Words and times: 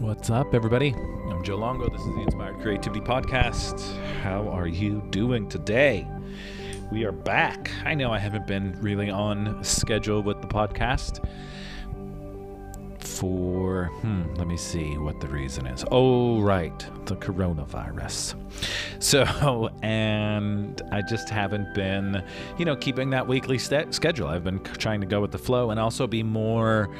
What's 0.00 0.30
up, 0.30 0.54
everybody? 0.54 0.94
I'm 0.94 1.42
Joe 1.42 1.56
Longo. 1.56 1.88
This 1.88 2.00
is 2.00 2.14
the 2.14 2.20
Inspired 2.20 2.60
Creativity 2.60 3.00
Podcast. 3.00 3.98
How 4.22 4.48
are 4.48 4.68
you 4.68 5.02
doing 5.10 5.48
today? 5.48 6.06
We 6.92 7.04
are 7.04 7.10
back. 7.10 7.72
I 7.84 7.94
know 7.94 8.12
I 8.12 8.18
haven't 8.20 8.46
been 8.46 8.80
really 8.80 9.10
on 9.10 9.64
schedule 9.64 10.22
with 10.22 10.40
the 10.40 10.46
podcast 10.46 11.28
for, 13.18 13.86
hmm, 14.00 14.22
let 14.34 14.46
me 14.46 14.56
see 14.56 14.96
what 14.96 15.20
the 15.20 15.28
reason 15.28 15.66
is. 15.66 15.84
Oh, 15.90 16.40
right, 16.40 16.78
the 17.06 17.16
coronavirus. 17.16 18.34
So, 19.00 19.70
and 19.82 20.82
I 20.90 21.02
just 21.02 21.28
haven't 21.28 21.72
been, 21.72 22.24
you 22.58 22.64
know, 22.64 22.74
keeping 22.74 23.10
that 23.10 23.28
weekly 23.28 23.56
st- 23.56 23.94
schedule. 23.94 24.26
I've 24.26 24.42
been 24.42 24.58
trying 24.58 25.00
to 25.02 25.06
go 25.06 25.20
with 25.20 25.30
the 25.30 25.38
flow 25.38 25.70
and 25.70 25.78
also 25.78 26.08
be 26.08 26.24
more 26.24 26.90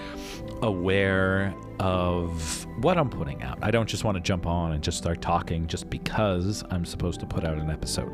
aware 0.63 1.53
of 1.81 2.67
what 2.81 2.99
I'm 2.99 3.11
putting 3.11 3.43
out. 3.43 3.59
I 3.63 3.73
don't 3.73 3.89
just 3.89 4.05
want 4.05 4.15
to 4.15 4.21
jump 4.21 4.47
on 4.47 4.73
and 4.73 4.85
just 4.85 4.97
start 4.97 5.21
talking 5.21 5.67
just 5.67 5.91
because 5.91 6.63
I'm 6.71 6.85
supposed 6.85 7.19
to 7.19 7.27
put 7.27 7.45
out 7.45 7.59
an 7.59 7.69
episode. 7.69 8.13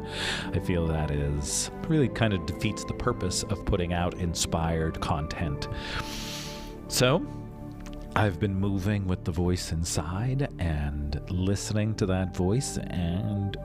I 0.54 0.60
feel 0.60 0.86
that 0.86 1.10
is 1.10 1.70
really 1.86 2.08
kind 2.08 2.32
of 2.32 2.46
defeats 2.46 2.84
the 2.84 2.94
purpose 2.94 3.42
of 3.44 3.66
putting 3.66 3.92
out 3.92 4.14
inspired 4.14 4.98
content. 5.02 5.68
So, 6.88 7.26
I've 8.16 8.38
been 8.38 8.54
moving 8.54 9.08
with 9.08 9.24
the 9.24 9.32
voice 9.32 9.72
inside 9.72 10.48
and 10.60 11.20
listening 11.30 11.96
to 11.96 12.06
that 12.06 12.34
voice, 12.34 12.78
and 12.78 13.56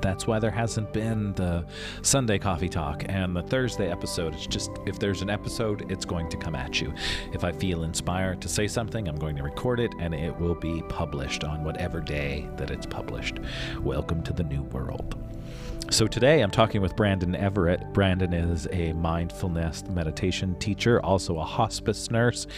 that's 0.00 0.28
why 0.28 0.38
there 0.38 0.52
hasn't 0.52 0.92
been 0.92 1.32
the 1.32 1.66
Sunday 2.02 2.38
coffee 2.38 2.68
talk 2.68 3.04
and 3.08 3.34
the 3.34 3.42
Thursday 3.42 3.90
episode. 3.90 4.34
It's 4.34 4.46
just 4.46 4.70
if 4.86 5.00
there's 5.00 5.22
an 5.22 5.30
episode, 5.30 5.90
it's 5.90 6.04
going 6.04 6.28
to 6.30 6.36
come 6.36 6.54
at 6.54 6.80
you. 6.80 6.94
If 7.32 7.42
I 7.42 7.50
feel 7.50 7.82
inspired 7.82 8.40
to 8.42 8.48
say 8.48 8.68
something, 8.68 9.08
I'm 9.08 9.16
going 9.16 9.34
to 9.36 9.42
record 9.42 9.80
it 9.80 9.92
and 9.98 10.14
it 10.14 10.38
will 10.38 10.54
be 10.54 10.82
published 10.88 11.42
on 11.42 11.64
whatever 11.64 12.00
day 12.00 12.48
that 12.58 12.70
it's 12.70 12.86
published. 12.86 13.40
Welcome 13.80 14.22
to 14.22 14.32
the 14.32 14.44
new 14.44 14.62
world. 14.62 15.16
So 15.88 16.08
today 16.08 16.42
I'm 16.42 16.50
talking 16.50 16.82
with 16.82 16.96
Brandon 16.96 17.36
Everett. 17.36 17.92
Brandon 17.94 18.34
is 18.34 18.66
a 18.72 18.92
mindfulness 18.94 19.84
meditation 19.88 20.56
teacher, 20.58 21.00
also 21.00 21.38
a 21.38 21.44
hospice 21.44 22.10
nurse, 22.10 22.48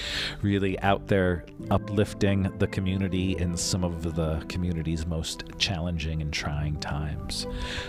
really 0.40 0.80
out 0.80 1.06
there 1.08 1.44
uplifting 1.70 2.50
the 2.58 2.66
community 2.66 3.36
in 3.36 3.54
some 3.56 3.84
of 3.84 4.14
the 4.16 4.42
community's 4.48 5.06
most 5.06 5.44
challenging 5.58 6.22
and 6.22 6.32
trying 6.32 6.80
times. 6.80 7.46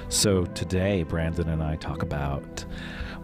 So 0.09 0.43
today 0.45 1.03
Brandon 1.03 1.47
and 1.47 1.63
I 1.63 1.77
talk 1.77 2.03
about 2.03 2.65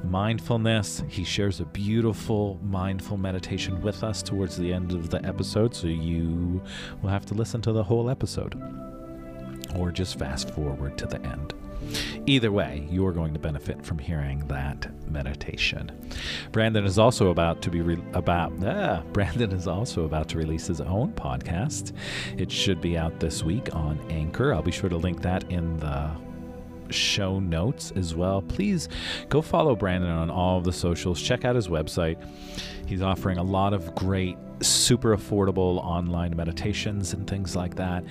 mindfulness. 0.04 1.04
He 1.10 1.26
shares 1.26 1.60
a 1.60 1.66
beautiful 1.66 2.60
mindful 2.64 3.18
meditation 3.18 3.82
with 3.82 4.04
us 4.04 4.24
towards 4.24 4.56
the 4.56 4.72
end 4.72 4.94
of 4.94 5.10
the 5.10 5.24
episode, 5.26 5.76
so 5.76 5.88
you 5.88 6.64
will 7.02 7.10
have 7.10 7.26
to 7.28 7.34
listen 7.34 7.62
to 7.64 7.74
the 7.74 7.84
whole 7.84 8.10
episode 8.10 8.56
or 9.76 9.92
just 9.92 10.18
fast 10.18 10.50
forward 10.52 10.98
to 10.98 11.06
the 11.06 11.22
end. 11.24 11.54
Either 12.26 12.52
way, 12.52 12.88
you're 12.90 13.12
going 13.12 13.34
to 13.34 13.40
benefit 13.40 13.86
from 13.86 14.00
hearing 14.00 14.40
that 14.48 14.88
meditation. 15.10 15.92
Brandon 16.52 16.86
is 16.86 16.98
also 16.98 17.30
about 17.30 17.62
to 17.62 17.70
be 17.70 17.82
re- 17.82 18.04
about 18.14 18.52
ah, 18.66 19.04
Brandon 19.14 19.52
is 19.52 19.68
also 19.68 20.06
about 20.06 20.28
to 20.30 20.38
release 20.38 20.68
his 20.68 20.82
own 20.82 21.14
podcast. 21.14 21.94
It 22.38 22.52
should 22.52 22.82
be 22.82 22.98
out 22.98 23.20
this 23.20 23.44
week 23.44 23.76
on 23.76 24.00
Anchor. 24.10 24.54
I'll 24.54 24.62
be 24.62 24.72
sure 24.72 24.90
to 24.90 24.98
link 24.98 25.22
that 25.22 25.50
in 25.52 25.78
the 25.78 26.12
show 26.90 27.40
notes 27.40 27.92
as 27.96 28.16
well. 28.16 28.42
Please 28.42 28.90
go 29.30 29.42
follow 29.42 29.76
Brandon 29.76 30.12
on 30.12 30.30
all 30.30 30.58
of 30.58 30.64
the 30.64 30.74
socials. 30.74 31.22
Check 31.22 31.46
out 31.46 31.56
his 31.56 31.68
website. 31.68 32.18
He's 32.86 33.02
offering 33.02 33.38
a 33.38 33.44
lot 33.44 33.74
of 33.74 33.96
great, 33.96 34.38
super 34.62 35.16
affordable 35.16 35.78
online 35.84 36.36
meditations 36.36 37.14
and 37.14 37.28
things 37.28 37.56
like 37.56 37.76
that. 37.76 38.04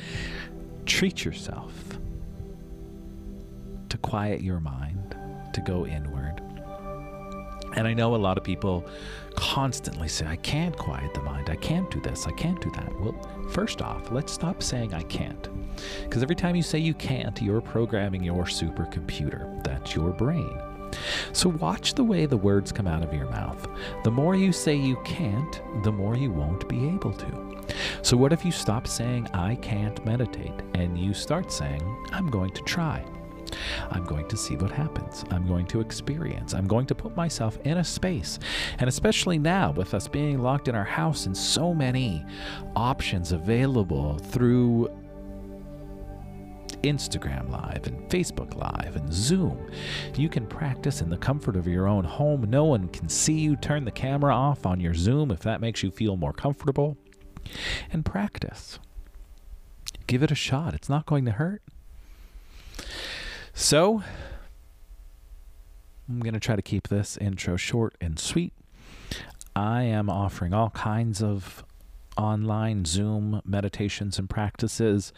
Treat 0.86 1.24
yourself 1.24 1.93
to 3.94 3.98
quiet 3.98 4.40
your 4.40 4.58
mind, 4.58 5.16
to 5.52 5.60
go 5.60 5.86
inward. 5.86 6.42
And 7.76 7.86
I 7.86 7.94
know 7.94 8.16
a 8.16 8.16
lot 8.16 8.36
of 8.36 8.42
people 8.42 8.84
constantly 9.36 10.08
say, 10.08 10.26
I 10.26 10.34
can't 10.36 10.76
quiet 10.76 11.14
the 11.14 11.22
mind. 11.22 11.48
I 11.48 11.54
can't 11.54 11.88
do 11.92 12.00
this. 12.00 12.26
I 12.26 12.32
can't 12.32 12.60
do 12.60 12.72
that. 12.72 12.92
Well, 13.00 13.14
first 13.50 13.82
off, 13.82 14.10
let's 14.10 14.32
stop 14.32 14.64
saying 14.64 14.94
I 14.94 15.02
can't. 15.02 15.48
Because 16.02 16.24
every 16.24 16.34
time 16.34 16.56
you 16.56 16.62
say 16.62 16.78
you 16.80 16.94
can't, 16.94 17.40
you're 17.40 17.60
programming 17.60 18.24
your 18.24 18.46
supercomputer. 18.46 19.62
That's 19.62 19.94
your 19.94 20.10
brain. 20.10 20.60
So 21.32 21.50
watch 21.50 21.94
the 21.94 22.04
way 22.04 22.26
the 22.26 22.36
words 22.36 22.72
come 22.72 22.88
out 22.88 23.04
of 23.04 23.14
your 23.14 23.30
mouth. 23.30 23.68
The 24.02 24.10
more 24.10 24.34
you 24.34 24.52
say 24.52 24.74
you 24.74 24.96
can't, 25.04 25.62
the 25.84 25.92
more 25.92 26.16
you 26.16 26.32
won't 26.32 26.68
be 26.68 26.88
able 26.88 27.12
to. 27.12 27.64
So, 28.02 28.16
what 28.16 28.32
if 28.32 28.44
you 28.44 28.52
stop 28.52 28.86
saying, 28.86 29.26
I 29.32 29.54
can't 29.54 30.04
meditate, 30.04 30.52
and 30.74 30.98
you 30.98 31.14
start 31.14 31.50
saying, 31.50 31.82
I'm 32.12 32.30
going 32.30 32.50
to 32.50 32.62
try? 32.62 33.02
I'm 33.90 34.04
going 34.04 34.28
to 34.28 34.36
see 34.36 34.56
what 34.56 34.70
happens. 34.70 35.24
I'm 35.30 35.46
going 35.46 35.66
to 35.66 35.80
experience. 35.80 36.54
I'm 36.54 36.66
going 36.66 36.86
to 36.86 36.94
put 36.94 37.16
myself 37.16 37.58
in 37.64 37.78
a 37.78 37.84
space. 37.84 38.38
And 38.78 38.88
especially 38.88 39.38
now, 39.38 39.72
with 39.72 39.94
us 39.94 40.08
being 40.08 40.40
locked 40.40 40.68
in 40.68 40.74
our 40.74 40.84
house 40.84 41.26
and 41.26 41.36
so 41.36 41.74
many 41.74 42.24
options 42.76 43.32
available 43.32 44.18
through 44.18 44.90
Instagram 46.84 47.50
Live 47.50 47.86
and 47.86 48.08
Facebook 48.10 48.54
Live 48.56 48.96
and 48.96 49.12
Zoom. 49.12 49.70
You 50.16 50.28
can 50.28 50.46
practice 50.46 51.00
in 51.00 51.08
the 51.08 51.16
comfort 51.16 51.56
of 51.56 51.66
your 51.66 51.88
own 51.88 52.04
home. 52.04 52.42
No 52.48 52.64
one 52.64 52.88
can 52.88 53.08
see 53.08 53.38
you. 53.40 53.56
Turn 53.56 53.84
the 53.84 53.90
camera 53.90 54.34
off 54.34 54.66
on 54.66 54.80
your 54.80 54.94
Zoom 54.94 55.30
if 55.30 55.40
that 55.40 55.60
makes 55.60 55.82
you 55.82 55.90
feel 55.90 56.16
more 56.16 56.32
comfortable. 56.32 56.96
And 57.90 58.04
practice. 58.04 58.78
Give 60.06 60.22
it 60.22 60.30
a 60.30 60.34
shot. 60.34 60.74
It's 60.74 60.88
not 60.88 61.06
going 61.06 61.24
to 61.24 61.32
hurt. 61.32 61.62
So, 63.56 64.02
I'm 66.08 66.18
going 66.20 66.34
to 66.34 66.40
try 66.40 66.56
to 66.56 66.62
keep 66.62 66.88
this 66.88 67.16
intro 67.16 67.56
short 67.56 67.94
and 68.00 68.18
sweet. 68.18 68.52
I 69.54 69.84
am 69.84 70.10
offering 70.10 70.52
all 70.52 70.70
kinds 70.70 71.22
of 71.22 71.64
online 72.18 72.84
Zoom 72.84 73.40
meditations 73.44 74.18
and 74.18 74.28
practices. 74.28 75.12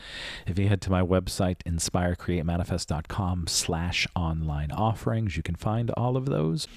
If 0.47 0.59
you 0.59 0.69
head 0.69 0.83
to 0.83 0.91
my 0.91 1.01
website, 1.01 1.57
inspirecreatemanifest.com 1.67 3.47
slash 3.47 4.07
online 4.15 4.71
offerings, 4.71 5.37
you 5.39 5.43
can 5.43 5.57
find 5.57 5.91
all 5.93 6.17
of 6.17 6.27
those. 6.27 6.69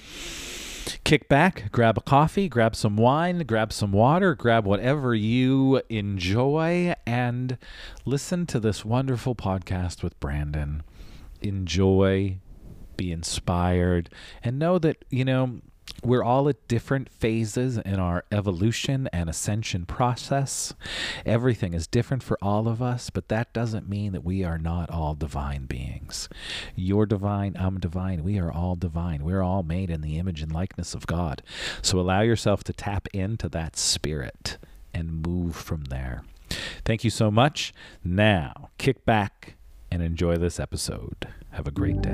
Kick 1.04 1.28
back, 1.28 1.70
grab 1.72 1.98
a 1.98 2.00
coffee, 2.00 2.48
grab 2.48 2.74
some 2.74 2.96
wine, 2.96 3.40
grab 3.40 3.70
some 3.70 3.92
water, 3.92 4.34
grab 4.34 4.64
whatever 4.64 5.14
you 5.14 5.82
enjoy, 5.90 6.94
and 7.06 7.58
listen 8.06 8.46
to 8.46 8.58
this 8.58 8.82
wonderful 8.82 9.34
podcast 9.34 10.02
with 10.02 10.18
Brandon 10.20 10.82
enjoy, 11.42 12.38
be 12.96 13.12
inspired, 13.12 14.10
and 14.42 14.58
know 14.58 14.78
that, 14.78 15.04
you 15.10 15.24
know, 15.24 15.60
we're 16.02 16.24
all 16.24 16.48
at 16.48 16.66
different 16.66 17.10
phases 17.10 17.76
in 17.76 17.98
our 17.98 18.24
evolution 18.32 19.08
and 19.12 19.28
ascension 19.28 19.84
process. 19.84 20.72
Everything 21.26 21.74
is 21.74 21.86
different 21.86 22.22
for 22.22 22.38
all 22.40 22.68
of 22.68 22.80
us, 22.80 23.10
but 23.10 23.28
that 23.28 23.52
doesn't 23.52 23.88
mean 23.88 24.12
that 24.12 24.24
we 24.24 24.42
are 24.42 24.58
not 24.58 24.90
all 24.90 25.14
divine 25.14 25.66
beings. 25.66 26.28
You're 26.74 27.06
divine, 27.06 27.54
I'm 27.58 27.78
divine, 27.78 28.24
we 28.24 28.38
are 28.38 28.50
all 28.50 28.76
divine. 28.76 29.24
We're 29.24 29.42
all 29.42 29.62
made 29.62 29.90
in 29.90 30.00
the 30.00 30.18
image 30.18 30.40
and 30.40 30.52
likeness 30.52 30.94
of 30.94 31.06
God. 31.06 31.42
So 31.82 31.98
allow 32.00 32.22
yourself 32.22 32.64
to 32.64 32.72
tap 32.72 33.08
into 33.12 33.48
that 33.50 33.76
spirit 33.76 34.56
and 34.94 35.26
move 35.26 35.54
from 35.54 35.84
there. 35.84 36.24
Thank 36.84 37.04
you 37.04 37.10
so 37.10 37.30
much. 37.30 37.74
Now, 38.02 38.70
kick 38.78 39.04
back 39.04 39.56
and 39.90 40.02
enjoy 40.02 40.36
this 40.36 40.60
episode. 40.60 41.28
Have 41.50 41.66
a 41.66 41.70
great 41.70 42.00
day. 42.00 42.10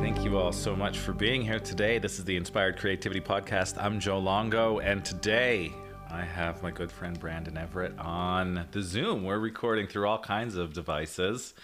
Thank 0.00 0.24
you 0.24 0.38
all 0.38 0.52
so 0.52 0.74
much 0.74 0.98
for 0.98 1.12
being 1.12 1.42
here 1.42 1.60
today. 1.60 1.98
This 1.98 2.18
is 2.18 2.24
the 2.24 2.36
Inspired 2.36 2.78
Creativity 2.78 3.20
Podcast. 3.20 3.82
I'm 3.82 4.00
Joe 4.00 4.18
Longo, 4.18 4.78
and 4.78 5.04
today 5.04 5.72
I 6.10 6.22
have 6.22 6.62
my 6.62 6.70
good 6.70 6.92
friend 6.92 7.18
Brandon 7.18 7.56
Everett 7.56 7.98
on 7.98 8.66
the 8.72 8.82
Zoom. 8.82 9.24
We're 9.24 9.38
recording 9.38 9.86
through 9.86 10.06
all 10.06 10.18
kinds 10.18 10.56
of 10.56 10.72
devices. 10.74 11.54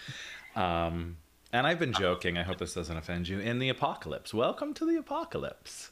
Um, 0.55 1.17
and 1.51 1.65
I've 1.65 1.79
been 1.79 1.93
joking, 1.93 2.37
I 2.37 2.43
hope 2.43 2.57
this 2.57 2.73
doesn't 2.73 2.97
offend 2.97 3.27
you, 3.27 3.39
in 3.39 3.59
the 3.59 3.69
apocalypse. 3.69 4.33
Welcome 4.33 4.73
to 4.75 4.85
the 4.85 4.97
apocalypse. 4.97 5.91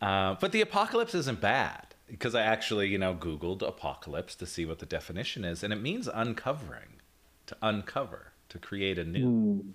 Uh, 0.00 0.36
but 0.40 0.52
the 0.52 0.60
apocalypse 0.60 1.14
isn't 1.14 1.40
bad 1.40 1.94
because 2.06 2.34
I 2.34 2.42
actually, 2.42 2.88
you 2.88 2.98
know, 2.98 3.14
Googled 3.14 3.62
apocalypse 3.62 4.34
to 4.36 4.46
see 4.46 4.66
what 4.66 4.78
the 4.78 4.86
definition 4.86 5.44
is, 5.44 5.62
and 5.62 5.72
it 5.72 5.80
means 5.80 6.08
uncovering, 6.12 7.00
to 7.46 7.56
uncover, 7.62 8.32
to 8.50 8.58
create 8.58 8.98
a 8.98 9.04
new. 9.04 9.26
Mm. 9.26 9.72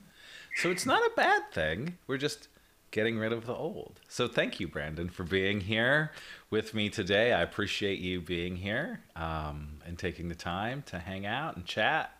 So 0.57 0.69
it's 0.69 0.85
not 0.85 1.01
a 1.01 1.11
bad 1.15 1.51
thing. 1.51 1.97
We're 2.07 2.17
just 2.17 2.47
getting 2.91 3.17
rid 3.17 3.31
of 3.31 3.45
the 3.45 3.55
old. 3.55 3.99
So 4.07 4.27
thank 4.27 4.59
you, 4.59 4.67
Brandon, 4.67 5.09
for 5.09 5.23
being 5.23 5.61
here 5.61 6.11
with 6.49 6.73
me 6.73 6.89
today. 6.89 7.33
I 7.33 7.41
appreciate 7.41 7.99
you 7.99 8.21
being 8.21 8.55
here 8.55 9.01
um, 9.15 9.79
and 9.85 9.97
taking 9.97 10.27
the 10.27 10.35
time 10.35 10.83
to 10.87 10.99
hang 10.99 11.25
out 11.25 11.55
and 11.55 11.65
chat. 11.65 12.11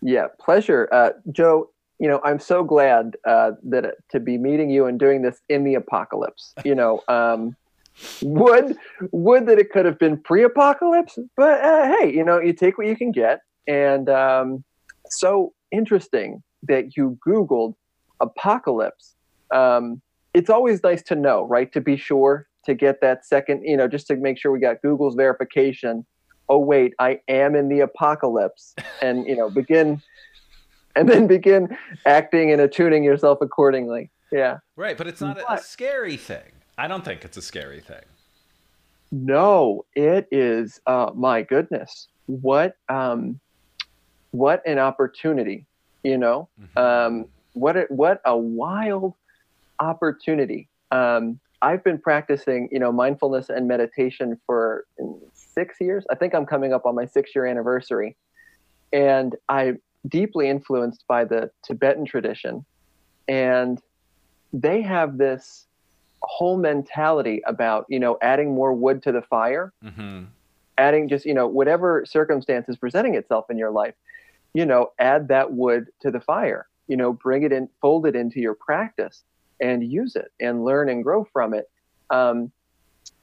Yeah, 0.00 0.26
pleasure. 0.38 0.88
Uh, 0.92 1.10
Joe, 1.30 1.70
you 2.02 2.08
know, 2.08 2.20
I'm 2.24 2.40
so 2.40 2.64
glad 2.64 3.16
uh, 3.24 3.52
that 3.62 3.94
to 4.10 4.18
be 4.18 4.36
meeting 4.36 4.70
you 4.70 4.86
and 4.86 4.98
doing 4.98 5.22
this 5.22 5.40
in 5.48 5.62
the 5.62 5.76
apocalypse. 5.76 6.52
You 6.64 6.74
know, 6.74 7.02
um, 7.06 7.54
would 8.22 8.76
would 9.12 9.46
that 9.46 9.58
it 9.58 9.70
could 9.70 9.84
have 9.84 9.98
been 9.98 10.16
pre-apocalypse, 10.16 11.18
but 11.36 11.62
uh, 11.62 11.96
hey, 11.96 12.12
you 12.12 12.24
know, 12.24 12.40
you 12.40 12.54
take 12.54 12.78
what 12.78 12.86
you 12.88 12.96
can 12.96 13.12
get, 13.12 13.40
and 13.68 14.08
um, 14.08 14.64
so 15.10 15.52
interesting 15.70 16.42
that 16.64 16.96
you 16.96 17.18
Googled 17.26 17.74
apocalypse. 18.20 19.14
Um, 19.52 20.00
it's 20.34 20.50
always 20.50 20.82
nice 20.82 21.02
to 21.04 21.14
know, 21.14 21.44
right? 21.44 21.70
To 21.72 21.80
be 21.80 21.96
sure 21.96 22.48
to 22.64 22.74
get 22.74 23.00
that 23.02 23.26
second, 23.26 23.62
you 23.64 23.76
know, 23.76 23.86
just 23.86 24.06
to 24.08 24.16
make 24.16 24.38
sure 24.38 24.50
we 24.50 24.60
got 24.60 24.82
Google's 24.82 25.14
verification. 25.14 26.04
Oh 26.48 26.58
wait, 26.58 26.94
I 26.98 27.20
am 27.28 27.54
in 27.54 27.68
the 27.68 27.80
apocalypse, 27.80 28.74
and 29.02 29.26
you 29.26 29.36
know, 29.36 29.50
begin 29.50 30.02
and 30.96 31.08
then 31.08 31.26
begin 31.26 31.76
acting 32.06 32.50
and 32.50 32.60
attuning 32.60 33.04
yourself 33.04 33.38
accordingly. 33.40 34.10
Yeah. 34.30 34.58
Right, 34.76 34.96
but 34.96 35.06
it's 35.06 35.20
not 35.20 35.36
but, 35.36 35.60
a 35.60 35.62
scary 35.62 36.16
thing. 36.16 36.52
I 36.78 36.88
don't 36.88 37.04
think 37.04 37.24
it's 37.24 37.36
a 37.36 37.42
scary 37.42 37.80
thing. 37.80 38.02
No, 39.10 39.84
it 39.94 40.26
is. 40.30 40.80
Uh, 40.86 41.10
my 41.14 41.42
goodness, 41.42 42.08
what 42.26 42.76
um, 42.88 43.38
what 44.30 44.66
an 44.66 44.78
opportunity! 44.78 45.66
You 46.02 46.16
know, 46.16 46.48
mm-hmm. 46.58 46.78
um, 46.78 47.26
what 47.52 47.76
a, 47.76 47.82
what 47.90 48.22
a 48.24 48.34
wild 48.34 49.12
opportunity. 49.78 50.68
Um, 50.90 51.38
I've 51.60 51.84
been 51.84 51.98
practicing, 51.98 52.70
you 52.72 52.78
know, 52.78 52.90
mindfulness 52.90 53.50
and 53.50 53.68
meditation 53.68 54.40
for 54.46 54.86
six 55.34 55.76
years. 55.78 56.04
I 56.10 56.14
think 56.14 56.34
I'm 56.34 56.46
coming 56.46 56.72
up 56.72 56.86
on 56.86 56.94
my 56.94 57.04
six 57.04 57.34
year 57.34 57.44
anniversary, 57.44 58.16
and 58.94 59.36
I 59.50 59.74
deeply 60.08 60.48
influenced 60.48 61.04
by 61.06 61.24
the 61.24 61.50
Tibetan 61.62 62.04
tradition. 62.04 62.64
And 63.28 63.80
they 64.52 64.82
have 64.82 65.18
this 65.18 65.66
whole 66.22 66.56
mentality 66.56 67.42
about, 67.46 67.86
you 67.88 67.98
know, 67.98 68.18
adding 68.22 68.54
more 68.54 68.72
wood 68.72 69.02
to 69.04 69.12
the 69.12 69.22
fire, 69.22 69.72
mm-hmm. 69.84 70.24
adding 70.78 71.08
just, 71.08 71.24
you 71.24 71.34
know, 71.34 71.46
whatever 71.46 72.04
circumstance 72.04 72.68
is 72.68 72.76
presenting 72.76 73.14
itself 73.14 73.50
in 73.50 73.58
your 73.58 73.70
life, 73.70 73.94
you 74.54 74.66
know, 74.66 74.92
add 74.98 75.28
that 75.28 75.52
wood 75.52 75.88
to 76.00 76.10
the 76.10 76.20
fire, 76.20 76.66
you 76.86 76.96
know, 76.96 77.12
bring 77.12 77.42
it 77.42 77.52
in, 77.52 77.68
fold 77.80 78.06
it 78.06 78.14
into 78.14 78.40
your 78.40 78.54
practice 78.54 79.22
and 79.60 79.84
use 79.84 80.16
it 80.16 80.32
and 80.40 80.64
learn 80.64 80.88
and 80.88 81.02
grow 81.02 81.24
from 81.32 81.54
it. 81.54 81.70
Um, 82.10 82.52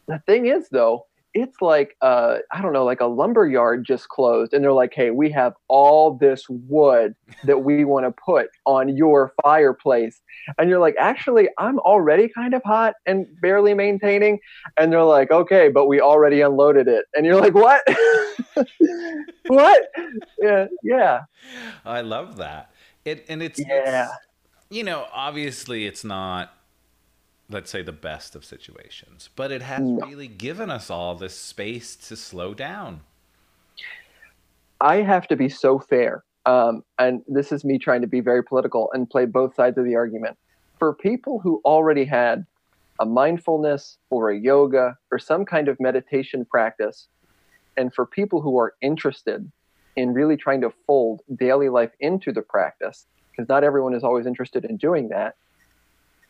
the 0.08 0.20
thing 0.20 0.48
is, 0.48 0.70
though, 0.70 1.06
it's 1.34 1.62
like 1.62 1.96
uh, 2.02 2.38
I 2.52 2.62
don't 2.62 2.74
know, 2.74 2.86
like 2.86 3.02
a 3.02 3.06
lumber 3.06 3.48
yard 3.48 3.86
just 3.86 4.10
closed, 4.10 4.54
and 4.54 4.64
they're 4.64 4.74
like, 4.74 4.94
"Hey, 4.94 5.12
we 5.12 5.32
have 5.32 5.54
all 5.68 6.16
this 6.16 6.46
wood 6.50 7.16
that 7.44 7.64
we 7.64 7.86
want 7.86 8.06
to 8.06 8.12
put 8.26 8.48
on 8.66 8.96
your 8.96 9.34
fireplace," 9.44 10.22
and 10.58 10.70
you're 10.70 10.80
like, 10.80 10.96
"Actually, 11.00 11.50
I'm 11.58 11.80
already 11.80 12.30
kind 12.30 12.54
of 12.54 12.62
hot 12.64 12.96
and 13.06 13.28
barely 13.42 13.74
maintaining," 13.74 14.40
and 14.78 14.92
they're 14.92 15.04
like, 15.04 15.32
"Okay, 15.32 15.70
but 15.70 15.88
we 15.88 16.02
already 16.02 16.42
unloaded 16.42 16.88
it," 16.88 17.06
and 17.14 17.26
you're 17.26 17.40
like, 17.40 17.54
"What? 17.54 17.82
what? 19.48 19.84
Yeah, 20.40 20.68
yeah." 20.84 21.22
I 21.86 22.02
love 22.02 22.38
that. 22.38 22.72
It 23.06 23.26
and 23.30 23.44
it's 23.44 23.60
yeah. 23.60 24.06
It's, 24.06 24.14
you 24.72 24.84
know, 24.84 25.08
obviously, 25.12 25.86
it's 25.86 26.04
not 26.04 26.54
let's 27.50 27.72
say 27.72 27.82
the 27.82 27.92
best 27.92 28.36
of 28.36 28.46
situations. 28.46 29.30
But 29.36 29.52
it 29.52 29.62
has 29.62 29.82
no. 29.82 30.06
really 30.06 30.28
given 30.28 30.70
us 30.70 30.90
all 30.90 31.16
this 31.16 31.36
space 31.36 31.96
to 31.96 32.16
slow 32.16 32.54
down. 32.54 33.02
I 34.82 34.98
have 34.98 35.28
to 35.28 35.36
be 35.36 35.50
so 35.50 35.80
fair 35.80 36.24
um, 36.50 36.84
and 36.98 37.22
this 37.28 37.52
is 37.52 37.64
me 37.64 37.78
trying 37.78 38.02
to 38.02 38.08
be 38.08 38.22
very 38.22 38.44
political 38.44 38.90
and 38.94 39.10
play 39.10 39.26
both 39.26 39.54
sides 39.56 39.78
of 39.78 39.86
the 39.86 39.96
argument. 39.96 40.38
For 40.78 40.94
people 40.94 41.40
who 41.40 41.62
already 41.66 42.06
had 42.06 42.46
a 43.00 43.06
mindfulness 43.06 43.98
or 44.10 44.32
a 44.32 44.40
yoga 44.40 44.98
or 45.12 45.20
some 45.20 45.46
kind 45.46 45.68
of 45.68 45.80
meditation 45.80 46.46
practice 46.46 47.08
and 47.78 47.94
for 47.94 48.06
people 48.06 48.42
who 48.42 48.58
are 48.58 48.74
interested 48.82 49.50
in 49.96 50.14
really 50.14 50.38
trying 50.38 50.62
to 50.62 50.72
fold 50.88 51.22
daily 51.38 51.70
life 51.70 51.92
into 52.00 52.32
the 52.32 52.42
practice 52.42 53.06
because 53.32 53.48
not 53.48 53.64
everyone 53.64 53.94
is 53.94 54.04
always 54.04 54.26
interested 54.26 54.66
in 54.66 54.78
doing 54.78 55.10
that 55.10 55.36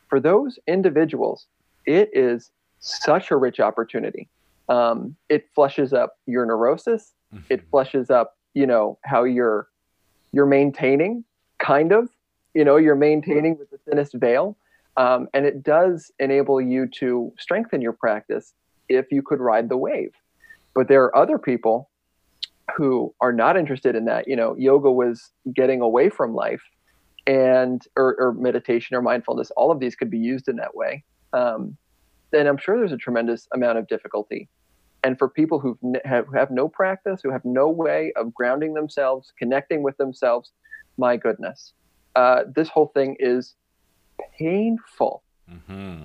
for 0.10 0.20
those 0.20 0.60
individuals, 0.68 1.48
it 1.86 2.10
is 2.14 2.52
such 2.80 3.32
a 3.32 3.38
rich 3.38 3.60
opportunity. 3.60 4.28
Um, 4.68 5.16
it 5.30 5.48
flushes 5.54 5.94
up 5.94 6.18
your 6.26 6.46
neurosis. 6.46 7.14
Mm-hmm. 7.34 7.54
It 7.54 7.70
flushes 7.70 8.10
up, 8.10 8.38
you 8.54 8.68
know, 8.68 8.98
how 9.04 9.24
you're 9.24 9.68
you're 10.32 10.46
maintaining, 10.46 11.24
kind 11.58 11.92
of, 11.92 12.10
you 12.54 12.64
know, 12.64 12.78
you're 12.78 12.96
maintaining 12.96 13.58
with 13.58 13.72
the 13.72 13.80
thinnest 13.80 14.14
veil, 14.14 14.56
um, 14.96 15.28
and 15.34 15.46
it 15.46 15.64
does 15.64 16.12
enable 16.20 16.62
you 16.62 16.88
to 16.88 17.34
strengthen 17.40 17.82
your 17.82 17.94
practice 17.94 18.54
if 18.90 19.12
you 19.12 19.24
could 19.24 19.40
ride 19.40 19.70
the 19.70 19.78
wave. 19.78 20.12
But 20.76 20.88
there 20.88 21.04
are 21.04 21.16
other 21.16 21.40
people 21.40 21.90
who 22.76 23.14
are 23.22 23.34
not 23.34 23.58
interested 23.58 23.96
in 23.96 24.06
that. 24.06 24.28
You 24.28 24.36
know, 24.36 24.56
yoga 24.56 24.92
was 24.92 25.32
getting 25.54 25.82
away 25.82 26.10
from 26.10 26.36
life 26.36 26.62
and 27.28 27.86
or, 27.96 28.16
or, 28.20 28.34
meditation 28.34 28.96
or 28.96 29.02
mindfulness 29.02 29.52
all 29.52 29.72
of 29.72 29.80
these 29.80 29.96
could 29.96 30.10
be 30.10 30.18
used 30.18 30.48
in 30.48 30.56
that 30.58 30.76
way. 30.76 31.04
Um, 31.34 31.78
and 32.32 32.48
i'm 32.48 32.58
sure 32.58 32.78
there's 32.78 32.92
a 32.92 32.98
tremendous 32.98 33.48
amount 33.54 33.78
of 33.78 33.88
difficulty. 33.88 34.50
And 35.02 35.18
for 35.18 35.30
people 35.30 35.60
who 35.60 35.80
have, 36.04 36.26
have 36.34 36.52
no 36.52 36.68
practice 36.68 37.22
who 37.24 37.32
have 37.32 37.46
no 37.46 37.70
way 37.70 38.12
of 38.18 38.34
grounding 38.34 38.74
themselves 38.74 39.32
connecting 39.40 39.82
with 39.82 39.96
themselves 39.98 40.52
my 40.98 41.16
goodness. 41.16 41.74
Uh, 42.16 42.42
this 42.54 42.68
whole 42.68 42.88
thing 42.88 43.16
is 43.20 43.56
painful. 44.38 45.24
Mm-hmm. 45.50 46.04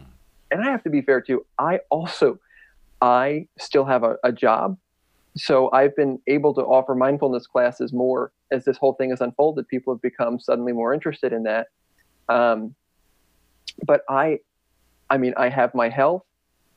and 0.51 0.65
i 0.65 0.71
have 0.71 0.83
to 0.85 0.91
be 0.91 1.03
fair 1.03 1.21
too. 1.21 1.45
I 1.59 1.81
also 1.91 2.39
i 3.03 3.47
still 3.59 3.85
have 3.85 4.03
a, 4.05 4.17
a 4.25 4.33
job 4.33 4.79
so 5.37 5.71
I've 5.73 5.97
been 5.97 6.21
able 6.27 6.55
to 6.55 6.63
offer 6.63 6.95
mindfulness 6.95 7.47
classes 7.47 7.93
more 7.93 8.33
as 8.53 8.65
this 8.65 8.77
whole 8.77 8.95
thing 8.95 9.11
has 9.11 9.21
unfolded. 9.21 9.67
People 9.69 9.93
have 9.93 10.03
become 10.03 10.39
suddenly 10.39 10.73
more 10.73 10.95
interested 10.95 11.33
in 11.33 11.43
that. 11.45 11.69
Um, 12.29 12.75
but 13.85 14.03
I, 14.09 14.39
I 15.11 15.19
mean, 15.19 15.35
I 15.37 15.49
have 15.49 15.75
my 15.75 15.89
health, 15.89 16.25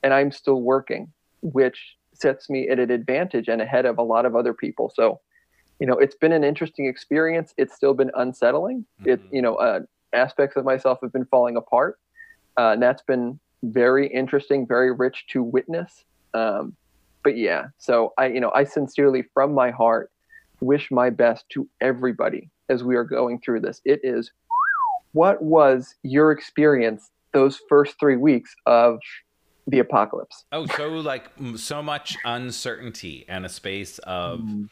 and 0.02 0.14
I'm 0.14 0.32
still 0.32 0.62
working, 0.62 1.12
which 1.42 1.96
sets 2.14 2.50
me 2.50 2.68
at 2.70 2.80
an 2.80 2.90
advantage 2.90 3.48
and 3.48 3.62
ahead 3.62 3.86
of 3.86 4.00
a 4.00 4.04
lot 4.04 4.26
of 4.26 4.36
other 4.36 4.54
people. 4.54 4.92
So, 4.96 5.20
you 5.80 5.86
know, 5.86 5.94
it's 5.94 6.16
been 6.16 6.32
an 6.32 6.44
interesting 6.44 6.88
experience. 6.88 7.54
It's 7.58 7.76
still 7.76 7.94
been 7.94 8.12
unsettling. 8.16 8.86
Mm-hmm. 9.02 9.10
It, 9.10 9.22
you 9.32 9.44
know, 9.44 9.56
uh, 9.56 9.82
aspects 10.14 10.58
of 10.58 10.66
myself 10.66 10.98
have 11.04 11.14
been 11.14 11.26
falling 11.26 11.58
apart, 11.58 12.00
uh, 12.58 12.72
and 12.72 12.82
that's 12.82 13.04
been 13.04 13.40
very 13.62 14.08
interesting, 14.08 14.66
very 14.66 14.92
rich 14.92 15.26
to 15.30 15.44
witness. 15.44 16.04
Um, 16.34 16.76
but 17.28 17.36
yeah, 17.36 17.66
so 17.78 18.14
I, 18.18 18.28
you 18.28 18.40
know, 18.40 18.54
I 18.56 18.64
sincerely, 18.64 19.22
from 19.34 19.54
my 19.54 19.70
heart, 19.70 20.12
wish 20.62 20.90
my 20.92 21.10
best 21.10 21.44
to 21.50 21.68
everybody 21.82 22.50
as 22.70 22.86
we 22.86 22.96
are 22.96 23.04
going 23.04 23.42
through 23.42 23.60
this. 23.60 23.82
It 23.84 24.00
is, 24.02 24.32
what 25.12 25.42
was 25.42 25.94
your 26.04 26.32
experience 26.32 27.10
those 27.34 27.60
first 27.68 28.00
three 28.00 28.16
weeks 28.16 28.56
of 28.66 29.00
the 29.68 29.80
apocalypse? 29.80 30.46
Oh, 30.54 30.68
so 30.68 30.88
like 30.88 31.30
so 31.58 31.84
much 31.84 32.16
uncertainty 32.24 33.26
and 33.28 33.46
a 33.46 33.50
space 33.50 34.00
of. 34.00 34.40
Mm. 34.40 34.70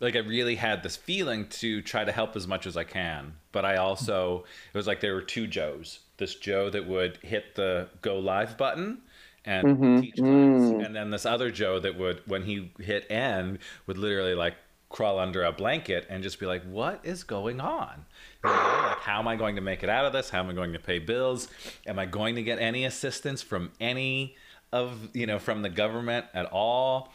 Like 0.00 0.14
I 0.14 0.20
really 0.20 0.54
had 0.54 0.84
this 0.84 0.96
feeling 0.96 1.48
to 1.48 1.82
try 1.82 2.04
to 2.04 2.12
help 2.12 2.36
as 2.36 2.46
much 2.46 2.66
as 2.66 2.76
I 2.76 2.84
can, 2.84 3.34
but 3.50 3.64
I 3.66 3.76
also 3.76 4.44
it 4.72 4.78
was 4.78 4.86
like 4.86 5.00
there 5.00 5.12
were 5.12 5.20
two 5.20 5.48
Joes. 5.48 5.98
This 6.18 6.36
Joe 6.36 6.70
that 6.70 6.86
would 6.86 7.18
hit 7.20 7.56
the 7.56 7.88
go 8.00 8.18
live 8.20 8.56
button, 8.56 9.02
and 9.48 9.66
mm-hmm. 9.66 10.00
teach. 10.00 10.16
Mm. 10.16 10.84
And 10.84 10.94
then 10.94 11.10
this 11.10 11.24
other 11.24 11.50
Joe 11.50 11.80
that 11.80 11.96
would, 11.96 12.20
when 12.26 12.42
he 12.42 12.70
hit 12.78 13.10
end, 13.10 13.58
would 13.86 13.96
literally 13.96 14.34
like 14.34 14.54
crawl 14.90 15.18
under 15.18 15.42
a 15.42 15.52
blanket 15.52 16.06
and 16.10 16.22
just 16.22 16.38
be 16.38 16.44
like, 16.44 16.62
"What 16.64 17.00
is 17.02 17.24
going 17.24 17.60
on? 17.60 18.04
You 18.44 18.50
know, 18.50 18.56
like, 18.56 18.98
how 18.98 19.18
am 19.18 19.26
I 19.26 19.36
going 19.36 19.56
to 19.56 19.62
make 19.62 19.82
it 19.82 19.88
out 19.88 20.04
of 20.04 20.12
this? 20.12 20.28
How 20.28 20.40
am 20.40 20.50
I 20.50 20.52
going 20.52 20.74
to 20.74 20.78
pay 20.78 20.98
bills? 20.98 21.48
Am 21.86 21.98
I 21.98 22.04
going 22.04 22.34
to 22.36 22.42
get 22.42 22.58
any 22.58 22.84
assistance 22.84 23.40
from 23.40 23.72
any 23.80 24.36
of 24.70 25.08
you 25.14 25.26
know 25.26 25.38
from 25.38 25.62
the 25.62 25.70
government 25.70 26.26
at 26.34 26.46
all?" 26.46 27.12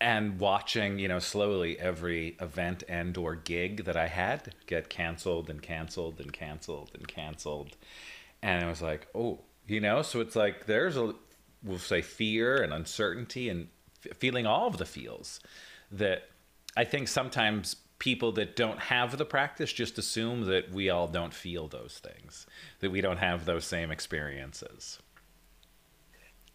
And 0.00 0.38
watching, 0.38 1.00
you 1.00 1.08
know, 1.08 1.18
slowly 1.18 1.76
every 1.80 2.36
event 2.40 2.84
and 2.88 3.16
or 3.16 3.34
gig 3.34 3.84
that 3.84 3.96
I 3.96 4.06
had 4.06 4.54
get 4.66 4.88
canceled 4.88 5.50
and 5.50 5.60
canceled 5.60 6.20
and 6.20 6.32
canceled 6.32 6.92
and 6.94 7.08
canceled, 7.08 7.76
and 8.40 8.64
I 8.64 8.68
was 8.68 8.80
like, 8.80 9.08
oh, 9.12 9.40
you 9.66 9.80
know, 9.80 10.02
so 10.02 10.20
it's 10.20 10.36
like 10.36 10.66
there's 10.66 10.96
a 10.96 11.14
we'll 11.62 11.78
say 11.78 12.02
fear 12.02 12.62
and 12.62 12.72
uncertainty 12.72 13.48
and 13.48 13.68
f- 14.04 14.16
feeling 14.16 14.46
all 14.46 14.66
of 14.66 14.78
the 14.78 14.84
feels 14.84 15.40
that 15.90 16.28
I 16.76 16.84
think 16.84 17.08
sometimes 17.08 17.76
people 17.98 18.32
that 18.32 18.54
don't 18.54 18.78
have 18.78 19.16
the 19.18 19.24
practice 19.24 19.72
just 19.72 19.98
assume 19.98 20.42
that 20.42 20.70
we 20.70 20.88
all 20.88 21.08
don't 21.08 21.34
feel 21.34 21.66
those 21.66 22.00
things, 22.02 22.46
that 22.80 22.90
we 22.90 23.00
don't 23.00 23.16
have 23.16 23.44
those 23.44 23.64
same 23.64 23.90
experiences. 23.90 24.98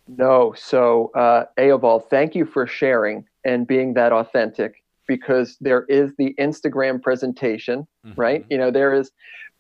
No. 0.08 0.54
So, 0.58 1.12
uh, 1.16 1.46
Eoval, 1.58 2.08
thank 2.10 2.36
you 2.36 2.46
for 2.46 2.68
sharing 2.68 3.26
and 3.46 3.68
being 3.68 3.94
that 3.96 4.12
authentic 4.12 4.84
because 5.08 5.58
there 5.60 5.84
is 5.86 6.14
the 6.18 6.34
Instagram 6.40 7.02
presentation, 7.02 7.88
mm-hmm. 8.06 8.20
right? 8.20 8.46
You 8.50 8.58
know, 8.58 8.72
there 8.72 8.94
is 8.94 9.12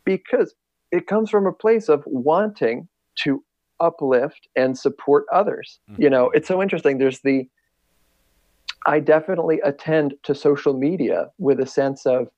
because 0.05 0.53
it 0.91 1.07
comes 1.07 1.29
from 1.29 1.45
a 1.47 1.53
place 1.53 1.89
of 1.89 2.03
wanting 2.05 2.87
to 3.15 3.43
uplift 3.83 4.47
and 4.55 4.77
support 4.77 5.25
others. 5.31 5.79
Mm-hmm. 5.91 6.01
You 6.01 6.09
know, 6.09 6.29
it's 6.31 6.47
so 6.47 6.61
interesting. 6.61 6.97
There's 6.97 7.19
the, 7.19 7.47
I 8.85 8.99
definitely 8.99 9.59
attend 9.63 10.15
to 10.23 10.33
social 10.33 10.73
media 10.73 11.29
with 11.37 11.59
a 11.59 11.65
sense 11.65 12.05
of, 12.05 12.29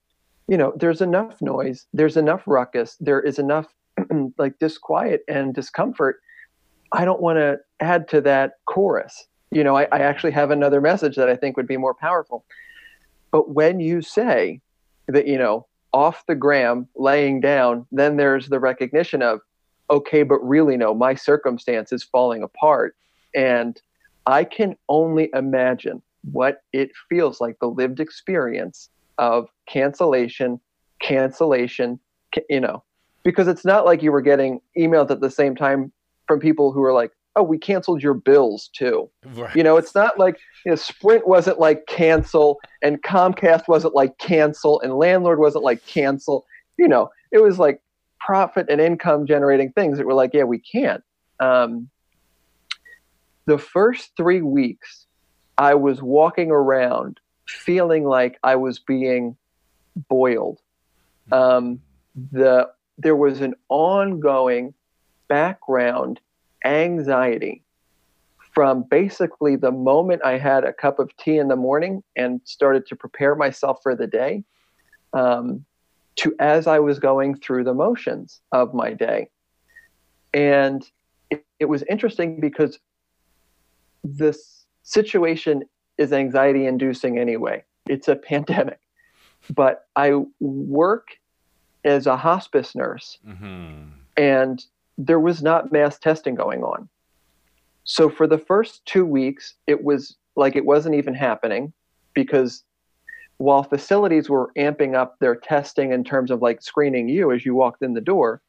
you 0.48 0.58
know, 0.58 0.74
there's 0.76 1.02
enough 1.02 1.42
noise, 1.42 1.86
there's 1.94 2.18
enough 2.18 2.44
ruckus, 2.46 2.98
there 3.00 3.22
is 3.22 3.40
enough 3.40 3.68
like 4.38 4.58
disquiet 4.60 5.22
and 5.28 5.54
discomfort. 5.54 6.20
I 6.92 7.06
don't 7.06 7.22
want 7.22 7.38
to 7.38 7.60
add 7.80 8.08
to 8.10 8.22
that 8.22 8.54
chorus. 8.66 9.28
You 9.52 9.64
know, 9.64 9.78
I, 9.78 9.84
I 9.92 10.00
actually 10.00 10.32
have 10.32 10.52
another 10.52 10.82
message 10.82 11.16
that 11.16 11.30
I 11.30 11.36
think 11.36 11.58
would 11.58 11.68
be 11.68 11.78
more 11.78 11.94
powerful. 11.94 12.46
But 13.32 13.52
when 13.52 13.80
you 13.80 14.02
say 14.02 14.62
that, 15.08 15.28
you 15.28 15.38
know, 15.38 15.68
off 15.94 16.26
the 16.28 16.36
gram, 16.36 16.88
laying 16.96 17.40
down, 17.40 17.86
then 17.92 18.18
there's 18.18 18.50
the 18.50 18.60
recognition 18.60 19.22
of, 19.22 19.40
okay, 19.90 20.24
but 20.24 20.40
really, 20.40 20.78
no, 20.78 20.94
my 20.94 21.16
circumstance 21.16 21.92
is 21.92 22.04
falling 22.04 22.44
apart. 22.44 22.96
And 23.36 23.80
I 24.26 24.44
can 24.44 24.76
only 24.90 25.30
imagine 25.34 26.02
what 26.32 26.62
it 26.74 26.92
feels 27.10 27.40
like 27.40 27.60
the 27.60 27.68
lived 27.68 28.00
experience 28.00 28.90
of 29.18 29.48
cancellation, 29.68 30.60
cancellation, 31.00 32.00
you 32.50 32.60
know, 32.60 32.84
because 33.24 33.48
it's 33.48 33.66
not 33.66 33.86
like 33.86 34.02
you 34.02 34.12
were 34.12 34.22
getting 34.22 34.60
emails 34.78 35.12
at 35.12 35.22
the 35.22 35.30
same 35.30 35.56
time 35.56 35.92
from 36.28 36.40
people 36.40 36.72
who 36.72 36.84
are 36.84 36.94
like, 36.94 37.12
oh, 37.36 37.44
we 37.44 37.58
canceled 37.58 38.02
your 38.02 38.14
bills 38.14 38.70
too. 38.74 39.10
Right. 39.34 39.56
You 39.56 39.64
know, 39.64 39.78
it's 39.78 39.94
not 39.94 40.18
like 40.18 40.40
you 40.66 40.72
know, 40.72 40.76
Sprint 40.76 41.28
wasn't 41.28 41.60
like 41.60 41.86
cancel 41.88 42.60
and 42.82 43.02
Comcast 43.04 43.68
wasn't 43.68 43.94
like 43.94 44.18
cancel 44.18 44.80
and 44.82 44.96
landlord 44.96 45.40
wasn't 45.40 45.64
like 45.64 45.86
cancel. 45.86 46.46
You 46.78 46.88
know, 46.88 47.10
it 47.32 47.42
was 47.42 47.60
like 47.60 47.82
profit 48.26 48.68
and 48.70 48.82
income 48.82 49.28
generating 49.28 49.72
things 49.72 49.98
that 49.98 50.06
were 50.06 50.14
like, 50.14 50.34
yeah, 50.34 50.44
we 50.44 50.60
can't. 50.60 51.04
Um, 51.40 51.90
the 53.46 53.58
first 53.58 54.12
three 54.18 54.42
weeks, 54.42 55.06
I 55.58 55.76
was 55.76 56.02
walking 56.02 56.50
around 56.50 57.20
feeling 57.48 58.04
like 58.04 58.40
I 58.44 58.56
was 58.56 58.80
being 58.80 59.38
boiled. 60.10 60.60
Um, 61.32 61.80
the 62.32 62.70
there 62.98 63.16
was 63.16 63.42
an 63.42 63.54
ongoing 63.70 64.74
background 65.28 66.20
anxiety 66.64 67.62
from 68.54 68.84
basically 68.84 69.58
the 69.58 69.72
moment 69.72 70.22
I 70.24 70.38
had 70.38 70.64
a 70.64 70.72
cup 70.72 70.98
of 70.98 71.16
tea 71.18 71.38
in 71.38 71.50
the 71.50 71.58
morning 71.58 72.04
and 72.16 72.40
started 72.46 72.88
to 72.88 72.96
prepare 72.96 73.36
myself 73.36 73.80
for 73.84 73.96
the 73.96 74.08
day 74.08 74.44
um, 75.14 75.66
to 76.18 76.36
as 76.40 76.68
I 76.68 76.80
was 76.80 77.00
going 77.00 77.36
through 77.36 77.64
the 77.64 77.74
motions 77.74 78.40
of 78.52 78.74
my 78.74 78.94
day. 78.94 79.30
And 80.34 80.90
it, 81.30 81.46
it 81.60 81.66
was 81.66 81.84
interesting 81.90 82.40
because 82.40 82.80
this 84.04 84.66
situation 84.84 85.64
is 85.98 86.14
anxiety 86.14 86.66
inducing 86.66 87.18
anyway. 87.18 87.64
It's 87.88 88.08
a 88.08 88.16
pandemic. 88.16 88.80
But 89.54 89.88
I 89.96 90.14
work 90.40 91.10
as 91.84 92.08
a 92.08 92.18
hospice 92.18 92.76
nurse. 92.76 93.18
Mm-hmm. 93.28 93.90
And 94.18 94.66
there 94.98 95.20
was 95.20 95.44
not 95.44 95.72
mass 95.72 96.00
testing 96.00 96.36
going 96.36 96.64
on. 96.64 96.90
So 97.84 98.10
for 98.10 98.26
the 98.26 98.38
first 98.38 98.86
two 98.86 99.06
weeks, 99.06 99.54
it 99.68 99.84
was 99.84 100.16
like 100.36 100.56
it 100.56 100.66
wasn't 100.66 100.96
even 100.96 101.14
happening 101.14 101.74
because 102.14 102.64
while 103.38 103.64
facilities 103.64 104.30
were 104.30 104.52
amping 104.58 104.96
up 104.96 105.18
their 105.20 105.36
testing 105.36 105.92
in 105.92 106.04
terms 106.04 106.32
of 106.32 106.42
like 106.42 106.62
screening 106.62 107.10
you 107.10 107.32
as 107.32 107.46
you 107.46 107.54
walked 107.54 107.82
in 107.82 107.94
the 107.94 108.02
door, 108.02 108.42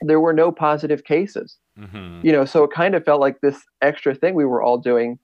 there 0.00 0.20
were 0.20 0.32
no 0.32 0.52
positive 0.52 1.04
cases. 1.04 1.56
Mm-hmm. 1.78 2.24
You 2.24 2.32
know, 2.32 2.44
so 2.44 2.64
it 2.64 2.70
kind 2.70 2.94
of 2.94 3.04
felt 3.04 3.20
like 3.20 3.40
this 3.40 3.62
extra 3.82 4.14
thing 4.14 4.34
we 4.34 4.44
were 4.44 4.62
all 4.62 4.78
doing, 4.78 5.18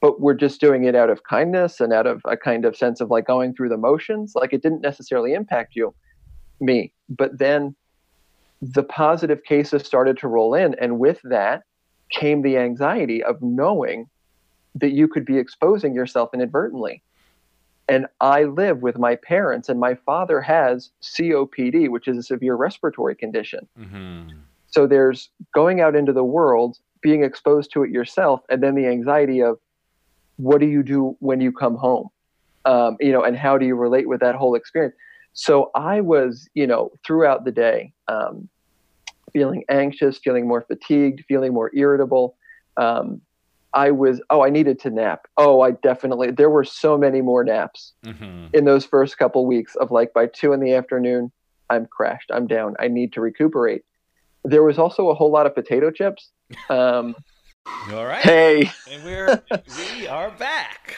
but 0.00 0.20
we're 0.20 0.34
just 0.34 0.60
doing 0.60 0.84
it 0.84 0.94
out 0.94 1.10
of 1.10 1.22
kindness 1.24 1.80
and 1.80 1.92
out 1.92 2.06
of 2.06 2.22
a 2.24 2.36
kind 2.36 2.64
of 2.64 2.76
sense 2.76 3.00
of 3.00 3.10
like 3.10 3.26
going 3.26 3.54
through 3.54 3.68
the 3.68 3.76
motions. 3.76 4.32
Like 4.34 4.52
it 4.52 4.62
didn't 4.62 4.80
necessarily 4.80 5.34
impact 5.34 5.76
you, 5.76 5.94
me. 6.60 6.92
But 7.08 7.38
then 7.38 7.76
the 8.62 8.82
positive 8.82 9.44
cases 9.44 9.82
started 9.82 10.16
to 10.18 10.28
roll 10.28 10.54
in. 10.54 10.74
And 10.80 10.98
with 10.98 11.20
that 11.24 11.64
came 12.10 12.42
the 12.42 12.58
anxiety 12.58 13.22
of 13.22 13.42
knowing 13.42 14.08
that 14.74 14.92
you 14.92 15.08
could 15.08 15.24
be 15.24 15.36
exposing 15.38 15.94
yourself 15.94 16.30
inadvertently. 16.32 17.02
And 17.88 18.06
I 18.20 18.44
live 18.44 18.80
with 18.80 18.98
my 18.98 19.16
parents, 19.16 19.68
and 19.68 19.80
my 19.80 19.94
father 19.94 20.40
has 20.40 20.90
COPD, 21.02 21.88
which 21.90 22.08
is 22.08 22.16
a 22.16 22.22
severe 22.22 22.54
respiratory 22.54 23.14
condition. 23.14 23.68
Mm-hmm. 23.78 24.38
So 24.68 24.86
there's 24.86 25.28
going 25.52 25.80
out 25.80 25.94
into 25.94 26.12
the 26.12 26.24
world, 26.24 26.78
being 27.02 27.24
exposed 27.24 27.72
to 27.72 27.82
it 27.82 27.90
yourself, 27.90 28.40
and 28.48 28.62
then 28.62 28.74
the 28.74 28.86
anxiety 28.86 29.42
of 29.42 29.58
what 30.36 30.60
do 30.60 30.66
you 30.66 30.82
do 30.82 31.16
when 31.18 31.40
you 31.40 31.52
come 31.52 31.76
home? 31.76 32.08
Um, 32.64 32.96
you 33.00 33.12
know, 33.12 33.22
and 33.22 33.36
how 33.36 33.58
do 33.58 33.66
you 33.66 33.74
relate 33.74 34.08
with 34.08 34.20
that 34.20 34.36
whole 34.36 34.54
experience? 34.54 34.94
So 35.32 35.70
I 35.74 36.00
was, 36.00 36.48
you 36.54 36.66
know, 36.66 36.92
throughout 37.04 37.44
the 37.44 37.52
day, 37.52 37.92
um, 38.08 38.48
feeling 39.32 39.64
anxious, 39.68 40.18
feeling 40.18 40.46
more 40.46 40.62
fatigued, 40.62 41.24
feeling 41.26 41.52
more 41.52 41.70
irritable. 41.74 42.36
Um, 42.76 43.20
I 43.74 43.90
was, 43.90 44.20
oh, 44.28 44.42
I 44.42 44.50
needed 44.50 44.78
to 44.80 44.90
nap. 44.90 45.26
Oh, 45.36 45.62
I 45.62 45.70
definitely, 45.70 46.30
there 46.30 46.50
were 46.50 46.64
so 46.64 46.98
many 46.98 47.22
more 47.22 47.42
naps 47.42 47.92
mm-hmm. 48.04 48.48
in 48.52 48.64
those 48.64 48.84
first 48.84 49.16
couple 49.18 49.46
weeks 49.46 49.74
of 49.76 49.90
like 49.90 50.12
by 50.12 50.26
two 50.26 50.52
in 50.52 50.60
the 50.60 50.74
afternoon, 50.74 51.32
I'm 51.70 51.86
crashed, 51.86 52.30
I'm 52.32 52.46
down, 52.46 52.76
I 52.78 52.88
need 52.88 53.14
to 53.14 53.20
recuperate. 53.20 53.84
There 54.44 54.62
was 54.62 54.78
also 54.78 55.08
a 55.08 55.14
whole 55.14 55.30
lot 55.30 55.46
of 55.46 55.54
potato 55.54 55.90
chips. 55.90 56.30
Um, 56.68 57.16
All 57.92 58.04
right. 58.04 58.20
Hey. 58.20 58.70
And 58.90 59.04
we're, 59.04 59.42
we 59.50 60.06
are 60.06 60.30
back. 60.32 60.96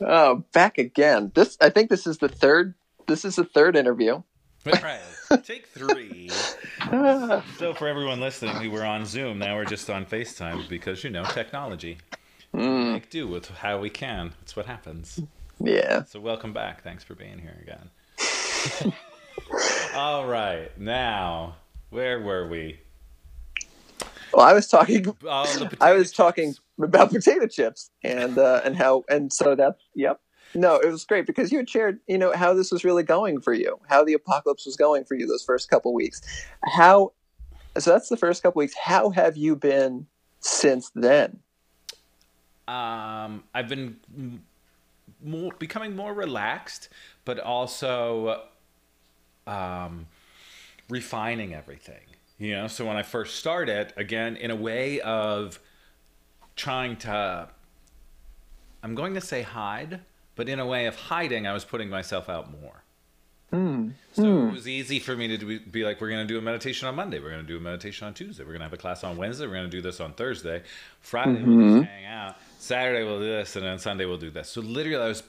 Oh, 0.00 0.44
back 0.52 0.78
again. 0.78 1.30
This, 1.34 1.58
I 1.60 1.68
think 1.70 1.90
this 1.90 2.06
is 2.06 2.18
the 2.18 2.28
third, 2.28 2.74
this 3.06 3.24
is 3.24 3.36
the 3.36 3.44
third 3.44 3.76
interview. 3.76 4.22
Right. 4.66 5.00
Take 5.44 5.66
three. 5.66 6.30
so 7.58 7.74
for 7.74 7.86
everyone 7.86 8.20
listening, 8.20 8.58
we 8.60 8.68
were 8.68 8.84
on 8.84 9.04
Zoom. 9.04 9.38
Now 9.38 9.56
we're 9.56 9.66
just 9.66 9.90
on 9.90 10.06
FaceTime 10.06 10.68
because 10.68 11.04
you 11.04 11.10
know 11.10 11.24
technology. 11.24 11.98
Mm. 12.54 12.92
Make 12.92 13.10
do 13.10 13.26
with 13.26 13.50
how 13.50 13.78
we 13.78 13.90
can. 13.90 14.32
That's 14.40 14.56
what 14.56 14.66
happens. 14.66 15.20
Yeah. 15.60 16.04
So 16.04 16.18
welcome 16.18 16.52
back. 16.52 16.82
Thanks 16.82 17.04
for 17.04 17.14
being 17.14 17.38
here 17.38 17.62
again. 17.62 18.94
All 19.94 20.26
right. 20.26 20.70
Now, 20.78 21.56
where 21.90 22.20
were 22.20 22.48
we? 22.48 22.80
Well, 24.32 24.46
I 24.46 24.52
was 24.54 24.66
talking. 24.66 25.14
Oh, 25.24 25.70
I 25.80 25.92
was 25.92 26.08
chips. 26.08 26.16
talking 26.16 26.54
about 26.82 27.10
potato 27.10 27.46
chips 27.46 27.90
and 28.02 28.38
uh, 28.38 28.62
and 28.64 28.76
how 28.76 29.04
and 29.10 29.32
so 29.32 29.54
that's 29.54 29.80
yep 29.94 30.20
no, 30.54 30.76
it 30.76 30.90
was 30.90 31.04
great 31.04 31.26
because 31.26 31.50
you 31.50 31.58
had 31.58 31.68
shared, 31.68 32.00
you 32.06 32.18
know, 32.18 32.32
how 32.34 32.54
this 32.54 32.70
was 32.70 32.84
really 32.84 33.02
going 33.02 33.40
for 33.40 33.52
you, 33.52 33.78
how 33.88 34.04
the 34.04 34.14
apocalypse 34.14 34.66
was 34.66 34.76
going 34.76 35.04
for 35.04 35.14
you 35.14 35.26
those 35.26 35.42
first 35.42 35.68
couple 35.68 35.92
weeks. 35.92 36.20
How, 36.64 37.12
so 37.78 37.90
that's 37.90 38.08
the 38.08 38.16
first 38.16 38.42
couple 38.42 38.60
weeks. 38.60 38.74
How 38.74 39.10
have 39.10 39.36
you 39.36 39.56
been 39.56 40.06
since 40.40 40.90
then? 40.94 41.40
Um, 42.66 43.44
I've 43.52 43.68
been 43.68 43.96
more 45.22 45.52
becoming 45.58 45.96
more 45.96 46.14
relaxed, 46.14 46.88
but 47.24 47.38
also 47.38 48.44
um, 49.46 50.06
refining 50.88 51.54
everything. 51.54 52.00
You 52.38 52.52
know, 52.52 52.66
so 52.66 52.84
when 52.84 52.96
I 52.96 53.02
first 53.02 53.36
started, 53.36 53.92
again, 53.96 54.36
in 54.36 54.50
a 54.50 54.56
way 54.56 55.00
of 55.00 55.60
trying 56.56 56.96
to, 56.98 57.48
I'm 58.82 58.94
going 58.94 59.14
to 59.14 59.20
say 59.20 59.42
hide 59.42 60.00
but 60.36 60.48
in 60.48 60.60
a 60.60 60.66
way 60.66 60.86
of 60.86 60.96
hiding, 60.96 61.46
I 61.46 61.52
was 61.52 61.64
putting 61.64 61.88
myself 61.88 62.28
out 62.28 62.50
more. 62.50 62.82
Mm. 63.52 63.92
So 64.12 64.22
mm. 64.22 64.48
it 64.48 64.52
was 64.52 64.68
easy 64.68 64.98
for 64.98 65.14
me 65.14 65.36
to 65.36 65.60
be 65.60 65.84
like, 65.84 66.00
we're 66.00 66.10
going 66.10 66.26
to 66.26 66.32
do 66.32 66.38
a 66.38 66.42
meditation 66.42 66.88
on 66.88 66.96
Monday. 66.96 67.20
We're 67.20 67.30
going 67.30 67.42
to 67.42 67.46
do 67.46 67.56
a 67.56 67.60
meditation 67.60 68.06
on 68.06 68.14
Tuesday. 68.14 68.42
We're 68.42 68.50
going 68.50 68.60
to 68.60 68.64
have 68.64 68.72
a 68.72 68.78
class 68.78 69.04
on 69.04 69.16
Wednesday. 69.16 69.46
We're 69.46 69.54
going 69.54 69.70
to 69.70 69.76
do 69.76 69.80
this 69.82 70.00
on 70.00 70.12
Thursday. 70.14 70.62
Friday, 71.00 71.32
mm-hmm. 71.32 71.56
we'll 71.56 71.78
just 71.78 71.90
hang 71.90 72.06
out. 72.06 72.36
Saturday, 72.58 73.04
we'll 73.04 73.20
do 73.20 73.26
this. 73.26 73.54
And 73.54 73.64
then 73.64 73.78
Sunday, 73.78 74.06
we'll 74.06 74.18
do 74.18 74.30
this. 74.30 74.48
So 74.48 74.60
literally, 74.60 75.02
I 75.02 75.08
was 75.08 75.22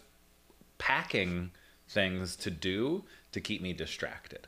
packing 0.78 1.52
things 1.88 2.36
to 2.38 2.50
do 2.50 3.04
to 3.32 3.42
keep 3.42 3.62
me 3.62 3.74
distracted. 3.74 4.48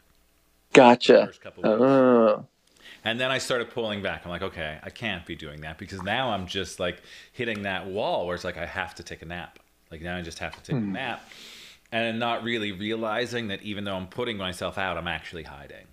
Gotcha. 0.74 1.32
Uh. 1.64 2.42
And 3.04 3.20
then 3.20 3.32
I 3.32 3.38
started 3.38 3.70
pulling 3.70 4.02
back. 4.02 4.22
I'm 4.26 4.32
like, 4.32 4.42
okay, 4.42 4.80
I 4.82 4.90
can't 4.90 5.26
be 5.26 5.36
doing 5.36 5.62
that 5.62 5.78
because 5.78 6.02
now 6.02 6.32
I'm 6.32 6.48
just 6.48 6.80
like 6.80 7.02
hitting 7.32 7.62
that 7.64 7.88
wall 7.88 8.26
where 8.26 8.36
it's 8.36 8.44
like 8.44 8.58
I 8.58 8.66
have 8.66 8.96
to 8.96 9.04
take 9.04 9.22
a 9.22 9.26
nap. 9.26 9.60
Like 9.92 10.02
now 10.02 10.18
I 10.18 10.22
just 10.22 10.40
have 10.40 10.56
to 10.56 10.62
take 10.62 10.76
mm. 10.76 10.80
a 10.80 10.86
hmm. 10.86 10.94
nap. 10.94 11.30
And 11.90 12.20
not 12.20 12.44
really 12.44 12.74
realizing 12.74 13.48
that 13.48 13.64
even 13.64 13.86
though 13.86 13.96
I'm 13.96 14.08
putting 14.08 14.36
myself 14.36 14.78
out, 14.78 14.98
I'm 14.98 15.08
actually 15.08 15.44
hiding. 15.44 15.88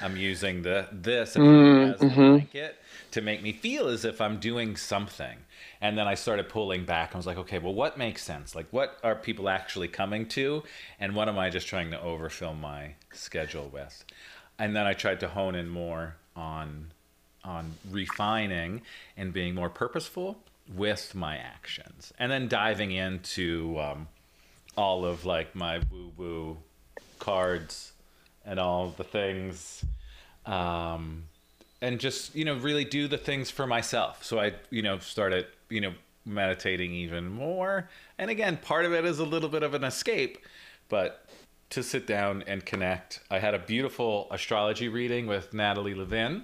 I'm 0.00 0.16
using 0.16 0.62
the 0.62 0.88
this 0.92 1.36
mm, 1.36 1.94
as 1.94 2.00
a 2.00 2.04
mm-hmm. 2.04 2.14
blanket 2.14 2.76
to 3.12 3.20
make 3.20 3.42
me 3.42 3.52
feel 3.52 3.88
as 3.88 4.04
if 4.04 4.20
I'm 4.20 4.38
doing 4.38 4.76
something. 4.76 5.38
And 5.80 5.96
then 5.96 6.06
I 6.06 6.14
started 6.14 6.48
pulling 6.48 6.84
back. 6.84 7.14
I 7.14 7.16
was 7.16 7.26
like, 7.26 7.38
okay, 7.38 7.58
well, 7.58 7.74
what 7.74 7.98
makes 7.98 8.22
sense? 8.22 8.54
Like, 8.54 8.66
what 8.70 8.98
are 9.02 9.14
people 9.14 9.48
actually 9.48 9.88
coming 9.88 10.26
to? 10.28 10.62
And 10.98 11.14
what 11.14 11.28
am 11.28 11.38
I 11.38 11.50
just 11.50 11.66
trying 11.66 11.90
to 11.90 12.00
overfill 12.00 12.54
my 12.54 12.94
schedule 13.12 13.68
with? 13.68 14.04
And 14.58 14.74
then 14.74 14.86
I 14.86 14.94
tried 14.94 15.20
to 15.20 15.28
hone 15.28 15.54
in 15.54 15.68
more 15.68 16.16
on 16.34 16.92
on 17.44 17.74
refining 17.90 18.82
and 19.16 19.32
being 19.32 19.54
more 19.54 19.70
purposeful 19.70 20.36
with 20.74 21.14
my 21.14 21.36
actions, 21.36 22.12
and 22.18 22.30
then 22.30 22.48
diving 22.48 22.92
into 22.92 23.78
um, 23.78 24.08
all 24.76 25.04
of 25.04 25.24
like 25.24 25.54
my 25.54 25.80
woo 25.90 26.12
woo 26.16 26.56
cards 27.18 27.92
and 28.44 28.58
all 28.58 28.90
the 28.96 29.04
things. 29.04 29.84
Um, 30.44 31.24
and 31.82 32.00
just 32.00 32.34
you 32.34 32.44
know 32.44 32.56
really 32.56 32.84
do 32.84 33.08
the 33.08 33.18
things 33.18 33.50
for 33.50 33.66
myself 33.66 34.24
so 34.24 34.38
i 34.38 34.52
you 34.70 34.82
know 34.82 34.98
started 34.98 35.46
you 35.68 35.80
know 35.80 35.92
meditating 36.24 36.92
even 36.92 37.28
more 37.28 37.88
and 38.18 38.30
again 38.30 38.56
part 38.56 38.84
of 38.84 38.92
it 38.92 39.04
is 39.04 39.18
a 39.18 39.24
little 39.24 39.48
bit 39.48 39.62
of 39.62 39.74
an 39.74 39.84
escape 39.84 40.38
but 40.88 41.26
to 41.70 41.82
sit 41.82 42.06
down 42.06 42.42
and 42.46 42.64
connect 42.64 43.20
i 43.30 43.38
had 43.38 43.54
a 43.54 43.58
beautiful 43.58 44.26
astrology 44.30 44.88
reading 44.88 45.26
with 45.26 45.52
natalie 45.52 45.94
levin 45.94 46.42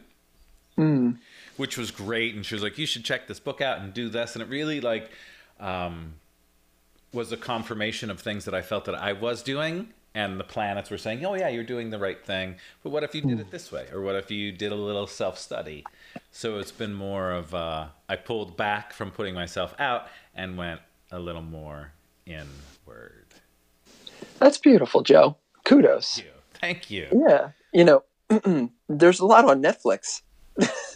Mm. 0.78 1.18
Which 1.56 1.76
was 1.76 1.90
great. 1.90 2.34
And 2.34 2.44
she 2.44 2.54
was 2.54 2.62
like 2.62 2.78
you 2.78 2.86
should 2.86 3.04
check 3.04 3.26
this 3.28 3.40
book 3.40 3.60
out 3.60 3.80
and 3.80 3.92
do 3.92 4.08
this. 4.08 4.34
And 4.34 4.42
it 4.42 4.48
really 4.48 4.80
like 4.80 5.10
um, 5.60 6.14
was 7.12 7.32
a 7.32 7.36
confirmation 7.36 8.10
of 8.10 8.20
things 8.20 8.44
that 8.46 8.54
i 8.54 8.62
felt 8.62 8.84
that 8.86 8.94
i 8.94 9.12
was 9.12 9.42
doing. 9.42 9.88
And 10.14 10.38
the 10.38 10.44
planets 10.44 10.90
were 10.90 10.98
saying 10.98 11.24
oh 11.24 11.34
yeah 11.34 11.48
you're 11.48 11.64
doing 11.64 11.90
the 11.90 11.98
right 11.98 12.22
thing. 12.24 12.56
But 12.82 12.90
what 12.90 13.02
if 13.02 13.14
you 13.14 13.22
did 13.22 13.40
it 13.40 13.50
this 13.50 13.72
way? 13.72 13.86
Or 13.92 14.00
what 14.02 14.14
if 14.14 14.30
you 14.30 14.52
did 14.52 14.72
a 14.72 14.76
little 14.76 15.06
self-study? 15.06 15.84
So 16.30 16.58
it's 16.58 16.72
been 16.72 16.94
more 16.94 17.30
of 17.30 17.54
uh, 17.54 17.86
i 18.08 18.16
pulled 18.16 18.56
back 18.56 18.92
from 18.92 19.10
putting 19.10 19.34
myself 19.34 19.74
out 19.78 20.08
and 20.34 20.56
went 20.56 20.80
a 21.10 21.18
little 21.18 21.42
more 21.42 21.92
inward. 22.26 23.26
That's 24.38 24.58
beautiful, 24.58 25.02
Joe. 25.02 25.36
Kudos. 25.64 26.22
thank 26.54 26.90
you. 26.90 27.06
Yeah. 27.12 27.50
You 27.72 27.84
know, 27.84 28.70
there's 28.88 29.20
a 29.20 29.26
lot 29.26 29.44
on 29.44 29.62
Netflix. 29.62 30.22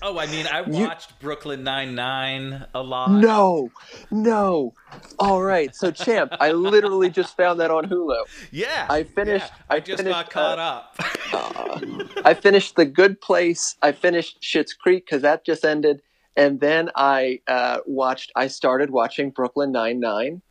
Oh 0.02 0.18
i 0.18 0.26
mean 0.26 0.46
i 0.46 0.60
You- 0.66 0.84
watched 0.86 1.18
brooklyn 1.20 1.64
99 1.64 2.66
a 2.74 2.82
lot 2.82 3.10
No, 3.10 3.70
no. 4.10 4.74
All 5.18 5.42
right. 5.42 5.74
So, 5.74 5.90
Champ, 5.90 6.32
I 6.40 6.52
literally 6.52 7.10
just 7.10 7.36
found 7.36 7.60
that 7.60 7.70
on 7.70 7.84
Hulu. 7.86 8.24
yeah 8.50 8.86
I 8.88 9.02
finished- 9.04 9.46
yeah. 9.46 9.62
i, 9.70 9.76
I 9.76 9.80
just 9.80 9.98
finished, 10.02 10.14
got 10.14 10.30
caught 10.30 10.58
uh, 10.58 10.62
up 10.62 10.96
Uh, 11.32 12.04
I 12.24 12.34
finished 12.34 12.76
The 12.76 12.84
Good 12.86 13.20
Place. 13.20 13.76
I 13.82 13.92
finished 13.92 14.40
Schitt's 14.42 14.72
Creek 14.74 15.04
because 15.06 15.22
that 15.22 15.44
just 15.44 15.64
ended. 15.64 16.02
And 16.36 16.60
then 16.60 16.90
I 16.94 17.40
uh, 17.48 17.78
watched, 17.86 18.30
I 18.36 18.46
started 18.48 18.90
watching 18.90 19.30
Brooklyn 19.30 19.72
Nine-Nine. 19.72 20.42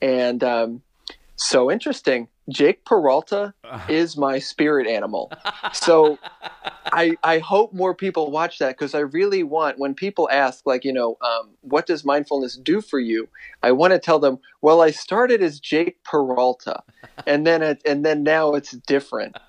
And 0.00 0.42
um, 0.44 0.82
so 1.36 1.70
interesting. 1.70 2.28
Jake 2.50 2.84
Peralta 2.84 3.54
is 3.88 4.16
my 4.18 4.38
spirit 4.38 4.86
animal. 4.86 5.32
So 5.72 6.18
I 6.92 7.16
I 7.24 7.38
hope 7.38 7.72
more 7.72 7.94
people 7.94 8.30
watch 8.30 8.58
that 8.58 8.76
because 8.76 8.94
I 8.94 9.00
really 9.00 9.42
want 9.42 9.78
when 9.78 9.94
people 9.94 10.28
ask 10.30 10.66
like 10.66 10.84
you 10.84 10.92
know 10.92 11.16
um, 11.22 11.50
what 11.62 11.86
does 11.86 12.04
mindfulness 12.04 12.56
do 12.56 12.80
for 12.82 13.00
you, 13.00 13.28
I 13.62 13.72
want 13.72 13.92
to 13.94 13.98
tell 13.98 14.18
them 14.18 14.38
well 14.60 14.82
I 14.82 14.90
started 14.90 15.42
as 15.42 15.58
Jake 15.58 16.04
Peralta, 16.04 16.82
and 17.26 17.46
then 17.46 17.62
it, 17.62 17.80
and 17.86 18.04
then 18.04 18.22
now 18.22 18.54
it's 18.54 18.72
different. 18.72 19.36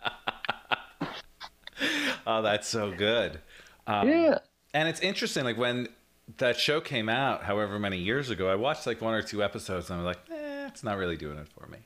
oh 2.26 2.42
that's 2.42 2.68
so 2.68 2.92
good 2.92 3.40
um, 3.86 4.08
Yeah. 4.08 4.40
and 4.74 4.88
it's 4.88 5.02
interesting 5.02 5.44
like 5.44 5.58
when 5.58 5.90
that 6.38 6.58
show 6.58 6.80
came 6.82 7.10
out 7.10 7.44
however 7.44 7.78
many 7.78 7.98
years 7.98 8.30
ago 8.30 8.50
i 8.50 8.56
watched 8.56 8.88
like 8.88 9.02
one 9.02 9.14
or 9.14 9.22
two 9.22 9.44
episodes 9.44 9.90
and 9.90 10.00
i 10.00 10.04
was 10.04 10.16
like 10.16 10.24
eh, 10.32 10.35
it's 10.76 10.84
not 10.84 10.98
really 10.98 11.16
doing 11.16 11.38
it 11.38 11.48
for 11.48 11.68
me 11.68 11.80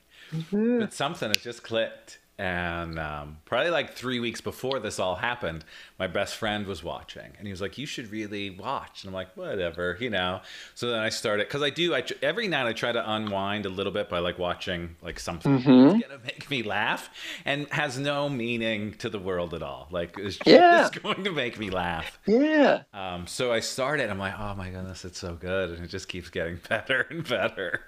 but 0.80 0.92
something 0.92 1.28
has 1.28 1.42
just 1.42 1.62
clicked 1.62 2.18
and 2.38 2.98
um, 2.98 3.36
probably 3.44 3.68
like 3.70 3.92
three 3.92 4.18
weeks 4.18 4.40
before 4.40 4.80
this 4.80 4.98
all 4.98 5.14
happened 5.14 5.62
my 5.98 6.06
best 6.06 6.36
friend 6.36 6.66
was 6.66 6.82
watching 6.82 7.30
and 7.36 7.46
he 7.46 7.52
was 7.52 7.60
like 7.60 7.76
you 7.76 7.84
should 7.84 8.10
really 8.10 8.48
watch 8.48 9.02
and 9.04 9.10
i'm 9.10 9.14
like 9.14 9.36
whatever 9.36 9.96
you 10.00 10.08
know 10.08 10.40
so 10.74 10.88
then 10.90 10.98
i 11.00 11.10
started 11.10 11.46
because 11.46 11.62
i 11.62 11.68
do 11.68 11.94
I, 11.94 12.02
every 12.22 12.48
night 12.48 12.66
i 12.66 12.72
try 12.72 12.92
to 12.92 13.12
unwind 13.12 13.66
a 13.66 13.68
little 13.68 13.92
bit 13.92 14.08
by 14.08 14.20
like 14.20 14.38
watching 14.38 14.96
like 15.02 15.20
something 15.20 15.58
Mhm. 15.60 15.92
that's 15.92 16.08
gonna 16.08 16.20
make 16.24 16.50
me 16.50 16.62
laugh 16.62 17.10
and 17.44 17.66
has 17.72 17.98
no 17.98 18.28
meaning 18.30 18.94
to 18.94 19.10
the 19.10 19.18
world 19.18 19.52
at 19.52 19.62
all 19.62 19.88
like 19.90 20.16
it's 20.18 20.36
just 20.36 20.46
Yeah. 20.48 20.88
going 21.02 21.22
to 21.24 21.32
make 21.32 21.58
me 21.58 21.68
laugh 21.68 22.18
Yeah. 22.26 22.82
um, 22.94 23.26
so 23.26 23.52
I 23.52 23.60
started. 23.60 24.08
I'm 24.08 24.18
like, 24.18 24.34
oh 24.38 24.54
my 24.54 24.70
goodness, 24.70 25.04
it's 25.04 25.18
so 25.18 25.34
good, 25.34 25.70
and 25.70 25.84
it 25.84 25.88
just 25.88 26.08
keeps 26.08 26.30
getting 26.30 26.58
better 26.68 27.06
and 27.10 27.26
better. 27.28 27.82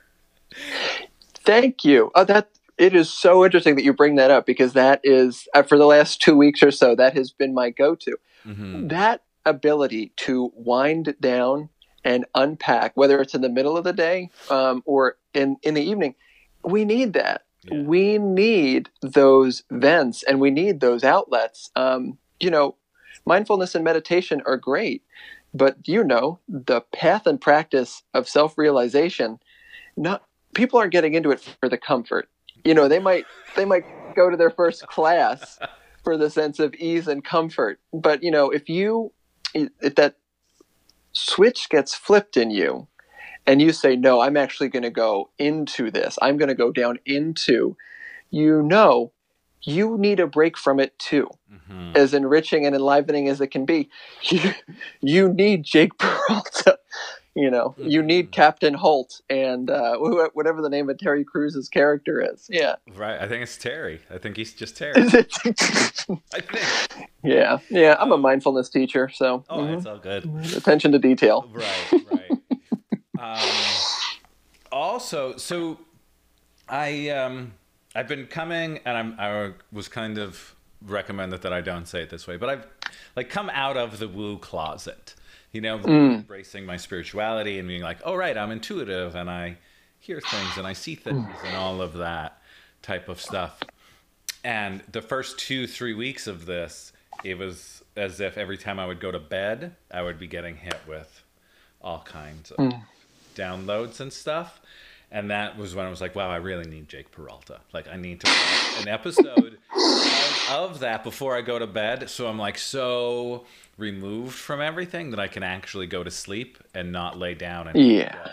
Thank 1.44 1.84
you. 1.84 2.10
Oh, 2.14 2.24
that 2.24 2.50
it 2.78 2.94
is 2.94 3.10
so 3.10 3.44
interesting 3.44 3.76
that 3.76 3.84
you 3.84 3.92
bring 3.92 4.16
that 4.16 4.30
up 4.30 4.46
because 4.46 4.72
that 4.72 5.00
is 5.04 5.46
uh, 5.54 5.62
for 5.62 5.76
the 5.78 5.86
last 5.86 6.20
two 6.20 6.36
weeks 6.36 6.62
or 6.62 6.70
so 6.70 6.94
that 6.94 7.14
has 7.14 7.30
been 7.30 7.54
my 7.54 7.70
go-to. 7.70 8.16
hmm 8.44 8.88
that 8.88 9.22
ability 9.44 10.12
to 10.16 10.52
wind 10.54 11.14
down 11.20 11.68
and 12.04 12.24
unpack, 12.34 12.96
whether 12.96 13.20
it's 13.20 13.34
in 13.34 13.40
the 13.40 13.48
middle 13.48 13.76
of 13.76 13.84
the 13.84 13.92
day 13.92 14.30
um, 14.50 14.82
or 14.86 15.16
in, 15.34 15.56
in 15.62 15.74
the 15.74 15.82
evening, 15.82 16.14
we 16.64 16.84
need 16.84 17.12
that. 17.12 17.42
Yeah. 17.64 17.82
We 17.82 18.18
need 18.18 18.90
those 19.02 19.62
vents 19.70 20.22
and 20.24 20.40
we 20.40 20.50
need 20.50 20.80
those 20.80 21.04
outlets. 21.04 21.70
Um, 21.76 22.18
you 22.40 22.50
know, 22.50 22.76
mindfulness 23.24 23.74
and 23.74 23.84
meditation 23.84 24.42
are 24.46 24.56
great, 24.56 25.02
but 25.54 25.76
you 25.86 26.02
know, 26.02 26.40
the 26.48 26.80
path 26.80 27.26
and 27.26 27.40
practice 27.40 28.02
of 28.14 28.28
self 28.28 28.58
realization, 28.58 29.38
not 29.96 30.24
people 30.54 30.78
aren't 30.78 30.92
getting 30.92 31.14
into 31.14 31.30
it 31.30 31.40
for 31.60 31.68
the 31.68 31.78
comfort. 31.78 32.28
You 32.64 32.74
know, 32.74 32.88
they 32.88 32.98
might 32.98 33.26
they 33.56 33.64
might 33.64 33.84
go 34.14 34.30
to 34.30 34.36
their 34.36 34.50
first 34.50 34.86
class 34.86 35.58
for 36.04 36.16
the 36.16 36.30
sense 36.30 36.58
of 36.58 36.74
ease 36.74 37.08
and 37.08 37.24
comfort. 37.24 37.80
But 37.92 38.22
you 38.22 38.30
know, 38.30 38.50
if 38.50 38.68
you 38.68 39.12
if 39.54 39.94
that 39.96 40.16
switch 41.12 41.68
gets 41.68 41.94
flipped 41.94 42.36
in 42.36 42.50
you 42.50 42.88
and 43.46 43.60
you 43.60 43.72
say 43.72 43.96
no 43.96 44.20
i'm 44.20 44.36
actually 44.36 44.68
going 44.68 44.82
to 44.82 44.90
go 44.90 45.28
into 45.38 45.90
this 45.90 46.18
i'm 46.22 46.36
going 46.36 46.48
to 46.48 46.54
go 46.54 46.72
down 46.72 46.98
into 47.04 47.76
you 48.30 48.62
know 48.62 49.12
you 49.62 49.96
need 49.98 50.18
a 50.20 50.26
break 50.26 50.56
from 50.56 50.80
it 50.80 50.98
too 50.98 51.28
hmm 51.48 51.68
as 51.94 52.14
enriching 52.14 52.64
and 52.64 52.74
enlivening 52.74 53.28
as 53.28 53.42
it 53.42 53.48
can 53.48 53.66
be 53.66 53.90
you, 54.22 54.54
you 55.02 55.28
need 55.28 55.62
jake 55.62 55.98
peralta 55.98 56.78
you 57.34 57.50
know 57.50 57.74
you 57.78 58.02
need 58.02 58.30
captain 58.30 58.74
holt 58.74 59.20
and 59.30 59.70
uh, 59.70 59.96
wh- 59.98 60.34
whatever 60.36 60.60
the 60.60 60.68
name 60.68 60.90
of 60.90 60.98
terry 60.98 61.24
Crews's 61.24 61.68
character 61.68 62.20
is 62.20 62.46
yeah 62.50 62.74
Right. 62.94 63.18
I 63.20 63.26
think 63.28 63.42
it's 63.42 63.56
Terry. 63.56 64.00
I 64.10 64.18
think 64.18 64.36
he's 64.36 64.52
just 64.52 64.76
Terry. 64.76 64.94
I 64.96 66.40
think. 66.40 67.08
yeah 67.24 67.58
yeah 67.70 67.96
i'm 67.98 68.12
a 68.12 68.18
mindfulness 68.18 68.68
teacher 68.68 69.08
so 69.08 69.44
Oh, 69.48 69.58
mhm. 69.60 69.76
it's 69.78 69.86
all 69.86 69.98
good. 69.98 70.24
attention 70.56 70.92
to 70.92 70.98
detail 70.98 71.48
Right. 71.52 72.02
Right. 72.10 72.30
um, 73.18 73.48
also, 74.70 75.36
so 75.36 75.78
I 76.68 77.10
um, 77.10 77.52
I've 77.94 78.08
been 78.08 78.26
coming, 78.26 78.80
and 78.84 78.96
I'm 78.96 79.14
I 79.20 79.52
was 79.70 79.88
kind 79.88 80.16
of 80.18 80.54
recommended 80.80 81.42
that 81.42 81.52
I 81.52 81.60
don't 81.60 81.86
say 81.86 82.02
it 82.02 82.10
this 82.10 82.26
way, 82.26 82.36
but 82.36 82.48
I've 82.48 82.66
like 83.14 83.28
come 83.28 83.50
out 83.50 83.76
of 83.76 83.98
the 83.98 84.08
woo 84.08 84.38
closet. 84.38 85.14
You 85.52 85.60
know, 85.60 85.78
mm. 85.78 86.14
embracing 86.14 86.64
my 86.64 86.76
spirituality 86.76 87.58
and 87.58 87.68
being 87.68 87.82
like, 87.82 87.98
oh 88.04 88.14
right, 88.14 88.36
I'm 88.36 88.50
intuitive 88.50 89.14
and 89.14 89.30
I 89.30 89.58
hear 90.00 90.20
things 90.20 90.56
and 90.56 90.66
I 90.66 90.72
see 90.72 90.96
mm. 90.96 91.02
things 91.02 91.26
and 91.44 91.56
all 91.56 91.82
of 91.82 91.94
that 91.94 92.40
type 92.80 93.08
of 93.08 93.20
stuff. 93.20 93.60
And 94.44 94.82
the 94.90 95.02
first 95.02 95.38
two, 95.38 95.66
three 95.66 95.94
weeks 95.94 96.26
of 96.26 96.46
this, 96.46 96.92
it 97.22 97.38
was 97.38 97.84
as 97.96 98.20
if 98.20 98.36
every 98.36 98.56
time 98.56 98.80
I 98.80 98.86
would 98.86 99.00
go 99.00 99.12
to 99.12 99.20
bed, 99.20 99.76
I 99.90 100.02
would 100.02 100.18
be 100.18 100.26
getting 100.26 100.56
hit 100.56 100.80
with 100.88 101.22
all 101.80 102.00
kinds 102.00 102.50
of 102.50 102.58
mm. 102.58 102.82
downloads 103.36 104.00
and 104.00 104.12
stuff. 104.12 104.60
And 105.10 105.30
that 105.30 105.58
was 105.58 105.74
when 105.74 105.84
I 105.84 105.90
was 105.90 106.00
like, 106.00 106.14
wow, 106.14 106.30
I 106.30 106.36
really 106.36 106.64
need 106.68 106.88
Jake 106.88 107.12
Peralta. 107.12 107.60
Like, 107.74 107.86
I 107.86 107.96
need 107.96 108.20
to 108.20 108.26
watch 108.26 108.82
an 108.82 108.88
episode 108.88 109.58
of, 110.50 110.80
that 110.80 111.04
before 111.04 111.36
I 111.36 111.42
go 111.42 111.58
to 111.58 111.66
bed. 111.66 112.10
So 112.10 112.26
I'm 112.26 112.38
like 112.38 112.58
so 112.58 113.44
removed 113.78 114.34
from 114.34 114.60
everything 114.60 115.10
that 115.10 115.20
I 115.20 115.28
can 115.28 115.42
actually 115.42 115.86
go 115.86 116.02
to 116.02 116.10
sleep 116.10 116.58
and 116.74 116.92
not 116.92 117.18
lay 117.18 117.34
down 117.34 117.68
and 117.68 117.78
Yeah. 117.78 118.12
get, 118.12 118.30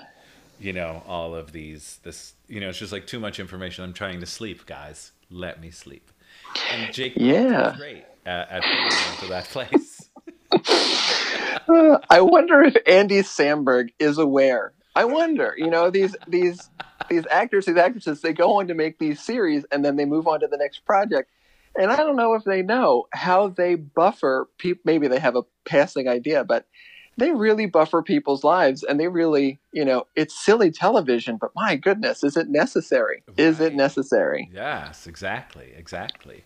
you 0.59 0.73
know, 0.73 1.03
all 1.07 1.35
of 1.35 1.51
these, 1.51 1.99
this, 2.03 2.33
you 2.47 2.59
know, 2.59 2.69
it's 2.69 2.79
just 2.79 2.91
like 2.91 3.07
too 3.07 3.19
much 3.19 3.39
information. 3.39 3.83
I'm 3.83 3.93
trying 3.93 4.19
to 4.19 4.25
sleep, 4.25 4.65
guys. 4.65 5.11
Let 5.29 5.61
me 5.61 5.71
sleep. 5.71 6.11
And 6.73 6.93
Jake 6.93 7.13
Yeah. 7.15 7.75
Great 7.77 8.05
at, 8.25 8.49
at 8.49 8.63
into 9.13 9.27
that 9.27 9.45
place. 9.45 10.09
Uh, 10.51 11.99
I 12.09 12.21
wonder 12.21 12.61
if 12.63 12.75
Andy 12.87 13.21
Samberg 13.21 13.89
is 13.99 14.17
aware. 14.17 14.73
I 14.95 15.05
wonder. 15.05 15.53
You 15.57 15.69
know, 15.69 15.89
these 15.89 16.15
these 16.27 16.69
these 17.09 17.25
actors, 17.31 17.65
these 17.65 17.77
actresses, 17.77 18.21
they 18.21 18.33
go 18.33 18.59
on 18.59 18.67
to 18.67 18.73
make 18.73 18.99
these 18.99 19.19
series 19.21 19.65
and 19.71 19.85
then 19.85 19.95
they 19.95 20.05
move 20.05 20.27
on 20.27 20.39
to 20.41 20.47
the 20.47 20.57
next 20.57 20.85
project. 20.85 21.29
And 21.77 21.91
I 21.91 21.95
don't 21.95 22.15
know 22.15 22.33
if 22.33 22.43
they 22.43 22.61
know 22.61 23.05
how 23.13 23.49
they 23.49 23.75
buffer 23.75 24.49
people. 24.57 24.81
Maybe 24.85 25.07
they 25.07 25.19
have 25.19 25.35
a 25.35 25.43
passing 25.65 26.07
idea, 26.07 26.43
but 26.43 26.65
they 27.19 27.31
really 27.31 27.65
buffer 27.65 28.01
people's 28.01 28.43
lives 28.43 28.83
and 28.83 28.99
they 28.99 29.07
really, 29.07 29.59
you 29.73 29.85
know, 29.85 30.05
it's 30.15 30.33
silly 30.33 30.71
television, 30.71 31.37
but 31.37 31.51
my 31.55 31.75
goodness, 31.75 32.23
is 32.23 32.37
it 32.37 32.49
necessary? 32.49 33.23
Right. 33.27 33.39
Is 33.39 33.59
it 33.59 33.75
necessary? 33.75 34.49
Yes, 34.53 35.05
exactly, 35.05 35.73
exactly. 35.75 36.43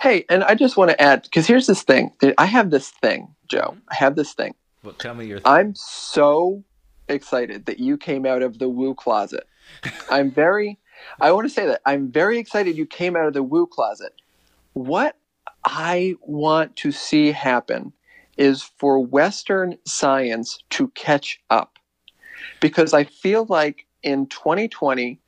Hey, 0.00 0.24
and 0.28 0.44
I 0.44 0.54
just 0.54 0.76
want 0.76 0.90
to 0.92 1.00
add 1.00 1.24
because 1.24 1.46
here's 1.46 1.66
this 1.66 1.82
thing. 1.82 2.12
I 2.38 2.46
have 2.46 2.70
this 2.70 2.90
thing, 2.90 3.34
Joe. 3.48 3.70
Mm-hmm. 3.72 3.80
I 3.90 3.94
have 3.96 4.16
this 4.16 4.32
thing. 4.32 4.54
Well, 4.82 4.94
tell 4.94 5.14
me 5.14 5.26
your. 5.26 5.38
Th- 5.38 5.46
I'm 5.46 5.74
so 5.74 6.62
excited 7.08 7.66
that 7.66 7.78
you 7.80 7.98
came 7.98 8.24
out 8.24 8.42
of 8.42 8.58
the 8.58 8.68
woo 8.68 8.94
closet. 8.94 9.46
I'm 10.10 10.30
very. 10.30 10.78
I 11.20 11.32
want 11.32 11.46
to 11.46 11.52
say 11.52 11.66
that 11.66 11.82
I'm 11.84 12.10
very 12.10 12.38
excited 12.38 12.76
you 12.76 12.86
came 12.86 13.16
out 13.16 13.26
of 13.26 13.34
the 13.34 13.42
woo 13.42 13.66
closet. 13.66 14.12
What 14.74 15.16
I 15.64 16.14
want 16.20 16.76
to 16.76 16.92
see 16.92 17.32
happen 17.32 17.92
is 18.36 18.62
for 18.62 19.00
Western 19.00 19.78
science 19.86 20.58
to 20.70 20.88
catch 20.88 21.40
up. 21.50 21.78
Because 22.60 22.92
I 22.92 23.04
feel 23.04 23.46
like 23.48 23.86
in 24.02 24.26
2020, 24.26 25.20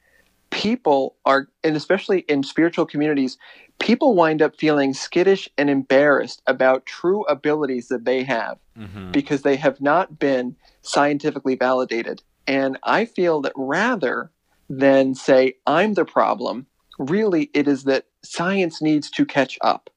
people 0.51 1.17
are, 1.25 1.49
and 1.65 1.77
especially 1.77 2.21
in 2.21 2.43
spiritual 2.43 2.87
communities, 2.87 3.39
people 3.79 4.15
wind 4.15 4.43
up 4.43 4.57
feeling 4.57 4.95
skittish 4.95 5.49
and 5.59 5.69
embarrassed 5.71 6.43
about 6.47 6.87
true 6.87 7.25
abilities 7.25 7.89
that 7.89 8.05
they 8.05 8.23
have 8.25 8.59
mm-hmm. 8.79 9.11
because 9.11 9.43
they 9.43 9.57
have 9.57 9.81
not 9.81 10.19
been 10.19 10.57
scientifically 10.83 11.57
validated. 11.57 12.23
And 12.47 12.79
I 12.83 13.05
feel 13.05 13.41
that 13.43 13.53
rather 13.57 14.31
than 14.69 15.15
say, 15.15 15.55
I'm 15.67 15.95
the 15.95 16.05
problem, 16.05 16.67
really 16.99 17.51
it 17.55 17.69
is 17.69 17.85
that 17.85 18.07
science 18.23 18.81
needs 18.81 19.11
to 19.13 19.25
catch 19.25 19.59
up. 19.61 19.91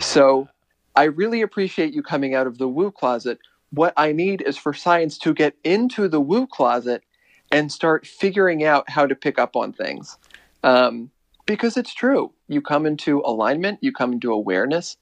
so 0.00 0.48
that. 0.94 1.00
I 1.00 1.04
really 1.04 1.42
appreciate 1.42 1.94
you 1.94 2.02
coming 2.02 2.34
out 2.34 2.46
of 2.46 2.58
the 2.58 2.68
woo 2.68 2.90
closet. 2.90 3.38
What 3.70 3.94
I 3.96 4.12
need 4.12 4.42
is 4.42 4.56
for 4.56 4.74
science 4.74 5.16
to 5.18 5.32
get 5.32 5.54
into 5.64 6.08
the 6.08 6.20
woo 6.20 6.46
closet 6.46 7.02
and 7.50 7.70
start 7.70 8.06
figuring 8.06 8.64
out 8.64 8.88
how 8.88 9.06
to 9.06 9.14
pick 9.14 9.38
up 9.38 9.56
on 9.56 9.72
things. 9.72 10.18
Um, 10.64 11.10
because 11.46 11.76
it's 11.76 11.92
true. 11.92 12.32
You 12.48 12.62
come 12.62 12.86
into 12.86 13.20
alignment, 13.24 13.78
you 13.82 13.92
come 13.92 14.14
into 14.14 14.32
awareness. 14.32 14.96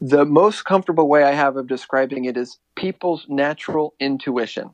The 0.00 0.24
most 0.24 0.64
comfortable 0.64 1.08
way 1.08 1.24
I 1.24 1.32
have 1.32 1.56
of 1.56 1.66
describing 1.66 2.24
it 2.24 2.36
is 2.36 2.58
people's 2.76 3.26
natural 3.28 3.94
intuition, 4.00 4.70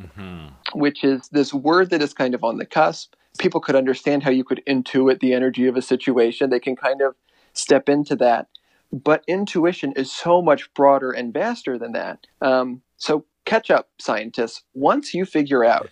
mm-hmm. 0.00 0.48
which 0.78 1.04
is 1.04 1.28
this 1.28 1.52
word 1.52 1.90
that 1.90 2.02
is 2.02 2.14
kind 2.14 2.34
of 2.34 2.44
on 2.44 2.58
the 2.58 2.66
cusp. 2.66 3.14
People 3.38 3.60
could 3.60 3.76
understand 3.76 4.22
how 4.22 4.30
you 4.30 4.44
could 4.44 4.62
intuit 4.66 5.20
the 5.20 5.32
energy 5.32 5.66
of 5.66 5.76
a 5.76 5.82
situation. 5.82 6.50
They 6.50 6.60
can 6.60 6.76
kind 6.76 7.00
of 7.00 7.14
step 7.52 7.88
into 7.88 8.16
that. 8.16 8.48
But 8.92 9.24
intuition 9.26 9.92
is 9.96 10.12
so 10.12 10.40
much 10.40 10.72
broader 10.74 11.10
and 11.10 11.32
vaster 11.32 11.78
than 11.78 11.92
that. 11.92 12.26
Um, 12.40 12.82
so, 12.96 13.24
catch 13.44 13.70
up, 13.70 13.88
scientists. 13.98 14.62
Once 14.74 15.12
you 15.12 15.24
figure 15.24 15.64
out 15.64 15.90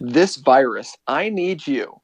this 0.00 0.36
virus, 0.36 0.96
I 1.06 1.28
need 1.28 1.66
you 1.66 2.00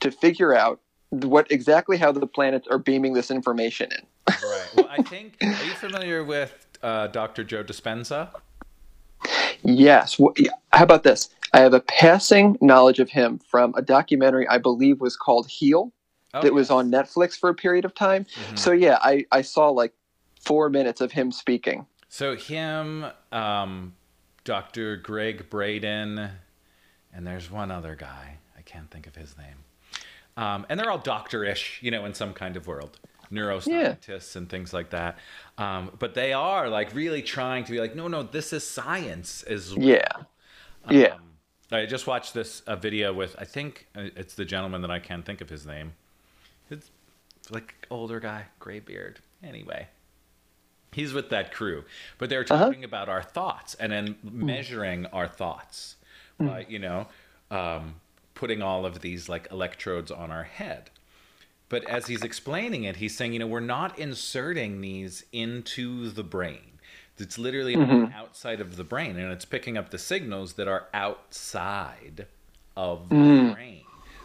to 0.00 0.10
figure 0.10 0.54
out 0.54 0.80
what 1.10 1.50
exactly 1.50 1.96
how 1.96 2.12
the 2.12 2.26
planets 2.26 2.66
are 2.70 2.78
beaming 2.78 3.14
this 3.14 3.30
information 3.30 3.90
in. 3.92 4.06
right. 4.28 4.68
Well, 4.76 4.88
I 4.90 5.02
think. 5.02 5.36
Are 5.42 5.64
you 5.64 5.74
familiar 5.74 6.24
with 6.24 6.66
uh, 6.82 7.06
Dr. 7.08 7.44
Joe 7.44 7.64
Dispenza? 7.64 8.30
Yes. 9.62 10.18
How 10.72 10.84
about 10.84 11.02
this? 11.02 11.30
I 11.52 11.60
have 11.60 11.74
a 11.74 11.80
passing 11.80 12.58
knowledge 12.60 12.98
of 12.98 13.08
him 13.08 13.38
from 13.38 13.74
a 13.76 13.82
documentary 13.82 14.46
I 14.48 14.58
believe 14.58 15.00
was 15.00 15.16
called 15.16 15.48
Heal 15.48 15.92
oh, 16.34 16.40
that 16.42 16.48
yes. 16.48 16.52
was 16.52 16.70
on 16.70 16.90
Netflix 16.90 17.38
for 17.38 17.50
a 17.50 17.54
period 17.54 17.84
of 17.84 17.94
time. 17.94 18.24
Mm-hmm. 18.24 18.56
So 18.56 18.72
yeah, 18.72 18.98
I, 19.02 19.24
I 19.32 19.42
saw 19.42 19.70
like 19.70 19.92
four 20.40 20.68
minutes 20.68 21.00
of 21.00 21.12
him 21.12 21.32
speaking. 21.32 21.86
So 22.08 22.36
him, 22.36 23.06
um, 23.32 23.94
Dr. 24.44 24.96
Gregg 24.96 25.50
Braden, 25.50 26.30
and 27.12 27.26
there's 27.26 27.50
one 27.50 27.70
other 27.70 27.94
guy. 27.94 28.38
I 28.56 28.62
can't 28.62 28.90
think 28.90 29.06
of 29.06 29.16
his 29.16 29.36
name. 29.36 29.56
Um, 30.36 30.66
and 30.68 30.78
they're 30.78 30.90
all 30.90 30.98
doctor-ish, 30.98 31.80
you 31.82 31.90
know, 31.90 32.04
in 32.04 32.12
some 32.12 32.34
kind 32.34 32.56
of 32.56 32.66
world, 32.66 32.98
neuroscientists 33.30 34.34
yeah. 34.34 34.38
and 34.38 34.48
things 34.48 34.72
like 34.72 34.90
that. 34.90 35.18
Um, 35.58 35.90
but 35.98 36.14
they 36.14 36.32
are 36.32 36.68
like 36.68 36.94
really 36.94 37.22
trying 37.22 37.64
to 37.64 37.72
be 37.72 37.80
like, 37.80 37.94
no, 37.94 38.08
no, 38.08 38.22
this 38.22 38.52
is 38.52 38.66
science 38.66 39.42
as 39.44 39.74
well. 39.74 39.86
Yeah, 39.86 40.08
yeah. 40.90 41.14
Um, 41.14 41.22
I 41.72 41.86
just 41.86 42.06
watched 42.06 42.34
this 42.34 42.62
a 42.66 42.76
video 42.76 43.12
with 43.12 43.34
I 43.38 43.44
think 43.44 43.88
uh, 43.96 44.08
it's 44.16 44.34
the 44.34 44.44
gentleman 44.44 44.82
that 44.82 44.90
I 44.90 44.98
can't 44.98 45.24
think 45.24 45.40
of 45.40 45.48
his 45.48 45.66
name. 45.66 45.92
It's 46.70 46.90
like 47.50 47.74
older 47.90 48.20
guy, 48.20 48.46
gray 48.58 48.80
beard. 48.80 49.20
Anyway, 49.42 49.88
he's 50.92 51.12
with 51.12 51.30
that 51.30 51.52
crew, 51.52 51.84
but 52.18 52.30
they're 52.30 52.40
uh-huh. 52.40 52.66
talking 52.66 52.80
uh-huh. 52.80 52.88
about 52.88 53.08
our 53.08 53.22
thoughts 53.22 53.74
and 53.74 53.92
then 53.92 54.16
mm. 54.24 54.32
measuring 54.32 55.06
our 55.06 55.28
thoughts 55.28 55.96
mm. 56.40 56.46
by 56.46 56.66
you 56.68 56.78
know 56.78 57.06
um, 57.50 57.96
putting 58.34 58.62
all 58.62 58.86
of 58.86 59.00
these 59.00 59.28
like 59.28 59.48
electrodes 59.50 60.10
on 60.10 60.30
our 60.30 60.44
head. 60.44 60.90
But 61.68 61.84
as 61.88 62.06
he's 62.06 62.22
explaining 62.22 62.84
it, 62.84 62.96
he's 62.96 63.16
saying, 63.16 63.32
you 63.32 63.40
know, 63.40 63.46
we're 63.46 63.60
not 63.60 63.98
inserting 63.98 64.80
these 64.80 65.24
into 65.32 66.10
the 66.10 66.22
brain. 66.22 66.78
It's 67.18 67.38
literally 67.38 67.76
mm-hmm. 67.76 68.12
outside 68.12 68.60
of 68.60 68.76
the 68.76 68.84
brain, 68.84 69.16
and 69.16 69.32
it's 69.32 69.46
picking 69.46 69.76
up 69.78 69.90
the 69.90 69.98
signals 69.98 70.54
that 70.54 70.68
are 70.68 70.86
outside 70.92 72.26
of 72.76 73.08
mm. 73.08 73.48
the 73.48 73.54
brain 73.54 73.82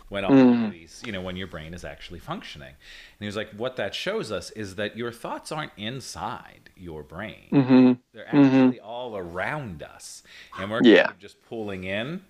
when 0.09 0.25
all 0.25 0.31
mm. 0.31 0.71
these, 0.71 1.01
you 1.05 1.13
know, 1.13 1.21
when 1.21 1.37
your 1.37 1.47
brain 1.47 1.73
is 1.73 1.85
actually 1.85 2.19
functioning. 2.19 2.67
And 2.67 3.19
he 3.21 3.25
was 3.25 3.37
like, 3.37 3.49
what 3.51 3.77
that 3.77 3.95
shows 3.95 4.29
us 4.29 4.51
is 4.51 4.75
that 4.75 4.97
your 4.97 5.09
thoughts 5.09 5.53
aren't 5.53 5.71
inside 5.77 6.69
your 6.75 7.01
brain; 7.01 7.47
mm-hmm. 7.49 7.93
they're 8.13 8.25
mm-hmm. 8.25 8.37
actually 8.37 8.77
mm-hmm. 8.77 8.85
all 8.85 9.15
around 9.15 9.81
us, 9.83 10.21
and 10.59 10.69
we're 10.69 10.83
yeah. 10.83 11.03
kind 11.03 11.11
of 11.11 11.19
just 11.19 11.41
pulling 11.47 11.85
in 11.85 12.23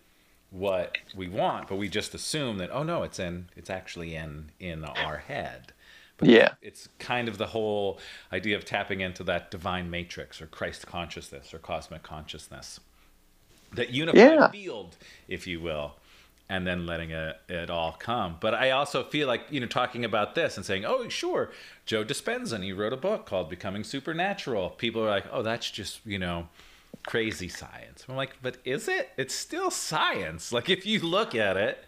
what 0.51 0.97
we 1.15 1.29
want, 1.29 1.69
but 1.69 1.77
we 1.77 1.89
just 1.89 2.13
assume 2.13 2.57
that 2.57 2.69
oh 2.71 2.83
no, 2.83 3.03
it's 3.03 3.17
in 3.17 3.47
it's 3.55 3.69
actually 3.69 4.15
in 4.15 4.51
in 4.59 4.83
our 4.83 5.17
head. 5.17 5.73
But 6.17 6.29
yeah, 6.29 6.53
it's 6.61 6.87
kind 6.99 7.27
of 7.27 7.39
the 7.39 7.47
whole 7.47 7.99
idea 8.31 8.55
of 8.55 8.65
tapping 8.65 9.01
into 9.01 9.23
that 9.23 9.49
divine 9.49 9.89
matrix 9.89 10.41
or 10.41 10.45
Christ 10.45 10.85
consciousness 10.85 11.53
or 11.53 11.57
cosmic 11.57 12.03
consciousness, 12.03 12.79
that 13.73 13.89
unified 13.89 14.21
yeah. 14.21 14.51
field, 14.51 14.97
if 15.27 15.47
you 15.47 15.61
will, 15.61 15.95
and 16.49 16.67
then 16.67 16.85
letting 16.85 17.11
it, 17.11 17.37
it 17.47 17.69
all 17.69 17.93
come. 17.93 18.35
But 18.39 18.53
I 18.53 18.71
also 18.71 19.03
feel 19.05 19.27
like 19.27 19.43
you 19.49 19.61
know 19.61 19.67
talking 19.67 20.03
about 20.03 20.35
this 20.35 20.57
and 20.57 20.65
saying, 20.65 20.83
oh 20.85 21.07
sure, 21.07 21.51
Joe 21.85 22.03
Dispenza, 22.03 22.61
he 22.61 22.73
wrote 22.73 22.93
a 22.93 22.97
book 22.97 23.25
called 23.25 23.49
Becoming 23.49 23.85
Supernatural. 23.85 24.71
People 24.71 25.01
are 25.01 25.09
like, 25.09 25.25
oh 25.31 25.43
that's 25.43 25.71
just 25.71 26.05
you 26.05 26.19
know 26.19 26.49
crazy 27.05 27.47
science. 27.47 28.05
I'm 28.07 28.15
like, 28.15 28.37
but 28.41 28.57
is 28.65 28.87
it? 28.87 29.09
It's 29.17 29.33
still 29.33 29.71
science. 29.71 30.51
Like 30.51 30.69
if 30.69 30.85
you 30.85 30.99
look 30.99 31.35
at 31.35 31.57
it, 31.57 31.83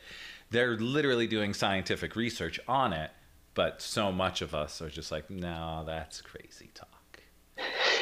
they're 0.49 0.77
literally 0.77 1.27
doing 1.27 1.53
scientific 1.53 2.15
research 2.15 2.59
on 2.67 2.93
it, 2.93 3.11
but 3.53 3.81
so 3.81 4.11
much 4.11 4.41
of 4.41 4.53
us 4.53 4.81
are 4.81 4.89
just 4.89 5.11
like, 5.11 5.29
no, 5.29 5.83
that's 5.85 6.21
crazy 6.21 6.69
talk. 6.73 6.89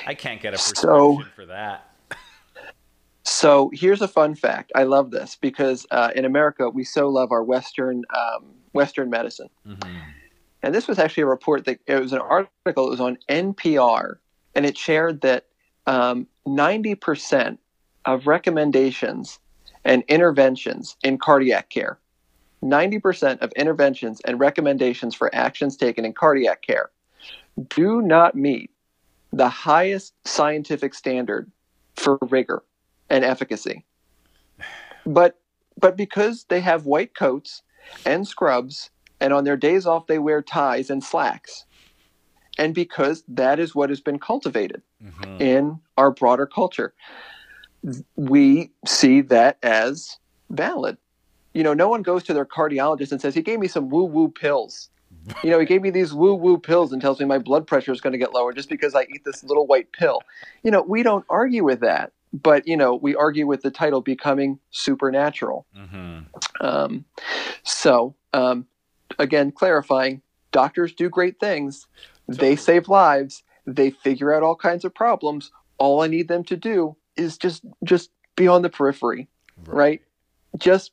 I 0.05 0.13
can't 0.13 0.41
get 0.41 0.53
a 0.53 0.57
prescription 0.57 0.89
so, 0.89 1.23
for 1.35 1.45
that. 1.47 1.95
so 3.23 3.69
here's 3.73 4.01
a 4.01 4.07
fun 4.07 4.35
fact. 4.35 4.71
I 4.75 4.83
love 4.83 5.11
this 5.11 5.35
because 5.35 5.85
uh, 5.91 6.11
in 6.15 6.25
America 6.25 6.69
we 6.69 6.83
so 6.83 7.09
love 7.09 7.31
our 7.31 7.43
Western 7.43 8.03
um, 8.15 8.53
Western 8.73 9.09
medicine. 9.09 9.49
Mm-hmm. 9.67 9.97
And 10.63 10.75
this 10.75 10.87
was 10.87 10.99
actually 10.99 11.23
a 11.23 11.27
report 11.27 11.65
that 11.65 11.79
it 11.87 11.99
was 11.99 12.13
an 12.13 12.19
article. 12.19 12.87
It 12.87 12.91
was 12.91 13.01
on 13.01 13.17
NPR, 13.29 14.17
and 14.55 14.65
it 14.65 14.77
shared 14.77 15.21
that 15.21 15.47
um, 15.91 16.25
90% 16.47 17.57
of 18.05 18.25
recommendations 18.25 19.39
and 19.83 20.03
interventions 20.07 20.95
in 21.03 21.17
cardiac 21.17 21.69
care, 21.69 21.99
90% 22.63 23.41
of 23.41 23.51
interventions 23.57 24.21
and 24.21 24.39
recommendations 24.39 25.13
for 25.13 25.33
actions 25.35 25.75
taken 25.75 26.05
in 26.05 26.13
cardiac 26.13 26.61
care 26.61 26.91
do 27.67 28.01
not 28.01 28.35
meet 28.35 28.71
the 29.33 29.49
highest 29.49 30.13
scientific 30.25 30.93
standard 30.93 31.51
for 31.97 32.17
rigor 32.21 32.63
and 33.09 33.25
efficacy. 33.25 33.85
But 35.05 35.39
but 35.77 35.97
because 35.97 36.45
they 36.45 36.61
have 36.61 36.85
white 36.85 37.15
coats 37.15 37.63
and 38.05 38.25
scrubs 38.25 38.91
and 39.19 39.33
on 39.33 39.43
their 39.43 39.57
days 39.57 39.85
off 39.85 40.07
they 40.07 40.19
wear 40.19 40.41
ties 40.41 40.89
and 40.89 41.03
slacks, 41.03 41.65
and 42.57 42.75
because 42.75 43.23
that 43.27 43.59
is 43.59 43.73
what 43.73 43.89
has 43.89 44.01
been 44.01 44.19
cultivated 44.19 44.81
mm-hmm. 45.03 45.41
in 45.41 45.79
our 45.97 46.11
broader 46.11 46.45
culture. 46.45 46.93
We 48.15 48.71
see 48.85 49.21
that 49.21 49.57
as 49.63 50.17
valid. 50.49 50.97
You 51.53 51.63
know, 51.63 51.73
no 51.73 51.89
one 51.89 52.01
goes 52.01 52.23
to 52.23 52.33
their 52.33 52.45
cardiologist 52.45 53.11
and 53.11 53.19
says, 53.19 53.35
he 53.35 53.41
gave 53.41 53.59
me 53.59 53.67
some 53.67 53.89
woo 53.89 54.05
woo 54.05 54.29
pills. 54.29 54.89
You 55.43 55.51
know, 55.51 55.59
he 55.59 55.65
gave 55.65 55.81
me 55.81 55.89
these 55.89 56.13
woo 56.13 56.33
woo 56.33 56.57
pills 56.57 56.91
and 56.91 57.01
tells 57.01 57.19
me 57.19 57.25
my 57.25 57.37
blood 57.37 57.67
pressure 57.67 57.91
is 57.91 58.01
going 58.01 58.13
to 58.13 58.17
get 58.17 58.33
lower 58.33 58.53
just 58.53 58.69
because 58.69 58.95
I 58.95 59.03
eat 59.03 59.23
this 59.25 59.43
little 59.43 59.67
white 59.67 59.91
pill. 59.91 60.21
You 60.63 60.71
know, 60.71 60.81
we 60.81 61.03
don't 61.03 61.25
argue 61.29 61.63
with 61.63 61.81
that, 61.81 62.13
but, 62.33 62.67
you 62.67 62.77
know, 62.77 62.95
we 62.95 63.15
argue 63.15 63.45
with 63.45 63.61
the 63.61 63.71
title 63.71 64.01
becoming 64.01 64.59
supernatural. 64.71 65.65
Mm-hmm. 65.77 66.65
Um, 66.65 67.05
so, 67.63 68.15
um, 68.33 68.65
again, 69.19 69.51
clarifying 69.51 70.21
doctors 70.51 70.93
do 70.93 71.09
great 71.09 71.39
things. 71.39 71.87
They 72.37 72.55
save 72.55 72.87
lives. 72.87 73.43
They 73.65 73.91
figure 73.91 74.33
out 74.33 74.43
all 74.43 74.55
kinds 74.55 74.85
of 74.85 74.93
problems. 74.93 75.51
All 75.77 76.01
I 76.01 76.07
need 76.07 76.27
them 76.27 76.43
to 76.45 76.57
do 76.57 76.95
is 77.15 77.37
just 77.37 77.63
just 77.83 78.09
be 78.35 78.47
on 78.47 78.61
the 78.61 78.69
periphery, 78.69 79.27
right? 79.65 79.75
right? 79.75 80.01
Just 80.57 80.91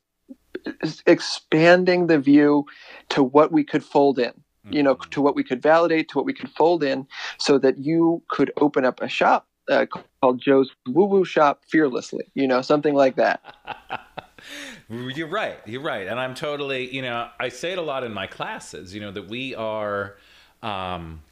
expanding 1.07 2.07
the 2.07 2.19
view 2.19 2.67
to 3.11 3.23
what 3.23 3.53
we 3.53 3.65
could 3.65 3.85
fold 3.85 4.19
in 4.19 4.33
you 4.71 4.83
know 4.83 4.95
mm-hmm. 4.95 5.11
to 5.11 5.21
what 5.21 5.35
we 5.35 5.45
could 5.45 5.63
validate 5.63 6.09
to 6.09 6.19
what 6.19 6.25
we 6.25 6.33
could 6.33 6.51
fold 6.51 6.83
in 6.83 7.07
so 7.39 7.59
that 7.59 7.79
you 7.79 8.23
could 8.29 8.53
open 8.59 8.85
up 8.85 9.01
a 9.01 9.09
shop 9.09 9.47
uh, 9.71 9.87
called 10.21 10.41
joe's 10.41 10.71
woo 10.89 11.05
woo 11.05 11.25
shop 11.25 11.63
fearlessly 11.67 12.25
you 12.35 12.47
know 12.47 12.63
something 12.63 12.95
like 12.95 13.17
that 13.17 13.41
you're 14.89 15.29
right 15.29 15.59
you're 15.67 15.83
right 15.83 16.07
and 16.07 16.19
i'm 16.19 16.35
totally 16.35 16.93
you 16.95 17.03
know 17.03 17.29
i 17.39 17.49
say 17.49 17.73
it 17.73 17.79
a 17.79 17.83
lot 17.83 18.05
in 18.05 18.13
my 18.13 18.27
classes 18.27 18.95
you 18.95 19.01
know 19.01 19.11
that 19.11 19.29
we 19.29 19.55
are 19.55 20.17
um, 20.63 21.23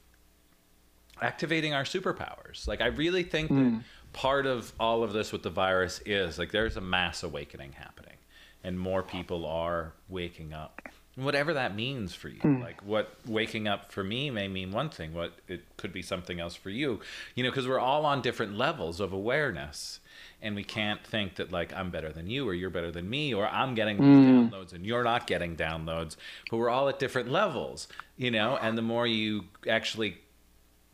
activating 1.23 1.75
our 1.75 1.85
superpowers 1.85 2.67
like 2.69 2.81
i 2.81 2.87
really 2.87 3.23
think 3.23 3.51
mm. 3.51 3.77
that 3.77 3.85
part 4.13 4.47
of 4.47 4.73
all 4.81 5.03
of 5.03 5.13
this 5.13 5.33
with 5.33 5.43
the 5.43 5.51
virus 5.51 6.01
is 6.07 6.39
like 6.39 6.51
there's 6.51 6.77
a 6.77 6.81
mass 6.81 7.23
awakening 7.23 7.73
happening 7.73 8.17
and 8.65 8.79
more 8.79 9.03
people 9.03 9.47
are 9.47 9.93
waking 10.09 10.53
up 10.53 10.89
whatever 11.17 11.55
that 11.55 11.75
means 11.75 12.15
for 12.15 12.29
you 12.29 12.41
mm. 12.41 12.61
like 12.61 12.83
what 12.83 13.15
waking 13.27 13.67
up 13.67 13.91
for 13.91 14.05
me 14.05 14.31
may 14.31 14.47
mean 14.49 14.71
one 14.71 14.91
thing 14.91 15.15
what 15.15 15.33
it 15.49 15.65
could 15.79 15.93
be 15.93 16.03
something 16.03 16.41
else 16.41 16.55
for 16.55 16.69
you 16.69 17.01
you 17.35 17.43
know 17.43 17.51
because 17.51 17.67
we're 17.67 17.81
all 17.81 18.05
on 18.05 18.21
different 18.21 18.57
levels 18.57 19.01
of 19.01 19.13
awareness 19.13 20.01
and 20.43 20.55
we 20.55 20.63
can't 20.63 21.03
think 21.07 21.37
that 21.37 21.51
like 21.51 21.73
i'm 21.73 21.91
better 21.91 22.13
than 22.13 22.29
you 22.29 22.47
or 22.47 22.53
you're 22.53 22.71
better 22.71 22.93
than 22.93 23.09
me 23.09 23.33
or 23.33 23.47
i'm 23.49 23.75
getting 23.75 23.97
mm. 23.97 24.51
downloads 24.51 24.75
and 24.75 24.85
you're 24.85 25.05
not 25.05 25.27
getting 25.27 25.57
downloads 25.57 26.17
but 26.51 26.59
we're 26.59 26.69
all 26.69 26.89
at 26.89 26.99
different 26.99 27.31
levels 27.31 27.89
you 28.19 28.31
know 28.31 28.59
and 28.61 28.77
the 28.77 28.83
more 28.83 29.07
you 29.07 29.45
actually 29.69 30.19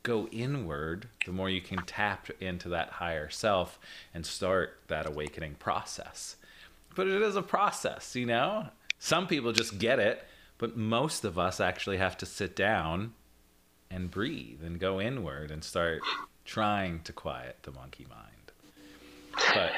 go 0.02 0.26
inward 0.28 1.08
the 1.26 1.32
more 1.32 1.48
you 1.50 1.60
can 1.60 1.78
tap 1.86 2.28
into 2.40 2.68
that 2.68 2.88
higher 2.88 3.30
self 3.30 3.78
and 4.12 4.26
start 4.26 4.80
that 4.88 5.06
awakening 5.06 5.54
process 5.54 6.36
but 6.94 7.06
it 7.06 7.22
is 7.22 7.36
a 7.36 7.42
process, 7.42 8.14
you 8.14 8.26
know? 8.26 8.68
Some 8.98 9.26
people 9.26 9.52
just 9.52 9.78
get 9.78 9.98
it, 9.98 10.24
but 10.58 10.76
most 10.76 11.24
of 11.24 11.38
us 11.38 11.60
actually 11.60 11.96
have 11.96 12.16
to 12.18 12.26
sit 12.26 12.54
down 12.54 13.14
and 13.90 14.10
breathe 14.10 14.62
and 14.62 14.78
go 14.78 15.00
inward 15.00 15.50
and 15.50 15.62
start 15.62 16.00
trying 16.44 17.00
to 17.00 17.12
quiet 17.12 17.58
the 17.62 17.72
monkey 17.72 18.06
mind. 18.08 18.52
But 19.54 19.72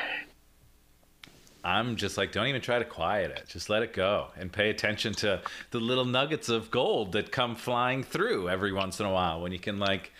I'm 1.64 1.96
just 1.96 2.18
like, 2.18 2.31
don't 2.31 2.46
even 2.46 2.61
try 2.61 2.79
to 2.79 2.85
quiet 2.85 3.31
it. 3.31 3.48
Just 3.48 3.70
let 3.70 3.83
it 3.83 3.94
go 3.94 4.29
and 4.38 4.53
pay 4.53 4.68
attention 4.68 5.14
to 5.14 5.40
the 5.70 5.81
little 5.81 6.05
nuggets 6.05 6.50
of 6.50 6.70
gold 6.70 7.12
that 7.12 7.33
come 7.33 7.57
flying 7.57 8.03
through 8.03 8.50
every 8.50 8.72
once 8.72 9.00
in 9.00 9.07
a 9.07 9.11
while 9.11 9.40
when 9.40 9.50
you 9.50 9.59
can 9.59 9.79
like 9.79 10.12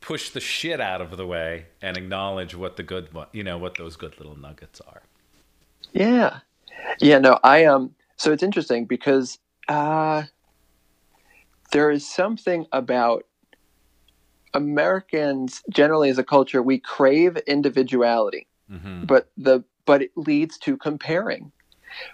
push 0.00 0.30
the 0.30 0.40
shit 0.40 0.80
out 0.80 1.00
of 1.00 1.16
the 1.16 1.26
way 1.26 1.66
and 1.80 1.96
acknowledge 1.96 2.54
what 2.54 2.76
the 2.76 2.82
good, 2.82 3.08
you 3.32 3.42
know, 3.42 3.56
what 3.56 3.78
those 3.78 3.96
good 3.96 4.18
little 4.18 4.38
nuggets 4.38 4.80
are. 4.82 5.02
Yeah. 5.92 6.40
Yeah, 7.00 7.18
no, 7.18 7.38
I 7.42 7.64
um 7.64 7.94
so 8.16 8.30
it's 8.30 8.42
interesting 8.42 8.84
because 8.84 9.38
uh 9.68 10.24
there 11.72 11.90
is 11.90 12.08
something 12.08 12.66
about 12.72 13.24
Americans 14.54 15.62
generally 15.70 16.10
as 16.10 16.18
a 16.18 16.24
culture 16.24 16.62
we 16.62 16.78
crave 16.78 17.36
individuality. 17.46 18.46
Mm-hmm. 18.70 19.04
But 19.04 19.30
the 19.36 19.64
but 19.88 20.02
it 20.02 20.10
leads 20.16 20.58
to 20.58 20.76
comparing. 20.76 21.50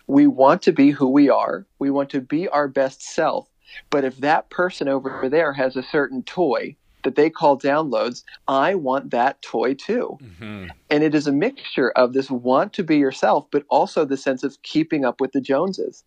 We 0.06 0.28
want 0.28 0.62
to 0.62 0.72
be 0.72 0.92
who 0.92 1.08
we 1.08 1.28
are. 1.28 1.66
We 1.80 1.90
want 1.90 2.08
to 2.10 2.20
be 2.20 2.46
our 2.46 2.68
best 2.68 3.02
self. 3.02 3.48
But 3.90 4.04
if 4.04 4.18
that 4.18 4.48
person 4.48 4.86
over 4.86 5.28
there 5.28 5.52
has 5.52 5.74
a 5.74 5.82
certain 5.82 6.22
toy 6.22 6.76
that 7.02 7.16
they 7.16 7.30
call 7.30 7.58
downloads, 7.58 8.22
I 8.46 8.76
want 8.76 9.10
that 9.10 9.42
toy 9.42 9.74
too. 9.74 10.16
Mm-hmm. 10.22 10.66
And 10.88 11.02
it 11.02 11.16
is 11.16 11.26
a 11.26 11.32
mixture 11.32 11.90
of 11.96 12.12
this 12.12 12.30
want 12.30 12.72
to 12.74 12.84
be 12.84 12.96
yourself, 12.96 13.48
but 13.50 13.64
also 13.68 14.04
the 14.04 14.16
sense 14.16 14.44
of 14.44 14.62
keeping 14.62 15.04
up 15.04 15.20
with 15.20 15.32
the 15.32 15.40
Joneses. 15.40 16.04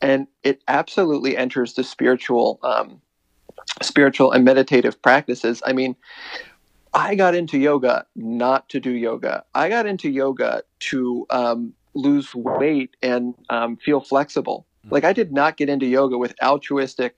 And 0.00 0.26
it 0.42 0.62
absolutely 0.66 1.36
enters 1.36 1.74
the 1.74 1.84
spiritual, 1.84 2.58
um, 2.64 3.00
spiritual 3.82 4.32
and 4.32 4.44
meditative 4.44 5.00
practices. 5.00 5.62
I 5.64 5.74
mean, 5.74 5.94
I 6.94 7.16
got 7.16 7.34
into 7.34 7.58
yoga 7.58 8.06
not 8.14 8.68
to 8.68 8.80
do 8.80 8.92
yoga. 8.92 9.44
I 9.54 9.68
got 9.68 9.86
into 9.86 10.08
yoga 10.08 10.62
to 10.80 11.26
um, 11.30 11.74
lose 11.94 12.34
weight 12.34 12.96
and 13.02 13.34
um, 13.50 13.76
feel 13.76 14.00
flexible. 14.00 14.66
Mm-hmm. 14.84 14.94
Like 14.94 15.04
I 15.04 15.12
did 15.12 15.32
not 15.32 15.56
get 15.56 15.68
into 15.68 15.86
yoga 15.86 16.16
with 16.16 16.34
altruistic 16.40 17.16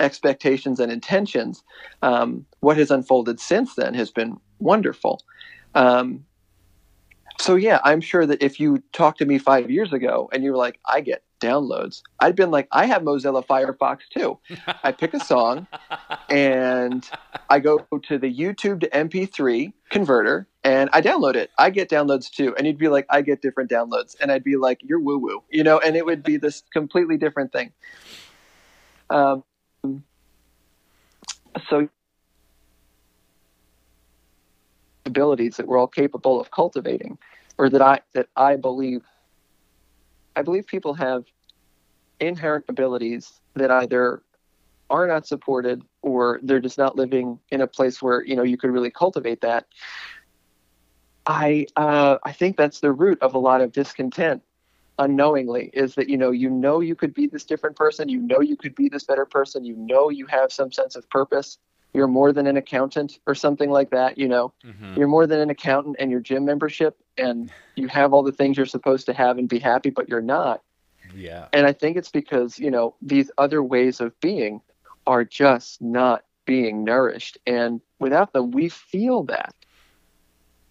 expectations 0.00 0.80
and 0.80 0.90
intentions, 0.92 1.62
um, 2.02 2.44
what 2.60 2.76
has 2.76 2.90
unfolded 2.90 3.40
since 3.40 3.74
then 3.76 3.94
has 3.94 4.10
been 4.10 4.36
wonderful. 4.58 5.22
Um, 5.74 6.24
so 7.40 7.54
yeah, 7.54 7.80
I'm 7.84 8.00
sure 8.00 8.26
that 8.26 8.42
if 8.42 8.60
you 8.60 8.82
talked 8.92 9.18
to 9.18 9.26
me 9.26 9.38
five 9.38 9.70
years 9.70 9.92
ago 9.92 10.28
and 10.32 10.44
you 10.44 10.50
were 10.50 10.56
like, 10.56 10.78
I 10.86 11.00
get 11.00 11.22
downloads, 11.44 12.02
I'd 12.20 12.36
been 12.36 12.50
like, 12.50 12.68
I 12.72 12.86
have 12.86 13.02
Mozilla 13.02 13.44
Firefox 13.46 14.00
too. 14.10 14.38
I 14.82 14.92
pick 14.92 15.14
a 15.14 15.20
song 15.20 15.66
and 16.30 17.08
I 17.50 17.60
go 17.60 17.86
to 18.08 18.18
the 18.18 18.32
YouTube 18.32 18.80
to 18.80 18.88
MP3 18.88 19.72
converter 19.90 20.46
and 20.62 20.88
I 20.92 21.02
download 21.02 21.36
it. 21.36 21.50
I 21.58 21.70
get 21.70 21.90
downloads 21.90 22.30
too. 22.30 22.54
And 22.56 22.66
you'd 22.66 22.78
be 22.78 22.88
like, 22.88 23.06
I 23.10 23.20
get 23.22 23.42
different 23.42 23.70
downloads. 23.70 24.16
And 24.20 24.32
I'd 24.32 24.44
be 24.44 24.56
like, 24.56 24.80
you're 24.82 25.00
woo 25.00 25.18
woo, 25.18 25.42
you 25.50 25.62
know, 25.62 25.78
and 25.78 25.96
it 25.96 26.06
would 26.06 26.22
be 26.22 26.38
this 26.38 26.62
completely 26.72 27.18
different 27.18 27.52
thing. 27.52 27.72
Um, 29.10 29.44
so 31.68 31.88
abilities 35.06 35.58
that 35.58 35.66
we're 35.66 35.78
all 35.78 35.86
capable 35.86 36.40
of 36.40 36.50
cultivating 36.50 37.18
or 37.58 37.68
that 37.68 37.82
I 37.82 38.00
that 38.14 38.28
I 38.36 38.56
believe 38.56 39.02
I 40.36 40.42
believe 40.42 40.66
people 40.66 40.94
have 40.94 41.24
inherent 42.20 42.64
abilities 42.68 43.40
that 43.54 43.70
either 43.70 44.22
are 44.90 45.06
not 45.06 45.26
supported 45.26 45.82
or 46.02 46.40
they're 46.42 46.60
just 46.60 46.78
not 46.78 46.96
living 46.96 47.38
in 47.50 47.60
a 47.60 47.66
place 47.66 48.02
where 48.02 48.22
you 48.24 48.36
know 48.36 48.42
you 48.42 48.56
could 48.56 48.70
really 48.70 48.90
cultivate 48.90 49.40
that. 49.40 49.66
I 51.26 51.66
uh, 51.76 52.18
I 52.22 52.32
think 52.32 52.56
that's 52.56 52.80
the 52.80 52.92
root 52.92 53.18
of 53.22 53.34
a 53.34 53.38
lot 53.38 53.60
of 53.60 53.72
discontent 53.72 54.42
unknowingly 54.98 55.70
is 55.72 55.94
that 55.96 56.08
you 56.08 56.16
know 56.16 56.30
you 56.30 56.48
know 56.48 56.80
you 56.80 56.94
could 56.94 57.12
be 57.12 57.26
this 57.26 57.44
different 57.44 57.74
person 57.74 58.08
you 58.08 58.20
know 58.20 58.40
you 58.40 58.56
could 58.56 58.74
be 58.76 58.88
this 58.88 59.02
better 59.02 59.26
person 59.26 59.64
you 59.64 59.74
know 59.74 60.08
you 60.08 60.24
have 60.26 60.52
some 60.52 60.70
sense 60.70 60.94
of 60.94 61.08
purpose 61.10 61.58
you're 61.94 62.06
more 62.06 62.32
than 62.32 62.46
an 62.46 62.56
accountant 62.56 63.18
or 63.26 63.34
something 63.34 63.70
like 63.70 63.90
that 63.90 64.16
you 64.16 64.28
know? 64.28 64.52
Mm-hmm. 64.64 64.94
you're 64.96 65.08
more 65.08 65.26
than 65.26 65.40
an 65.40 65.50
accountant 65.50 65.96
and 65.98 66.12
your 66.12 66.20
gym 66.20 66.44
membership 66.44 66.96
and 67.18 67.50
you 67.74 67.88
have 67.88 68.12
all 68.12 68.22
the 68.22 68.30
things 68.30 68.56
you're 68.56 68.66
supposed 68.66 69.06
to 69.06 69.12
have 69.12 69.36
and 69.36 69.48
be 69.48 69.58
happy 69.58 69.90
but 69.90 70.08
you're 70.08 70.22
not 70.22 70.62
yeah 71.14 71.48
and 71.52 71.66
i 71.66 71.72
think 71.72 71.96
it's 71.96 72.10
because 72.10 72.58
you 72.58 72.70
know 72.70 72.94
these 73.00 73.30
other 73.38 73.62
ways 73.62 74.00
of 74.00 74.18
being 74.20 74.60
are 75.06 75.24
just 75.24 75.80
not 75.80 76.24
being 76.46 76.84
nourished 76.84 77.38
and 77.46 77.80
without 77.98 78.32
them 78.32 78.50
we 78.50 78.68
feel 78.68 79.22
that 79.22 79.54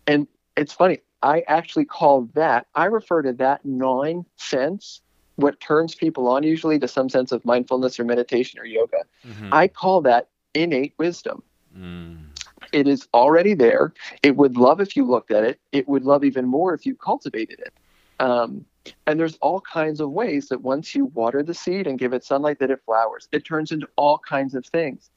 and 0.06 0.28
it's 0.56 0.74
funny 0.74 1.00
I 1.24 1.44
actually 1.48 1.86
call 1.86 2.30
that, 2.34 2.68
I 2.76 2.86
refer 2.86 3.22
to 3.22 3.34
that 3.34 3.66
nine 3.66 4.26
sense, 4.36 5.02
what 5.38 5.60
turns 5.62 5.96
people 5.96 6.28
on 6.28 6.44
usually 6.44 6.78
to 6.80 6.88
some 6.88 7.10
sense 7.10 7.32
of 7.32 7.44
mindfulness 7.46 8.00
or 8.00 8.04
meditation 8.04 8.60
or 8.60 8.66
yoga. 8.66 8.98
Mm-hmm. 9.26 9.50
I 9.52 9.70
call 9.70 10.02
that 10.02 10.28
innate 10.54 10.94
wisdom. 11.00 11.42
Mm. 11.76 12.26
It 12.74 12.88
is 12.88 13.08
already 13.14 13.54
there. 13.54 13.94
It 14.22 14.36
would 14.36 14.58
love 14.58 14.82
if 14.82 14.98
you 14.98 15.06
looked 15.06 15.32
at 15.32 15.46
it. 15.46 15.60
It 15.72 15.88
would 15.88 16.04
love 16.04 16.26
even 16.26 16.46
more 16.46 16.74
if 16.74 16.86
you 16.86 16.94
cultivated 16.94 17.60
it. 17.60 17.74
Um, 18.20 18.66
and 19.08 19.20
there's 19.20 19.38
all 19.38 19.62
kinds 19.62 20.00
of 20.00 20.12
ways 20.12 20.50
that 20.50 20.62
once 20.62 20.96
you 20.96 21.06
water 21.06 21.44
the 21.44 21.54
seed 21.54 21.88
and 21.88 22.00
give 22.00 22.14
it 22.14 22.24
sunlight, 22.24 22.60
that 22.60 22.72
it 22.72 22.82
flowers. 22.86 23.28
It 23.32 23.46
turns 23.46 23.72
into 23.72 23.88
all 23.96 24.18
kinds 24.18 24.56
of 24.56 24.66
things. 24.66 25.10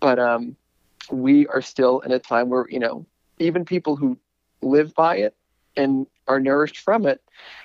But 0.00 0.18
um, 0.18 0.56
we 1.10 1.46
are 1.48 1.62
still 1.62 2.00
in 2.00 2.12
a 2.12 2.18
time 2.18 2.48
where 2.48 2.66
you 2.68 2.78
know 2.78 3.06
even 3.38 3.64
people 3.64 3.96
who 3.96 4.18
live 4.62 4.94
by 4.94 5.16
it 5.16 5.34
and 5.76 6.06
are 6.28 6.40
nourished 6.40 6.78
from 6.78 7.06
it, 7.06 7.20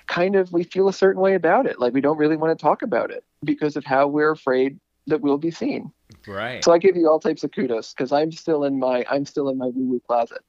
kind 0.08 0.36
of 0.36 0.52
we 0.52 0.64
feel 0.64 0.88
a 0.88 0.94
certain 0.94 1.22
way 1.22 1.36
about 1.36 1.66
it. 1.66 1.80
Like 1.80 1.94
we 1.94 2.02
don't 2.02 2.18
really 2.18 2.38
want 2.38 2.58
to 2.58 2.62
talk 2.62 2.82
about 2.82 3.12
it 3.12 3.24
because 3.44 3.76
of 3.76 3.86
how 3.86 4.08
we're 4.08 4.32
afraid 4.32 4.80
that 5.08 5.22
we'll 5.22 5.38
be 5.38 5.52
seen. 5.52 5.92
Right. 6.28 6.64
So 6.64 6.74
I 6.74 6.78
give 6.78 6.96
you 6.96 7.10
all 7.10 7.20
types 7.20 7.44
of 7.44 7.52
kudos 7.52 7.94
because 7.94 8.12
I'm 8.12 8.32
still 8.32 8.64
in 8.64 8.80
my 8.80 9.06
I'm 9.10 9.26
still 9.26 9.50
in 9.50 9.58
my 9.58 9.68
woo 9.68 9.86
woo 9.86 10.02
closet. 10.06 10.44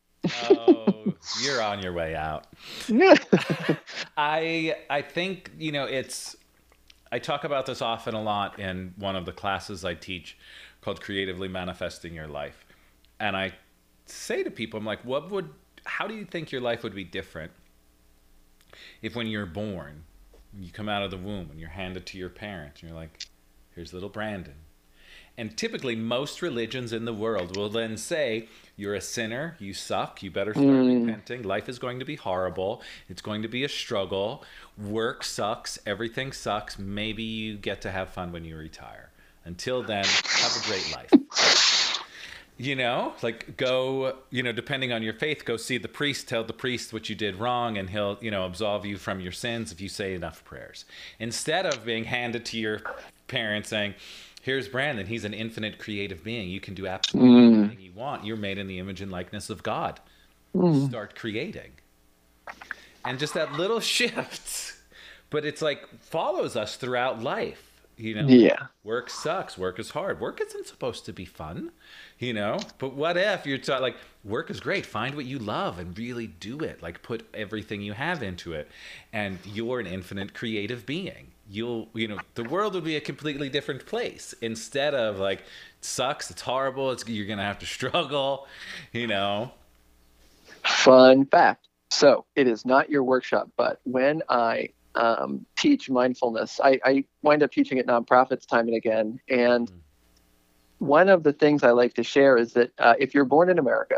Oh, 0.50 1.14
you're 1.42 1.62
on 1.62 1.82
your 1.82 1.92
way 1.92 2.14
out. 2.14 2.46
I 4.16 4.76
I 4.90 5.02
think 5.02 5.50
you 5.58 5.72
know 5.72 5.84
it's. 5.84 6.36
I 7.10 7.18
talk 7.18 7.44
about 7.44 7.64
this 7.64 7.80
often 7.80 8.14
a 8.14 8.22
lot 8.22 8.58
in 8.58 8.92
one 8.98 9.16
of 9.16 9.24
the 9.24 9.32
classes 9.32 9.82
I 9.84 9.94
teach 9.94 10.36
called 10.82 11.00
Creatively 11.00 11.48
Manifesting 11.48 12.14
Your 12.14 12.26
Life, 12.26 12.66
and 13.18 13.36
I 13.36 13.54
say 14.06 14.42
to 14.42 14.50
people, 14.50 14.78
I'm 14.78 14.86
like, 14.86 15.04
what 15.04 15.30
would 15.30 15.48
how 15.84 16.06
do 16.06 16.14
you 16.14 16.24
think 16.24 16.52
your 16.52 16.60
life 16.60 16.82
would 16.82 16.94
be 16.94 17.04
different 17.04 17.50
if 19.02 19.16
when 19.16 19.26
you're 19.26 19.46
born, 19.46 20.04
you 20.58 20.70
come 20.70 20.88
out 20.88 21.02
of 21.02 21.10
the 21.10 21.16
womb 21.16 21.48
and 21.50 21.58
you're 21.58 21.68
handed 21.68 22.06
to 22.06 22.18
your 22.18 22.28
parents 22.28 22.80
and 22.80 22.90
you're 22.90 22.98
like, 22.98 23.26
here's 23.74 23.92
little 23.92 24.08
Brandon. 24.08 24.54
And 25.38 25.56
typically, 25.56 25.94
most 25.94 26.42
religions 26.42 26.92
in 26.92 27.04
the 27.04 27.14
world 27.14 27.56
will 27.56 27.68
then 27.70 27.96
say, 27.96 28.48
You're 28.76 28.94
a 28.94 29.00
sinner, 29.00 29.56
you 29.58 29.72
suck, 29.72 30.22
you 30.22 30.30
better 30.30 30.52
start 30.52 30.66
Mm. 30.66 31.06
repenting. 31.06 31.42
Life 31.42 31.68
is 31.68 31.78
going 31.78 31.98
to 32.00 32.04
be 32.04 32.14
horrible, 32.16 32.82
it's 33.08 33.22
going 33.22 33.42
to 33.42 33.48
be 33.48 33.64
a 33.64 33.68
struggle. 33.68 34.44
Work 34.76 35.24
sucks, 35.24 35.78
everything 35.86 36.32
sucks. 36.32 36.78
Maybe 36.78 37.22
you 37.22 37.56
get 37.56 37.80
to 37.82 37.90
have 37.90 38.10
fun 38.10 38.30
when 38.32 38.44
you 38.44 38.56
retire. 38.56 39.10
Until 39.44 39.82
then, 39.82 40.04
have 40.04 40.56
a 40.62 40.68
great 40.68 40.92
life. 40.94 41.98
You 42.60 42.74
know, 42.74 43.12
like 43.22 43.56
go, 43.56 44.16
you 44.30 44.42
know, 44.42 44.50
depending 44.50 44.92
on 44.92 45.02
your 45.04 45.12
faith, 45.12 45.44
go 45.44 45.56
see 45.56 45.78
the 45.78 45.86
priest, 45.88 46.26
tell 46.28 46.42
the 46.42 46.52
priest 46.52 46.92
what 46.92 47.08
you 47.08 47.14
did 47.14 47.36
wrong, 47.36 47.78
and 47.78 47.88
he'll, 47.90 48.18
you 48.20 48.32
know, 48.32 48.44
absolve 48.44 48.84
you 48.84 48.96
from 48.96 49.20
your 49.20 49.30
sins 49.30 49.70
if 49.70 49.80
you 49.80 49.88
say 49.88 50.14
enough 50.14 50.44
prayers. 50.44 50.84
Instead 51.20 51.66
of 51.66 51.84
being 51.84 52.04
handed 52.04 52.44
to 52.46 52.58
your 52.58 52.80
parents 53.28 53.68
saying, 53.68 53.94
Here's 54.42 54.68
Brandon, 54.68 55.06
he's 55.06 55.24
an 55.24 55.34
infinite 55.34 55.78
creative 55.78 56.22
being. 56.24 56.48
You 56.48 56.60
can 56.60 56.74
do 56.74 56.86
absolutely 56.86 57.30
Mm. 57.30 57.58
anything 57.64 57.80
you 57.80 57.92
want. 57.92 58.24
You're 58.24 58.36
made 58.36 58.58
in 58.58 58.66
the 58.66 58.78
image 58.78 59.00
and 59.00 59.10
likeness 59.10 59.50
of 59.50 59.62
God. 59.62 60.00
Start 60.86 61.14
creating. 61.14 61.72
And 63.04 63.18
just 63.18 63.34
that 63.34 63.52
little 63.52 63.80
shift, 63.96 64.74
but 65.30 65.44
it's 65.44 65.60
like 65.62 65.86
follows 66.00 66.56
us 66.56 66.76
throughout 66.76 67.22
life. 67.22 67.64
You 67.96 68.14
know, 68.14 68.28
Yeah. 68.28 68.66
work 68.84 69.10
sucks. 69.10 69.58
Work 69.58 69.80
is 69.80 69.90
hard. 69.90 70.20
Work 70.20 70.40
isn't 70.40 70.68
supposed 70.68 71.04
to 71.06 71.12
be 71.12 71.24
fun, 71.24 71.72
you 72.20 72.32
know. 72.32 72.60
But 72.78 72.94
what 72.94 73.16
if 73.16 73.44
you're 73.44 73.58
ta- 73.58 73.78
like, 73.78 73.96
work 74.24 74.50
is 74.50 74.60
great. 74.60 74.86
Find 74.86 75.16
what 75.16 75.24
you 75.24 75.40
love 75.40 75.80
and 75.80 75.98
really 75.98 76.28
do 76.28 76.60
it. 76.60 76.80
Like, 76.80 77.02
put 77.02 77.26
everything 77.34 77.82
you 77.82 77.94
have 77.94 78.22
into 78.22 78.52
it, 78.52 78.70
and 79.12 79.40
you're 79.44 79.80
an 79.80 79.88
infinite 79.88 80.32
creative 80.32 80.86
being. 80.86 81.32
You'll, 81.50 81.88
you 81.94 82.08
know, 82.08 82.18
the 82.34 82.44
world 82.44 82.74
would 82.74 82.84
be 82.84 82.96
a 82.96 83.00
completely 83.00 83.48
different 83.48 83.86
place 83.86 84.34
instead 84.40 84.94
of 84.94 85.18
like, 85.18 85.42
sucks. 85.80 86.30
It's 86.30 86.42
horrible. 86.42 86.90
It's 86.90 87.06
you're 87.08 87.26
gonna 87.26 87.42
have 87.42 87.58
to 87.60 87.66
struggle, 87.78 88.46
you 88.92 89.06
know. 89.06 89.52
Fun 90.64 91.24
fact. 91.26 91.68
So 91.90 92.26
it 92.36 92.46
is 92.46 92.66
not 92.66 92.90
your 92.90 93.02
workshop, 93.02 93.50
but 93.56 93.80
when 93.84 94.22
I 94.28 94.70
um, 94.94 95.46
teach 95.56 95.88
mindfulness, 95.88 96.60
I, 96.62 96.78
I 96.84 97.04
wind 97.22 97.42
up 97.42 97.50
teaching 97.50 97.78
at 97.78 97.86
nonprofits 97.86 98.46
time 98.46 98.68
and 98.68 98.76
again. 98.76 99.20
And 99.28 99.70
one 100.78 101.08
of 101.08 101.22
the 101.22 101.32
things 101.32 101.62
I 101.62 101.70
like 101.70 101.94
to 101.94 102.02
share 102.02 102.36
is 102.36 102.52
that 102.54 102.72
uh, 102.78 102.94
if 102.98 103.14
you're 103.14 103.24
born 103.24 103.48
in 103.48 103.58
America, 103.58 103.96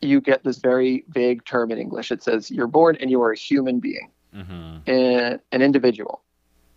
you 0.00 0.20
get 0.20 0.44
this 0.44 0.58
very 0.58 1.04
vague 1.08 1.44
term 1.44 1.70
in 1.70 1.78
English. 1.78 2.10
It 2.10 2.22
says 2.22 2.50
you're 2.50 2.66
born 2.66 2.96
and 3.00 3.10
you 3.10 3.22
are 3.22 3.32
a 3.32 3.36
human 3.36 3.80
being, 3.80 4.10
hmm 4.32 4.78
and 4.86 5.38
an 5.52 5.62
individual, 5.62 6.22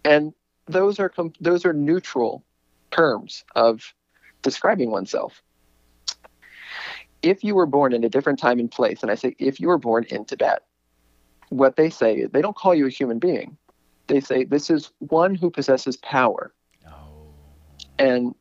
and 0.06 0.34
those 0.68 1.00
are 1.00 1.10
com- 1.10 1.34
those 1.42 1.66
are 1.66 1.74
neutral 1.74 2.46
terms 2.92 3.44
of 3.56 3.94
describing 4.42 4.92
oneself. 4.92 5.42
If 7.22 7.44
you 7.44 7.56
were 7.56 7.66
born 7.66 7.92
in 7.92 8.04
a 8.04 8.10
different 8.10 8.40
time 8.40 8.60
and 8.60 8.72
place, 8.72 9.02
and 9.02 9.12
I 9.12 9.16
say 9.16 9.36
if 9.40 9.60
you 9.60 9.68
were 9.68 9.80
born 9.80 10.06
in 10.10 10.26
Tibet, 10.26 10.64
what 11.50 11.76
they 11.76 11.90
say 11.90 12.16
is 12.16 12.32
they 12.32 12.42
don't 12.42 12.56
call 12.56 12.76
you 12.76 12.86
a 12.86 12.90
human 12.90 13.20
being. 13.20 13.58
They 14.08 14.20
say 14.20 14.44
this 14.44 14.70
is 14.70 14.92
one 15.00 15.34
who 15.34 15.50
possesses 15.50 15.98
power. 15.98 16.54
Oh. 16.88 17.34
And 17.98 18.36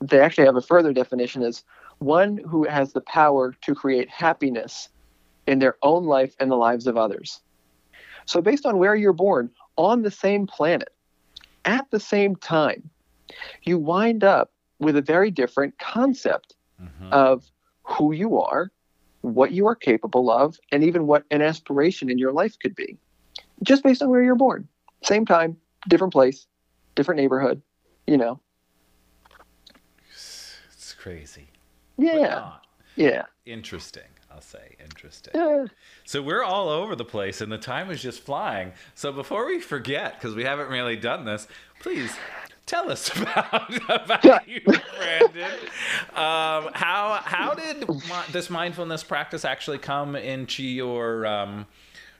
they 0.00 0.20
actually 0.20 0.46
have 0.46 0.56
a 0.56 0.62
further 0.62 0.94
definition 0.94 1.42
as 1.42 1.62
one 1.98 2.38
who 2.38 2.64
has 2.64 2.94
the 2.94 3.02
power 3.02 3.54
to 3.60 3.74
create 3.74 4.08
happiness 4.08 4.88
in 5.46 5.58
their 5.58 5.76
own 5.82 6.04
life 6.04 6.34
and 6.40 6.50
the 6.50 6.56
lives 6.56 6.86
of 6.86 6.96
others. 6.96 7.40
So, 8.24 8.40
based 8.40 8.64
on 8.64 8.78
where 8.78 8.94
you're 8.94 9.12
born 9.12 9.50
on 9.76 10.02
the 10.02 10.10
same 10.10 10.46
planet 10.46 10.90
at 11.64 11.90
the 11.90 12.00
same 12.00 12.36
time, 12.36 12.90
you 13.62 13.78
wind 13.78 14.24
up 14.24 14.52
with 14.78 14.96
a 14.96 15.02
very 15.02 15.30
different 15.30 15.78
concept 15.78 16.56
Mhm. 16.80 17.12
of 17.12 17.50
who 17.82 18.12
you 18.12 18.38
are, 18.38 18.72
what 19.22 19.52
you 19.52 19.66
are 19.66 19.74
capable 19.74 20.30
of, 20.30 20.58
and 20.72 20.82
even 20.82 21.06
what 21.06 21.24
an 21.30 21.42
aspiration 21.42 22.10
in 22.10 22.18
your 22.18 22.32
life 22.32 22.58
could 22.58 22.74
be, 22.74 22.98
just 23.62 23.82
based 23.82 24.02
on 24.02 24.08
where 24.08 24.22
you're 24.22 24.34
born. 24.34 24.68
Same 25.04 25.26
time, 25.26 25.56
different 25.88 26.12
place, 26.12 26.46
different 26.94 27.20
neighborhood, 27.20 27.62
you 28.06 28.16
know. 28.16 28.40
It's 30.08 30.94
crazy. 30.98 31.48
Yeah, 31.98 32.52
yeah. 32.96 33.26
Interesting. 33.44 34.08
I'll 34.30 34.40
say 34.40 34.76
interesting. 34.82 35.32
So 36.04 36.22
we're 36.22 36.42
all 36.42 36.68
over 36.68 36.94
the 36.94 37.04
place 37.04 37.40
and 37.40 37.50
the 37.50 37.58
time 37.58 37.90
is 37.90 38.00
just 38.02 38.20
flying. 38.20 38.72
So 38.94 39.12
before 39.12 39.46
we 39.46 39.60
forget, 39.60 40.14
because 40.14 40.34
we 40.34 40.44
haven't 40.44 40.68
really 40.68 40.96
done 40.96 41.24
this, 41.24 41.48
please 41.80 42.12
tell 42.66 42.90
us 42.90 43.10
about, 43.16 44.04
about 44.04 44.48
you, 44.48 44.60
Brandon. 44.60 45.50
Um, 46.10 46.70
how 46.72 47.20
how 47.24 47.54
did 47.54 47.84
this 48.30 48.48
mindfulness 48.48 49.02
practice 49.02 49.44
actually 49.44 49.78
come 49.78 50.14
into 50.14 50.62
your 50.62 51.26
um, 51.26 51.66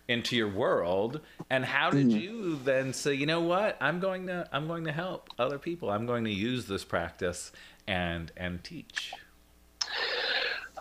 into 0.09 0.35
your 0.35 0.49
world, 0.49 1.21
and 1.51 1.65
how 1.65 1.91
did 1.91 2.11
you 2.11 2.59
then 2.65 2.93
say, 2.93 3.15
you 3.15 3.27
know 3.27 3.41
what, 3.41 3.77
I'm 3.81 4.01
going 4.01 4.27
to 4.27 4.49
I'm 4.53 4.67
going 4.67 4.85
to 4.85 4.93
help 4.93 5.31
other 5.39 5.59
people. 5.59 5.89
I'm 5.91 6.05
going 6.05 6.25
to 6.25 6.33
use 6.33 6.67
this 6.67 6.85
practice 6.85 7.53
and 7.87 8.33
and 8.37 8.63
teach. 8.65 9.13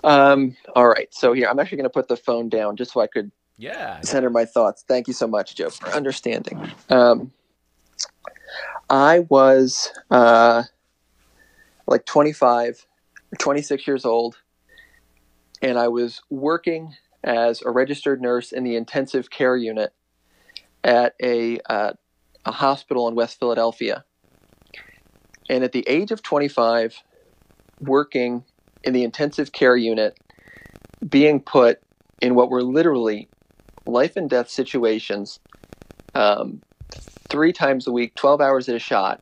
Um, 0.04 0.56
all 0.76 0.88
right. 0.88 1.08
So 1.12 1.34
here, 1.34 1.48
I'm 1.50 1.60
actually 1.60 1.78
going 1.78 1.90
to 1.90 1.94
put 1.94 2.08
the 2.08 2.18
phone 2.18 2.50
down 2.50 2.76
just 2.76 2.94
so 2.94 3.02
I 3.02 3.08
could 3.08 3.32
Yeah. 3.58 4.00
center 4.02 4.30
my 4.30 4.46
thoughts. 4.46 4.84
Thank 4.88 5.08
you 5.08 5.14
so 5.14 5.28
much, 5.28 5.56
Joe, 5.56 5.70
for 5.70 5.90
understanding. 5.90 6.72
Um, 6.90 7.32
I 8.90 9.20
was 9.30 9.92
uh, 10.10 10.64
like 11.88 12.06
25 12.06 12.86
26 13.38 13.84
years 13.88 14.06
old, 14.06 14.38
and 15.62 15.78
I 15.78 15.88
was 15.90 16.22
working 16.30 16.96
as 17.24 17.62
a 17.62 17.70
registered 17.70 18.22
nurse 18.22 18.52
in 18.52 18.64
the 18.64 18.76
intensive 18.76 19.30
care 19.30 19.56
unit 19.58 19.94
at 20.84 21.14
a, 21.22 21.60
uh, 21.70 21.94
a 22.46 22.52
hospital 22.52 23.08
in 23.08 23.16
West 23.16 23.38
Philadelphia. 23.38 24.06
And 25.50 25.64
at 25.64 25.74
the 25.74 25.88
age 25.88 26.12
of 26.12 26.24
25, 26.24 27.04
working 27.82 28.46
in 28.84 28.94
the 28.94 29.04
intensive 29.04 29.52
care 29.52 29.78
unit, 29.78 30.18
being 31.08 31.40
put 31.40 31.80
in 32.22 32.36
what 32.36 32.50
were 32.50 32.64
literally 32.64 33.28
life 33.86 34.16
and 34.16 34.30
death 34.30 34.50
situations 34.50 35.40
um, 36.16 36.62
three 37.30 37.54
times 37.54 37.88
a 37.88 37.92
week, 37.92 38.16
12 38.16 38.42
hours 38.42 38.70
at 38.70 38.76
a 38.76 38.80
shot, 38.80 39.22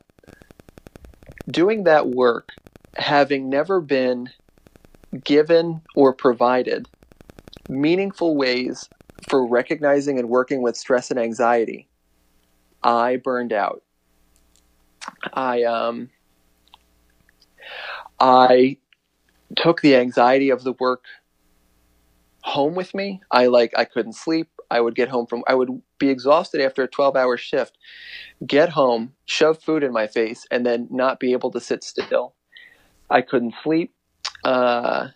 doing 1.50 1.84
that 1.84 2.08
work, 2.08 2.50
having 2.96 3.48
never 3.48 3.80
been 3.80 4.28
given 5.24 5.80
or 5.94 6.12
provided 6.12 6.86
meaningful 7.68 8.36
ways 8.36 8.88
for 9.28 9.46
recognizing 9.46 10.18
and 10.18 10.28
working 10.28 10.62
with 10.62 10.76
stress 10.76 11.10
and 11.10 11.18
anxiety, 11.18 11.88
I 12.82 13.16
burned 13.16 13.52
out. 13.52 13.82
I 15.32 15.64
um 15.64 16.10
I 18.20 18.78
took 19.56 19.80
the 19.80 19.96
anxiety 19.96 20.50
of 20.50 20.64
the 20.64 20.72
work 20.72 21.04
home 22.42 22.74
with 22.74 22.94
me. 22.94 23.20
I 23.30 23.46
like 23.46 23.72
I 23.76 23.84
couldn't 23.84 24.14
sleep. 24.14 24.48
I 24.70 24.80
would 24.80 24.94
get 24.94 25.08
home 25.08 25.26
from 25.26 25.44
I 25.46 25.54
would 25.54 25.82
be 25.98 26.08
exhausted 26.08 26.60
after 26.60 26.82
a 26.82 26.88
12-hour 26.88 27.36
shift. 27.36 27.78
Get 28.46 28.70
home, 28.70 29.14
shove 29.24 29.62
food 29.62 29.82
in 29.82 29.92
my 29.92 30.06
face 30.06 30.46
and 30.50 30.64
then 30.64 30.88
not 30.90 31.20
be 31.20 31.32
able 31.32 31.50
to 31.52 31.60
sit 31.60 31.82
still. 31.82 32.34
I 33.10 33.22
couldn't 33.22 33.54
sleep. 33.62 33.94
Uh, 34.44 35.08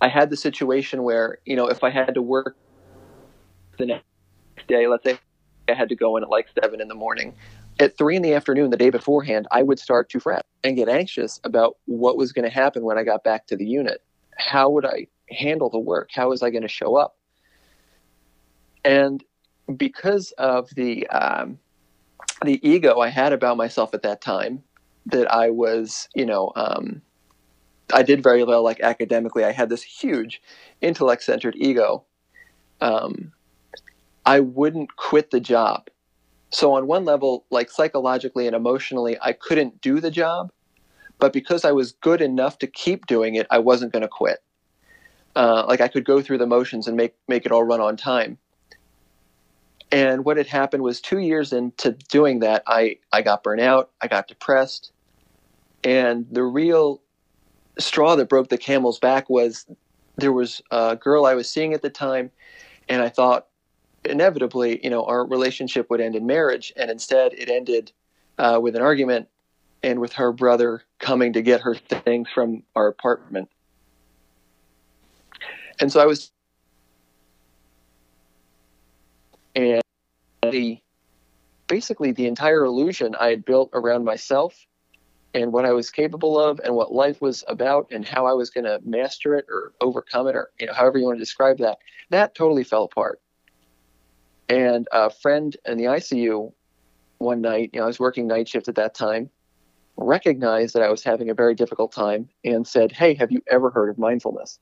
I 0.00 0.08
had 0.08 0.30
the 0.30 0.36
situation 0.36 1.02
where, 1.02 1.38
you 1.44 1.56
know, 1.56 1.68
if 1.68 1.84
I 1.84 1.90
had 1.90 2.14
to 2.14 2.22
work 2.22 2.56
the 3.78 3.86
next 3.86 4.04
day, 4.66 4.86
let's 4.88 5.04
say 5.04 5.18
I 5.68 5.74
had 5.74 5.88
to 5.90 5.96
go 5.96 6.16
in 6.16 6.24
at 6.24 6.30
like 6.30 6.48
7 6.62 6.80
in 6.80 6.88
the 6.88 6.94
morning, 6.94 7.34
at 7.80 7.96
3 7.96 8.16
in 8.16 8.22
the 8.22 8.34
afternoon 8.34 8.70
the 8.70 8.76
day 8.76 8.90
beforehand, 8.90 9.48
I 9.50 9.62
would 9.62 9.78
start 9.78 10.10
to 10.10 10.20
fret 10.20 10.44
and 10.62 10.76
get 10.76 10.88
anxious 10.88 11.40
about 11.44 11.78
what 11.86 12.16
was 12.16 12.32
going 12.32 12.44
to 12.48 12.54
happen 12.54 12.84
when 12.84 12.98
I 12.98 13.04
got 13.04 13.24
back 13.24 13.46
to 13.46 13.56
the 13.56 13.66
unit. 13.66 14.02
How 14.36 14.68
would 14.70 14.84
I 14.84 15.06
handle 15.30 15.70
the 15.70 15.78
work? 15.78 16.10
How 16.12 16.28
was 16.28 16.42
I 16.42 16.50
going 16.50 16.62
to 16.62 16.68
show 16.68 16.96
up? 16.96 17.16
And 18.84 19.24
because 19.76 20.32
of 20.32 20.68
the 20.74 21.06
um, 21.08 21.58
the 22.44 22.60
ego 22.68 23.00
I 23.00 23.08
had 23.08 23.32
about 23.32 23.56
myself 23.56 23.94
at 23.94 24.02
that 24.02 24.20
time, 24.20 24.62
that 25.06 25.32
I 25.32 25.50
was, 25.50 26.08
you 26.14 26.26
know, 26.26 26.52
um, 26.56 27.02
I 27.92 28.02
did 28.02 28.22
very 28.22 28.44
well, 28.44 28.62
like 28.62 28.80
academically. 28.80 29.44
I 29.44 29.52
had 29.52 29.68
this 29.68 29.82
huge 29.82 30.40
intellect 30.80 31.22
centered 31.22 31.56
ego. 31.56 32.04
Um, 32.80 33.32
I 34.24 34.40
wouldn't 34.40 34.96
quit 34.96 35.30
the 35.30 35.40
job. 35.40 35.88
So 36.50 36.74
on 36.74 36.86
one 36.86 37.04
level, 37.04 37.44
like 37.50 37.70
psychologically 37.70 38.46
and 38.46 38.56
emotionally, 38.56 39.16
I 39.20 39.32
couldn't 39.32 39.80
do 39.80 40.00
the 40.00 40.10
job, 40.10 40.50
but 41.18 41.32
because 41.32 41.64
I 41.64 41.72
was 41.72 41.92
good 41.92 42.20
enough 42.20 42.58
to 42.58 42.66
keep 42.66 43.06
doing 43.06 43.36
it, 43.36 43.46
I 43.50 43.58
wasn't 43.58 43.92
going 43.92 44.02
to 44.02 44.08
quit. 44.08 44.42
Uh, 45.36 45.64
like 45.68 45.80
I 45.80 45.86
could 45.88 46.04
go 46.04 46.20
through 46.20 46.38
the 46.38 46.46
motions 46.46 46.88
and 46.88 46.96
make 46.96 47.14
make 47.28 47.46
it 47.46 47.52
all 47.52 47.62
run 47.62 47.80
on 47.80 47.96
time. 47.96 48.36
And 49.92 50.24
what 50.24 50.36
had 50.36 50.46
happened 50.46 50.82
was 50.82 51.00
two 51.00 51.18
years 51.18 51.52
into 51.52 51.92
doing 52.08 52.40
that, 52.40 52.64
I 52.66 52.98
I 53.12 53.22
got 53.22 53.44
burnt 53.44 53.60
out, 53.60 53.90
I 54.00 54.08
got 54.08 54.26
depressed, 54.26 54.92
and 55.84 56.26
the 56.32 56.42
real 56.42 57.00
straw 57.78 58.16
that 58.16 58.28
broke 58.28 58.48
the 58.48 58.58
camel's 58.58 58.98
back 58.98 59.30
was 59.30 59.66
there 60.16 60.32
was 60.32 60.62
a 60.72 60.96
girl 60.96 61.26
I 61.26 61.34
was 61.34 61.48
seeing 61.48 61.74
at 61.74 61.82
the 61.82 61.90
time, 61.90 62.32
and 62.88 63.00
I 63.02 63.08
thought 63.08 63.46
inevitably, 64.04 64.80
you 64.82 64.90
know, 64.90 65.04
our 65.04 65.26
relationship 65.26 65.90
would 65.90 66.00
end 66.00 66.16
in 66.16 66.26
marriage, 66.26 66.72
and 66.76 66.90
instead 66.90 67.32
it 67.34 67.48
ended 67.48 67.92
uh, 68.38 68.58
with 68.60 68.76
an 68.76 68.82
argument 68.82 69.28
and 69.82 70.00
with 70.00 70.14
her 70.14 70.32
brother 70.32 70.82
coming 70.98 71.32
to 71.32 71.42
get 71.42 71.62
her 71.62 71.74
things 71.74 72.28
from 72.34 72.62
our 72.74 72.88
apartment. 72.88 73.50
And 75.80 75.90
so 75.90 76.00
I 76.00 76.06
was, 76.06 76.30
and 79.56 79.82
the 80.42 80.78
basically 81.66 82.12
the 82.12 82.26
entire 82.26 82.64
illusion 82.64 83.14
I 83.18 83.28
had 83.28 83.44
built 83.44 83.70
around 83.72 84.04
myself 84.04 84.66
and 85.32 85.52
what 85.52 85.64
I 85.64 85.72
was 85.72 85.90
capable 85.90 86.38
of 86.38 86.60
and 86.64 86.74
what 86.74 86.92
life 86.92 87.20
was 87.20 87.44
about 87.46 87.86
and 87.92 88.04
how 88.04 88.26
I 88.26 88.32
was 88.32 88.50
going 88.50 88.64
to 88.64 88.80
master 88.84 89.36
it 89.36 89.46
or 89.48 89.72
overcome 89.80 90.26
it 90.26 90.34
or 90.34 90.50
you 90.58 90.66
know 90.66 90.72
however 90.72 90.98
you 90.98 91.04
want 91.04 91.18
to 91.18 91.22
describe 91.22 91.58
that 91.58 91.78
that 92.10 92.34
totally 92.34 92.64
fell 92.64 92.84
apart. 92.84 93.20
And 94.50 94.86
a 94.92 95.08
friend 95.08 95.56
in 95.64 95.78
the 95.78 95.84
ICU 95.84 96.52
one 97.18 97.40
night, 97.40 97.70
you 97.72 97.80
know, 97.80 97.84
I 97.84 97.86
was 97.86 97.98
working 97.98 98.26
night 98.26 98.48
shift 98.48 98.68
at 98.68 98.74
that 98.74 98.94
time, 98.94 99.30
recognized 99.96 100.74
that 100.74 100.82
I 100.82 100.90
was 100.90 101.02
having 101.02 101.30
a 101.30 101.34
very 101.34 101.54
difficult 101.54 101.92
time 101.92 102.28
and 102.44 102.66
said, 102.66 102.92
"Hey, 102.92 103.14
have 103.14 103.32
you 103.32 103.42
ever 103.46 103.70
heard 103.70 103.88
of 103.88 103.98
mindfulness?" 103.98 104.58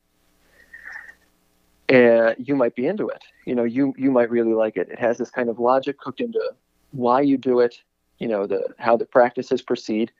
And 1.88 2.36
you 2.38 2.54
might 2.54 2.76
be 2.76 2.86
into 2.86 3.08
it. 3.08 3.24
You 3.46 3.54
know, 3.54 3.64
you 3.64 3.94
you 3.96 4.10
might 4.10 4.30
really 4.30 4.54
like 4.54 4.76
it. 4.76 4.90
It 4.90 5.00
has 5.00 5.18
this 5.18 5.30
kind 5.30 5.48
of 5.48 5.58
logic 5.58 5.98
cooked 5.98 6.20
into 6.20 6.40
why 6.92 7.22
you 7.22 7.36
do 7.36 7.60
it. 7.60 7.80
You 8.18 8.28
know, 8.28 8.46
the 8.46 8.68
how 8.78 8.96
the 8.96 9.06
practices 9.06 9.62
proceed 9.62 10.12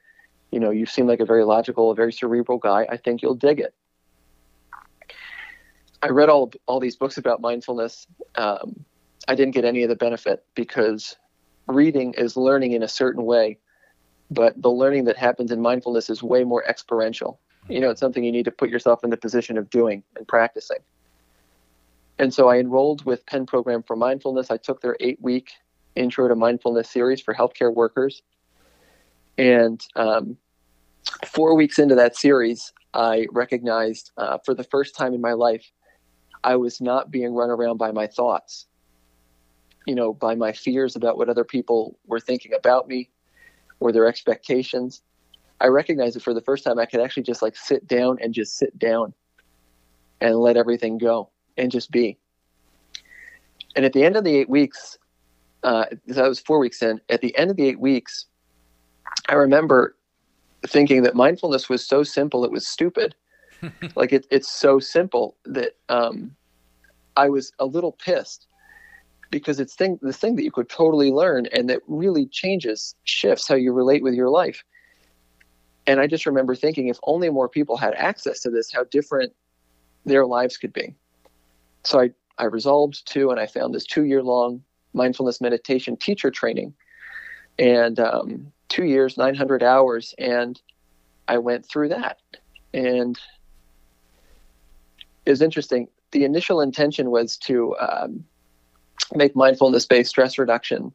you 0.50 0.60
know, 0.60 0.70
you 0.70 0.86
seem 0.86 1.06
like 1.06 1.20
a 1.20 1.26
very 1.26 1.44
logical, 1.44 1.90
a 1.90 1.94
very 1.94 2.12
cerebral 2.12 2.58
guy. 2.58 2.86
I 2.88 2.96
think 2.96 3.22
you'll 3.22 3.34
dig 3.34 3.60
it. 3.60 3.74
I 6.02 6.08
read 6.08 6.28
all 6.28 6.52
all 6.66 6.80
these 6.80 6.96
books 6.96 7.18
about 7.18 7.40
mindfulness. 7.40 8.06
Um, 8.36 8.84
I 9.28 9.34
didn't 9.34 9.54
get 9.54 9.64
any 9.64 9.82
of 9.82 9.88
the 9.90 9.96
benefit 9.96 10.44
because 10.54 11.16
reading 11.66 12.14
is 12.14 12.36
learning 12.36 12.72
in 12.72 12.82
a 12.82 12.88
certain 12.88 13.24
way, 13.24 13.58
but 14.30 14.60
the 14.60 14.70
learning 14.70 15.04
that 15.04 15.16
happens 15.16 15.52
in 15.52 15.60
mindfulness 15.60 16.10
is 16.10 16.22
way 16.22 16.44
more 16.44 16.64
experiential. 16.64 17.38
You 17.68 17.80
know, 17.80 17.90
it's 17.90 18.00
something 18.00 18.24
you 18.24 18.32
need 18.32 18.46
to 18.46 18.50
put 18.50 18.70
yourself 18.70 19.04
in 19.04 19.10
the 19.10 19.16
position 19.18 19.58
of 19.58 19.68
doing 19.68 20.02
and 20.16 20.26
practicing. 20.26 20.78
And 22.18 22.32
so 22.32 22.48
I 22.48 22.58
enrolled 22.58 23.04
with 23.04 23.24
Penn 23.26 23.46
Program 23.46 23.82
for 23.82 23.94
Mindfulness. 23.94 24.50
I 24.50 24.56
took 24.56 24.80
their 24.80 24.96
eight 24.98 25.20
week 25.20 25.52
Intro 25.94 26.26
to 26.26 26.34
Mindfulness 26.34 26.90
series 26.90 27.20
for 27.20 27.34
healthcare 27.34 27.72
workers. 27.72 28.22
And 29.36 29.80
um, 29.94 30.36
four 31.26 31.54
weeks 31.54 31.78
into 31.78 31.94
that 31.96 32.16
series, 32.16 32.72
I 32.94 33.26
recognized 33.30 34.10
uh, 34.16 34.38
for 34.44 34.54
the 34.54 34.64
first 34.64 34.96
time 34.96 35.14
in 35.14 35.20
my 35.20 35.34
life, 35.34 35.70
I 36.42 36.56
was 36.56 36.80
not 36.80 37.10
being 37.10 37.34
run 37.34 37.50
around 37.50 37.76
by 37.76 37.92
my 37.92 38.06
thoughts, 38.06 38.66
you 39.88 39.94
know, 39.94 40.12
by 40.12 40.34
my 40.34 40.52
fears 40.52 40.96
about 40.96 41.16
what 41.16 41.30
other 41.30 41.44
people 41.44 41.98
were 42.06 42.20
thinking 42.20 42.52
about 42.52 42.86
me 42.86 43.08
or 43.80 43.90
their 43.90 44.06
expectations. 44.06 45.00
I 45.62 45.68
recognized 45.68 46.14
that 46.14 46.22
for 46.22 46.34
the 46.34 46.42
first 46.42 46.62
time 46.62 46.78
I 46.78 46.84
could 46.84 47.00
actually 47.00 47.22
just 47.22 47.40
like 47.40 47.56
sit 47.56 47.88
down 47.88 48.18
and 48.20 48.34
just 48.34 48.58
sit 48.58 48.78
down 48.78 49.14
and 50.20 50.36
let 50.36 50.58
everything 50.58 50.98
go 50.98 51.30
and 51.56 51.72
just 51.72 51.90
be. 51.90 52.18
And 53.76 53.86
at 53.86 53.94
the 53.94 54.04
end 54.04 54.16
of 54.16 54.24
the 54.24 54.36
eight 54.36 54.50
weeks, 54.50 54.98
uh, 55.62 55.86
that 56.06 56.28
was 56.28 56.38
four 56.38 56.58
weeks 56.58 56.82
in, 56.82 57.00
at 57.08 57.22
the 57.22 57.34
end 57.38 57.50
of 57.50 57.56
the 57.56 57.66
eight 57.66 57.80
weeks, 57.80 58.26
I 59.30 59.34
remember 59.36 59.96
thinking 60.66 61.02
that 61.04 61.14
mindfulness 61.14 61.70
was 61.70 61.86
so 61.86 62.02
simple 62.02 62.44
it 62.44 62.52
was 62.52 62.68
stupid. 62.68 63.14
like 63.96 64.12
it, 64.12 64.26
it's 64.30 64.52
so 64.52 64.80
simple 64.80 65.38
that 65.46 65.76
um, 65.88 66.36
I 67.16 67.30
was 67.30 67.52
a 67.58 67.64
little 67.64 67.92
pissed 67.92 68.48
because 69.30 69.60
it's 69.60 69.74
thing 69.74 69.98
the 70.02 70.12
thing 70.12 70.36
that 70.36 70.44
you 70.44 70.50
could 70.50 70.68
totally 70.68 71.10
learn 71.10 71.46
and 71.46 71.68
that 71.68 71.80
really 71.86 72.26
changes 72.26 72.94
shifts 73.04 73.46
how 73.48 73.54
you 73.54 73.72
relate 73.72 74.02
with 74.02 74.14
your 74.14 74.30
life. 74.30 74.64
And 75.86 76.00
I 76.00 76.06
just 76.06 76.26
remember 76.26 76.54
thinking 76.54 76.88
if 76.88 76.98
only 77.02 77.30
more 77.30 77.48
people 77.48 77.76
had 77.76 77.94
access 77.94 78.40
to 78.40 78.50
this, 78.50 78.72
how 78.72 78.84
different 78.84 79.32
their 80.04 80.26
lives 80.26 80.56
could 80.56 80.72
be. 80.72 80.94
So 81.84 82.00
I, 82.00 82.10
I 82.36 82.44
resolved 82.44 83.06
to, 83.12 83.30
and 83.30 83.40
I 83.40 83.46
found 83.46 83.74
this 83.74 83.84
two 83.84 84.04
year 84.04 84.22
long 84.22 84.62
mindfulness 84.92 85.40
meditation 85.40 85.96
teacher 85.96 86.30
training. 86.30 86.74
And 87.58 87.98
um, 87.98 88.52
two 88.68 88.84
years, 88.84 89.16
900 89.16 89.62
hours, 89.62 90.14
and 90.18 90.60
I 91.26 91.38
went 91.38 91.66
through 91.66 91.88
that. 91.88 92.18
And 92.72 93.18
it 95.26 95.30
was 95.30 95.42
interesting. 95.42 95.88
The 96.12 96.24
initial 96.24 96.60
intention 96.60 97.10
was 97.10 97.36
to 97.38 97.76
um, 97.78 98.24
make 99.14 99.34
mindfulness 99.34 99.86
based 99.86 100.10
stress 100.10 100.38
reduction 100.38 100.92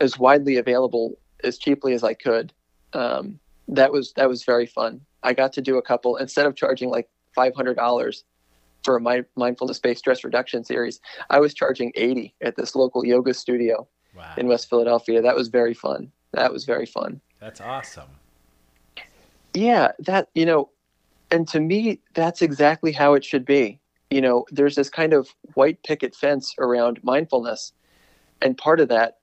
as 0.00 0.18
widely 0.18 0.56
available 0.56 1.16
as 1.42 1.58
cheaply 1.58 1.92
as 1.92 2.02
I 2.02 2.14
could. 2.14 2.52
Um, 2.92 3.38
that 3.68 3.92
was 3.92 4.12
that 4.14 4.28
was 4.28 4.44
very 4.44 4.66
fun. 4.66 5.00
I 5.22 5.32
got 5.32 5.52
to 5.54 5.62
do 5.62 5.78
a 5.78 5.82
couple 5.82 6.16
instead 6.16 6.46
of 6.46 6.56
charging 6.56 6.90
like 6.90 7.08
five 7.34 7.54
hundred 7.54 7.74
dollars 7.74 8.24
for 8.82 8.96
a 8.96 9.24
mindfulness 9.36 9.78
based 9.78 10.00
stress 10.00 10.24
reduction 10.24 10.64
series. 10.64 11.00
I 11.30 11.40
was 11.40 11.54
charging 11.54 11.92
eighty 11.94 12.34
at 12.42 12.56
this 12.56 12.74
local 12.74 13.04
yoga 13.04 13.32
studio 13.32 13.88
wow. 14.14 14.34
in 14.36 14.46
West 14.46 14.68
Philadelphia. 14.68 15.22
That 15.22 15.36
was 15.36 15.48
very 15.48 15.74
fun 15.74 16.12
that 16.34 16.52
was 16.52 16.64
very 16.64 16.86
fun. 16.86 17.20
That's 17.40 17.60
awesome. 17.60 18.08
Yeah, 19.54 19.92
that 20.00 20.28
you 20.34 20.46
know, 20.46 20.70
and 21.30 21.46
to 21.48 21.60
me, 21.60 22.00
that's 22.14 22.42
exactly 22.42 22.92
how 22.92 23.14
it 23.14 23.24
should 23.24 23.44
be. 23.44 23.80
You 24.14 24.20
know, 24.20 24.46
there's 24.52 24.76
this 24.76 24.90
kind 24.90 25.12
of 25.12 25.34
white 25.54 25.82
picket 25.82 26.14
fence 26.14 26.54
around 26.60 27.02
mindfulness, 27.02 27.72
and 28.40 28.56
part 28.56 28.78
of 28.78 28.88
that 28.88 29.18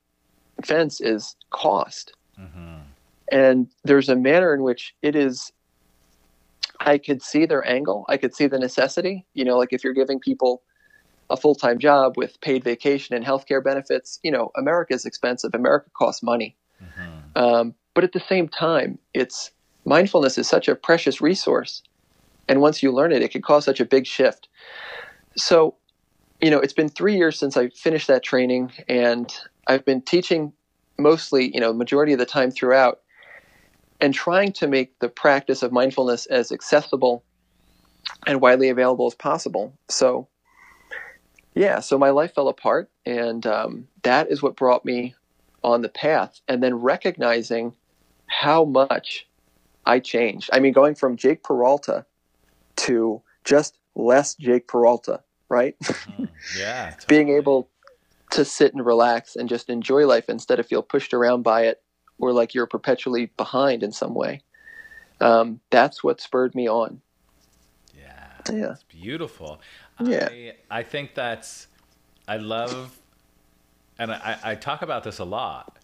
fence 0.66 1.00
is 1.00 1.38
cost. 1.50 2.12
Mm-hmm. 2.38 2.80
And 3.32 3.68
there's 3.86 4.10
a 4.10 4.18
manner 4.18 4.54
in 4.54 4.64
which 4.64 4.94
it 5.02 5.16
is. 5.16 5.54
I 6.82 6.98
could 6.98 7.22
see 7.22 7.46
their 7.46 7.66
angle. 7.66 8.06
I 8.10 8.18
could 8.18 8.36
see 8.36 8.48
the 8.48 8.60
necessity. 8.60 9.26
You 9.34 9.46
know, 9.46 9.58
like 9.58 9.72
if 9.72 9.82
you're 9.82 9.94
giving 9.94 10.20
people 10.20 10.62
a 11.30 11.38
full-time 11.38 11.80
job 11.80 12.18
with 12.18 12.42
paid 12.42 12.62
vacation 12.62 13.16
and 13.16 13.24
healthcare 13.24 13.64
benefits, 13.64 14.20
you 14.24 14.32
know, 14.32 14.52
America 14.58 14.94
is 14.94 15.06
expensive. 15.06 15.52
America 15.54 15.90
costs 15.98 16.22
money. 16.22 16.58
Mm-hmm. 16.84 17.42
Um, 17.42 17.76
but 17.94 18.04
at 18.04 18.12
the 18.12 18.20
same 18.20 18.50
time, 18.50 19.00
it's 19.14 19.52
mindfulness 19.86 20.38
is 20.38 20.50
such 20.50 20.68
a 20.68 20.76
precious 20.76 21.22
resource, 21.22 21.82
and 22.52 22.60
once 22.60 22.84
you 22.84 22.92
learn 22.92 23.14
it, 23.14 23.22
it 23.22 23.32
can 23.32 23.42
cause 23.42 23.64
such 23.64 23.80
a 23.80 23.86
big 23.86 24.06
shift. 24.06 24.50
So, 25.38 25.76
you 26.42 26.52
know, 26.52 26.60
it's 26.60 26.74
been 26.74 26.90
three 26.90 27.16
years 27.16 27.40
since 27.40 27.56
I 27.56 27.70
finished 27.70 28.08
that 28.10 28.24
training, 28.24 28.74
and 28.90 29.34
I've 29.68 29.86
been 29.86 30.02
teaching 30.02 30.52
mostly, 31.00 31.54
you 31.54 31.62
know, 31.62 31.72
majority 31.72 32.12
of 32.12 32.20
the 32.20 32.26
time 32.26 32.52
throughout, 32.52 33.00
and 34.02 34.14
trying 34.14 34.52
to 34.52 34.68
make 34.68 35.00
the 35.00 35.08
practice 35.08 35.64
of 35.64 35.72
mindfulness 35.72 36.26
as 36.26 36.52
accessible 36.52 37.24
and 38.28 38.42
widely 38.42 38.68
available 38.68 39.08
as 39.08 39.16
possible. 39.16 39.74
So, 39.88 40.28
yeah, 41.56 41.80
so 41.80 41.98
my 41.98 42.10
life 42.10 42.34
fell 42.36 42.50
apart, 42.50 42.92
and 43.06 43.48
um, 43.48 43.88
that 44.04 44.30
is 44.30 44.44
what 44.44 44.58
brought 44.58 44.84
me 44.84 45.16
on 45.64 45.84
the 45.84 45.90
path 45.90 46.42
and 46.50 46.62
then 46.62 46.76
recognizing 46.76 47.74
how 48.28 48.66
much 48.66 49.26
I 49.86 50.00
changed. 50.00 50.50
I 50.52 50.60
mean, 50.60 50.74
going 50.74 50.96
from 50.96 51.16
Jake 51.16 51.44
Peralta 51.44 52.06
to 52.82 53.22
just 53.44 53.78
less 53.96 54.36
Jake 54.36 54.68
Peralta, 54.68 55.22
right? 55.50 55.76
Mm, 55.80 56.30
yeah. 56.58 56.92
Totally. 56.92 57.06
Being 57.08 57.30
able 57.38 57.70
to 58.32 58.46
sit 58.46 58.74
and 58.74 58.86
relax 58.86 59.36
and 59.36 59.50
just 59.50 59.70
enjoy 59.70 60.06
life 60.08 60.30
instead 60.30 60.60
of 60.60 60.68
feel 60.68 60.82
pushed 60.82 61.14
around 61.14 61.44
by 61.44 61.64
it 61.64 61.82
or 62.20 62.32
like 62.32 62.54
you're 62.54 62.68
perpetually 62.68 63.26
behind 63.38 63.84
in 63.84 63.92
some 63.92 64.14
way. 64.14 64.42
Um, 65.20 65.60
that's 65.70 66.04
what 66.04 66.22
spurred 66.22 66.56
me 66.56 66.70
on. 66.70 67.02
Yeah. 67.98 68.28
Yeah. 68.52 68.72
It's 68.72 68.84
beautiful. 68.84 69.60
Yeah. 70.00 70.30
I, 70.32 70.54
I 70.70 70.84
think 70.84 71.14
that's, 71.14 71.68
I 72.28 72.38
love 72.38 72.98
and 74.02 74.12
I, 74.12 74.38
I 74.44 74.56
talk 74.56 74.82
about 74.82 75.04
this 75.04 75.20
a 75.20 75.24
lot. 75.24 75.78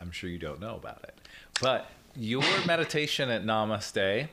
I'm 0.00 0.10
sure 0.10 0.28
you 0.28 0.38
don't 0.38 0.60
know 0.60 0.74
about 0.74 1.04
it, 1.04 1.14
but 1.60 1.86
your 2.16 2.42
meditation 2.66 3.30
at 3.30 3.44
Namaste, 3.44 4.28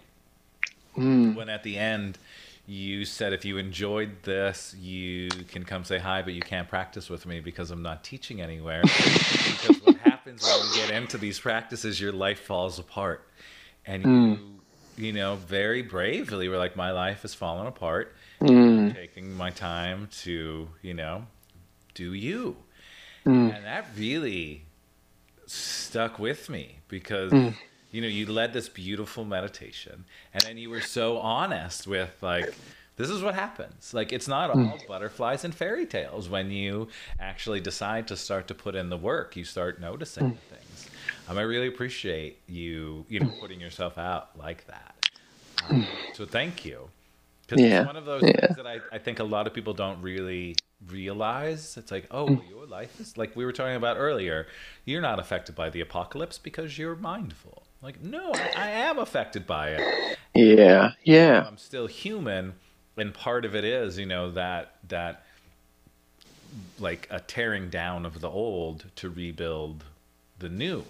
mm. 0.99 1.35
when 1.35 1.49
at 1.49 1.63
the 1.63 1.77
end 1.77 2.17
you 2.65 3.03
said 3.03 3.33
if 3.33 3.45
you 3.45 3.57
enjoyed 3.57 4.21
this, 4.21 4.75
you 4.79 5.29
can 5.47 5.65
come 5.65 5.83
say 5.83 5.97
hi, 5.97 6.21
but 6.21 6.33
you 6.33 6.41
can't 6.41 6.67
practice 6.67 7.09
with 7.09 7.25
me 7.25 7.39
because 7.39 7.71
I'm 7.71 7.81
not 7.81 8.03
teaching 8.03 8.41
anywhere. 8.41 8.83
because 8.83 9.81
what 9.83 9.97
happens 10.03 10.43
when 10.43 10.67
you 10.67 10.75
get 10.75 10.91
into 10.91 11.17
these 11.17 11.39
practices, 11.39 11.99
your 11.99 12.11
life 12.11 12.41
falls 12.41 12.77
apart, 12.77 13.27
and 13.87 14.03
mm. 14.03 14.39
you, 14.97 15.07
you 15.07 15.13
know, 15.13 15.35
very 15.35 15.81
bravely 15.81 16.47
were 16.47 16.57
like, 16.57 16.75
my 16.75 16.91
life 16.91 17.23
has 17.23 17.33
fallen 17.33 17.65
apart. 17.65 18.15
Mm. 18.41 18.95
taking 18.95 19.35
my 19.35 19.49
time 19.49 20.07
to, 20.21 20.69
you 20.81 20.93
know, 20.93 21.25
do 21.93 22.13
you. 22.13 22.55
Mm. 23.25 23.55
And 23.55 23.65
that 23.65 23.87
really 23.97 24.63
stuck 25.45 26.19
with 26.19 26.49
me 26.49 26.79
because, 26.87 27.33
mm. 27.33 27.53
You 27.91 28.01
know, 28.01 28.07
you 28.07 28.25
led 28.27 28.53
this 28.53 28.69
beautiful 28.69 29.25
meditation, 29.25 30.05
and 30.33 30.43
then 30.43 30.57
you 30.57 30.69
were 30.69 30.81
so 30.81 31.17
honest 31.17 31.87
with 31.87 32.11
like, 32.21 32.53
this 32.97 33.09
is 33.09 33.23
what 33.23 33.33
happens. 33.33 33.93
Like, 33.93 34.11
it's 34.11 34.27
not 34.27 34.49
all 34.51 34.77
butterflies 34.87 35.45
and 35.45 35.55
fairy 35.55 35.85
tales 35.85 36.29
when 36.29 36.51
you 36.51 36.89
actually 37.19 37.61
decide 37.61 38.07
to 38.09 38.17
start 38.17 38.47
to 38.49 38.53
put 38.53 38.75
in 38.75 38.89
the 38.89 38.97
work. 38.97 39.35
You 39.35 39.43
start 39.45 39.79
noticing 39.79 40.31
the 40.31 40.55
things. 40.55 40.89
Um, 41.27 41.37
I 41.37 41.41
really 41.41 41.67
appreciate 41.67 42.39
you, 42.47 43.05
you 43.07 43.21
know, 43.21 43.31
putting 43.39 43.59
yourself 43.59 43.97
out 43.97 44.37
like 44.37 44.67
that. 44.67 45.09
Um, 45.69 45.87
so 46.13 46.25
thank 46.25 46.65
you. 46.65 46.89
Because 47.47 47.63
Yeah, 47.63 47.79
it's 47.79 47.87
one 47.87 47.95
of 47.95 48.05
those 48.05 48.23
yeah. 48.23 48.39
things 48.39 48.57
that 48.57 48.67
I, 48.67 48.79
I 48.91 48.97
think 48.99 49.19
a 49.19 49.23
lot 49.23 49.47
of 49.47 49.53
people 49.53 49.73
don't 49.73 50.01
really 50.01 50.55
realize. 50.87 51.77
It's 51.77 51.91
like, 51.91 52.07
oh, 52.11 52.25
well, 52.25 52.43
your 52.49 52.65
life 52.65 52.99
is 52.99 53.17
like 53.17 53.35
we 53.35 53.45
were 53.45 53.53
talking 53.53 53.75
about 53.75 53.97
earlier. 53.97 54.47
You're 54.85 55.01
not 55.01 55.19
affected 55.19 55.55
by 55.55 55.69
the 55.69 55.81
apocalypse 55.81 56.37
because 56.37 56.77
you're 56.77 56.95
mindful. 56.95 57.63
Like, 57.81 58.01
no, 58.01 58.31
I, 58.33 58.51
I 58.55 58.69
am 58.69 58.99
affected 58.99 59.47
by 59.47 59.69
it. 59.69 60.17
Yeah, 60.35 60.91
yeah, 61.03 61.45
I'm 61.47 61.57
still 61.57 61.87
human, 61.87 62.53
and 62.97 63.13
part 63.13 63.45
of 63.45 63.55
it 63.55 63.63
is, 63.63 63.97
you 63.97 64.05
know, 64.05 64.31
that 64.31 64.75
that 64.89 65.23
like 66.79 67.07
a 67.09 67.19
tearing 67.19 67.69
down 67.69 68.05
of 68.05 68.21
the 68.21 68.29
old 68.29 68.85
to 68.97 69.09
rebuild 69.09 69.83
the 70.39 70.49
new. 70.49 70.83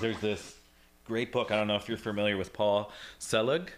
There's 0.00 0.20
this 0.20 0.56
great 1.04 1.32
book. 1.32 1.50
I 1.50 1.56
don't 1.56 1.66
know 1.66 1.76
if 1.76 1.88
you're 1.88 1.98
familiar 1.98 2.36
with 2.36 2.52
Paul 2.52 2.92
Selig 3.18 3.72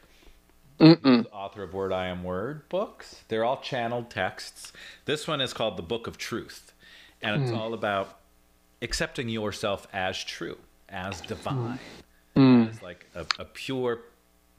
author 0.81 1.63
of 1.63 1.75
Word 1.75 1.93
I 1.93 2.07
Am 2.07 2.23
Word 2.23 2.69
books. 2.69 3.23
They're 3.29 3.45
all 3.45 3.61
channeled 3.61 4.11
texts. 4.11 4.73
This 5.05 5.27
one 5.27 5.41
is 5.41 5.53
called 5.53 5.77
The 5.77 5.83
Book 5.83 6.07
of 6.07 6.19
Truth, 6.19 6.73
and 7.21 7.43
it's 7.43 7.51
hmm. 7.51 7.57
all 7.57 7.75
about 7.75 8.19
accepting 8.81 9.29
yourself 9.29 9.89
as 9.93 10.23
true, 10.23 10.59
as 10.89 11.21
divine, 11.23 11.79
Mm. 12.39 12.71
as 12.71 12.83
like 12.83 13.07
a, 13.15 13.27
a 13.39 13.45
pure 13.45 14.01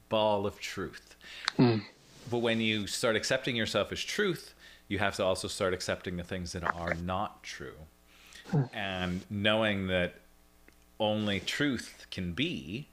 ball 0.08 0.46
of 0.46 0.60
truth. 0.60 1.16
Mm. 1.58 1.82
But 2.30 2.38
when 2.38 2.60
you 2.60 2.86
start 2.86 3.16
accepting 3.16 3.56
yourself 3.56 3.90
as 3.90 4.00
truth, 4.00 4.54
you 4.88 4.98
have 4.98 5.16
to 5.16 5.24
also 5.24 5.48
start 5.48 5.72
accepting 5.72 6.16
the 6.16 6.24
things 6.24 6.52
that 6.52 6.62
are 6.62 6.94
not 6.94 7.42
true. 7.42 7.76
Mm. 8.52 8.68
And 8.74 9.20
knowing 9.30 9.86
that 9.86 10.16
only 10.98 11.40
truth 11.40 12.06
can 12.10 12.32
be, 12.32 12.88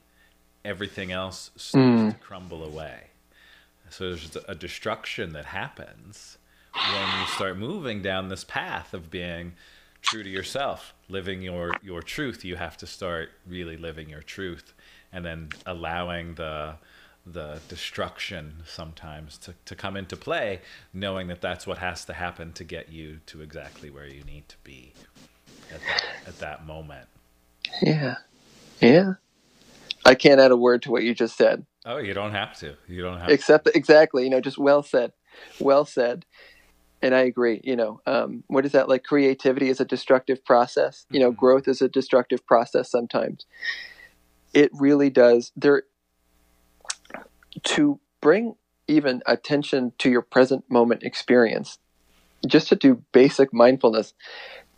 everything 0.64 1.12
else 1.12 1.50
starts 1.56 2.14
to 2.14 2.18
crumble 2.20 2.64
away. 2.64 3.08
So 3.90 4.08
there's 4.08 4.36
a 4.46 4.54
destruction 4.54 5.32
that 5.32 5.46
happens 5.46 6.38
when 6.72 7.20
you 7.20 7.26
start 7.26 7.58
moving 7.58 8.02
down 8.02 8.28
this 8.28 8.44
path 8.44 8.94
of 8.94 9.10
being 9.10 9.52
true 10.02 10.22
to 10.22 10.28
yourself, 10.28 10.94
living 11.08 11.42
your 11.42 11.72
your 11.82 12.02
truth. 12.02 12.44
You 12.44 12.56
have 12.56 12.76
to 12.78 12.86
start 12.86 13.30
really 13.46 13.76
living 13.76 14.08
your 14.08 14.22
truth, 14.22 14.74
and 15.12 15.24
then 15.24 15.50
allowing 15.66 16.34
the 16.34 16.76
the 17.26 17.60
destruction 17.68 18.54
sometimes 18.66 19.36
to, 19.38 19.54
to 19.66 19.74
come 19.74 19.96
into 19.96 20.16
play, 20.16 20.60
knowing 20.94 21.28
that 21.28 21.40
that's 21.42 21.66
what 21.66 21.78
has 21.78 22.04
to 22.06 22.14
happen 22.14 22.52
to 22.54 22.64
get 22.64 22.90
you 22.90 23.20
to 23.26 23.42
exactly 23.42 23.90
where 23.90 24.06
you 24.06 24.24
need 24.24 24.48
to 24.48 24.56
be 24.64 24.92
at 25.72 25.80
that, 25.80 26.04
at 26.26 26.38
that 26.38 26.66
moment. 26.66 27.06
yeah, 27.82 28.16
yeah. 28.80 29.14
I 30.04 30.14
can't 30.14 30.40
add 30.40 30.52
a 30.52 30.56
word 30.56 30.82
to 30.82 30.90
what 30.90 31.02
you 31.02 31.14
just 31.14 31.36
said. 31.36 31.66
Oh, 31.84 31.98
you 31.98 32.14
don't 32.14 32.32
have 32.32 32.56
to. 32.58 32.76
You 32.86 33.02
don't 33.02 33.18
have 33.18 33.28
except 33.30 33.68
exactly 33.74 34.24
you 34.24 34.30
know 34.30 34.40
just 34.40 34.58
well 34.58 34.82
said 34.82 35.12
well 35.60 35.84
said 35.84 36.24
and 37.02 37.14
i 37.14 37.20
agree 37.20 37.60
you 37.64 37.76
know 37.76 38.00
um, 38.06 38.44
what 38.48 38.64
is 38.66 38.72
that 38.72 38.88
like 38.88 39.04
creativity 39.04 39.68
is 39.68 39.80
a 39.80 39.84
destructive 39.84 40.44
process 40.44 41.06
you 41.10 41.20
know 41.20 41.32
Mhm. 41.32 41.36
growth 41.36 41.68
is 41.68 41.82
a 41.82 41.88
destructive 41.88 42.44
process 42.46 42.90
sometimes 42.90 43.46
it 44.54 44.70
really 44.74 45.10
does 45.10 45.52
there 45.56 45.84
to 47.64 48.00
bring 48.20 48.54
even 48.88 49.22
attention 49.26 49.92
to 49.98 50.10
your 50.10 50.22
present 50.22 50.64
moment 50.70 51.02
experience 51.02 51.78
just 52.46 52.68
to 52.68 52.76
do 52.76 53.02
basic 53.12 53.52
mindfulness 53.52 54.14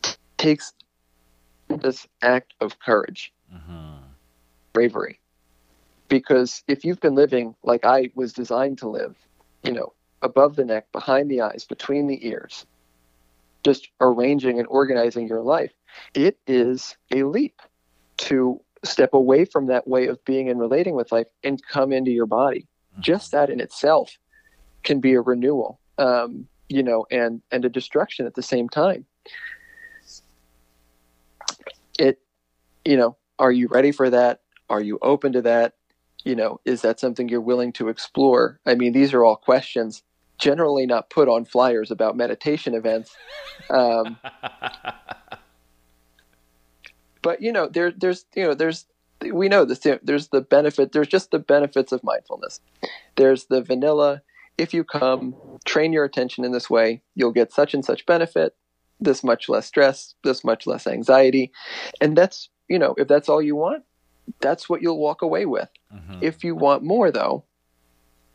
t- 0.03 0.13
takes 0.39 0.73
this 1.69 2.07
act 2.23 2.55
of 2.61 2.79
courage 2.81 3.33
hmm 3.51 3.97
bravery. 4.73 5.21
Because 6.09 6.63
if 6.69 6.85
you've 6.85 7.01
been 7.01 7.15
living 7.15 7.55
like 7.63 7.85
I 7.85 8.11
was 8.15 8.33
designed 8.33 8.79
to 8.79 8.89
live, 8.89 9.17
you 9.63 9.73
know, 9.73 9.93
above 10.23 10.57
the 10.57 10.65
neck, 10.65 10.91
behind 10.93 11.31
the 11.31 11.41
eyes, 11.41 11.65
between 11.65 12.07
the 12.07 12.27
ears, 12.27 12.67
just 13.65 13.89
arranging 14.01 14.59
and 14.59 14.69
organizing 14.69 15.29
your 15.29 15.43
life, 15.43 15.73
it 16.15 16.39
is 16.47 16.97
a 17.15 17.25
leap 17.25 17.61
to 18.17 18.61
step 18.85 19.13
away 19.13 19.45
from 19.45 19.67
that 19.67 19.87
way 19.87 20.07
of 20.07 20.23
being 20.25 20.49
and 20.49 20.59
relating 20.59 20.95
with 20.95 21.13
life 21.13 21.27
and 21.45 21.61
come 21.67 21.93
into 21.93 22.11
your 22.11 22.27
body. 22.27 22.67
Just 22.99 23.33
that 23.33 23.51
in 23.51 23.61
itself 23.61 24.19
can 24.83 25.01
be 25.01 25.15
a 25.15 25.21
renewal, 25.21 25.79
um, 25.99 26.47
you 26.69 26.83
know, 26.83 27.07
and 27.11 27.41
and 27.51 27.65
a 27.65 27.69
destruction 27.69 28.27
at 28.27 28.35
the 28.35 28.43
same 28.43 28.69
time. 28.69 29.05
It, 31.99 32.19
you 32.85 32.97
know, 32.97 33.17
are 33.39 33.53
you 33.53 33.69
ready 33.69 33.93
for 33.93 34.11
that? 34.11 34.41
Are 34.69 34.81
you 34.81 34.99
open 35.03 35.33
to 35.33 35.43
that? 35.43 35.75
You 36.25 36.35
know, 36.35 36.61
is 36.65 36.83
that 36.83 37.01
something 37.01 37.29
you're 37.29 37.41
willing 37.41 37.73
to 37.75 37.89
explore? 37.89 38.61
I 38.67 38.75
mean, 38.75 38.93
these 38.93 39.15
are 39.15 39.25
all 39.25 39.37
questions 39.37 40.03
generally 40.41 40.87
not 40.87 41.11
put 41.11 41.29
on 41.29 41.45
flyers 41.45 41.91
about 41.91 42.17
meditation 42.17 42.75
events. 42.75 43.15
Um, 43.69 44.17
but 47.23 47.43
you 47.43 47.53
know, 47.53 47.69
there, 47.69 47.91
there's, 47.91 48.25
you 48.35 48.45
know, 48.45 48.55
there's, 48.55 48.87
we 49.33 49.49
know 49.49 49.65
this. 49.65 49.81
There's 50.03 50.29
the 50.29 50.41
benefit. 50.41 50.93
There's 50.93 51.09
just 51.09 51.31
the 51.31 51.39
benefits 51.39 51.93
of 51.93 52.03
mindfulness. 52.03 52.61
There's 53.17 53.47
the 53.47 53.61
vanilla. 53.61 54.23
If 54.57 54.73
you 54.73 54.83
come, 54.83 55.35
train 55.65 55.93
your 55.93 56.05
attention 56.05 56.45
in 56.45 56.53
this 56.53 56.71
way, 56.71 57.03
you'll 57.15 57.33
get 57.33 57.53
such 57.53 57.75
and 57.75 57.85
such 57.85 58.07
benefit. 58.07 58.57
This 58.99 59.23
much 59.23 59.49
less 59.49 59.67
stress. 59.67 60.15
This 60.25 60.43
much 60.43 60.67
less 60.67 60.87
anxiety, 60.87 61.53
and 62.01 62.17
that's 62.17 62.49
you 62.69 62.79
know, 62.79 62.95
if 62.97 63.09
that's 63.09 63.29
all 63.29 63.43
you 63.43 63.57
want, 63.57 63.85
that's 64.41 64.69
what 64.69 64.81
you'll 64.81 64.99
walk 64.99 65.23
away 65.23 65.45
with. 65.45 65.69
Mhm. 65.93 66.23
If 66.23 66.45
you 66.45 66.55
want 66.55 66.83
more 66.83 67.11
though, 67.11 67.45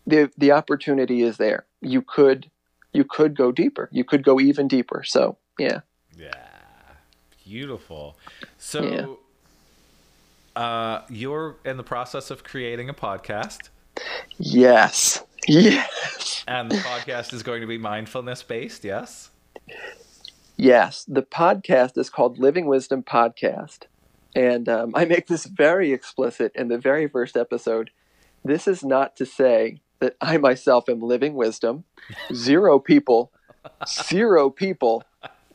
the 0.05 0.31
the 0.37 0.51
opportunity 0.51 1.21
is 1.21 1.37
there. 1.37 1.65
You 1.85 2.01
could 2.01 2.49
you 2.93 3.03
could 3.03 3.35
go 3.35 3.51
deeper. 3.51 3.89
You 3.91 4.03
could 4.03 4.23
go 4.23 4.39
even 4.39 4.67
deeper. 4.67 5.03
So, 5.03 5.37
yeah. 5.59 5.81
Yeah. 6.17 6.33
Beautiful. 7.43 8.17
So 8.57 9.19
uh 10.55 11.01
you're 11.09 11.57
in 11.65 11.75
the 11.77 11.83
process 11.83 12.31
of 12.31 12.43
creating 12.43 12.89
a 12.89 12.93
podcast 12.93 13.69
Yes. 14.37 15.23
Yes. 15.47 16.43
and 16.47 16.71
the 16.71 16.77
podcast 16.77 17.33
is 17.33 17.43
going 17.43 17.61
to 17.61 17.67
be 17.67 17.77
mindfulness 17.77 18.41
based, 18.43 18.83
yes? 18.83 19.29
Yes. 20.57 21.05
The 21.07 21.21
podcast 21.21 21.97
is 21.97 22.09
called 22.09 22.39
Living 22.39 22.65
Wisdom 22.65 23.03
Podcast. 23.03 23.83
And 24.35 24.67
um, 24.67 24.91
I 24.95 25.05
make 25.05 25.27
this 25.27 25.45
very 25.45 25.91
explicit 25.93 26.51
in 26.55 26.67
the 26.67 26.77
very 26.77 27.07
first 27.07 27.37
episode. 27.37 27.91
This 28.43 28.67
is 28.67 28.83
not 28.83 29.15
to 29.17 29.25
say 29.25 29.81
that 29.99 30.15
I 30.21 30.37
myself 30.37 30.89
am 30.89 31.01
living 31.01 31.35
wisdom. 31.35 31.85
Zero 32.33 32.79
people, 32.79 33.31
zero 33.87 34.49
people 34.49 35.03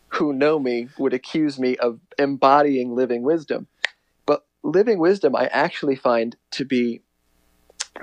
who 0.09 0.33
know 0.33 0.59
me 0.59 0.89
would 0.99 1.15
accuse 1.15 1.59
me 1.59 1.77
of 1.77 2.01
embodying 2.19 2.95
living 2.95 3.23
wisdom. 3.23 3.69
But 4.27 4.45
living 4.63 4.99
wisdom, 4.99 5.37
I 5.37 5.47
actually 5.47 5.97
find 5.97 6.37
to 6.53 6.65
be 6.65 7.03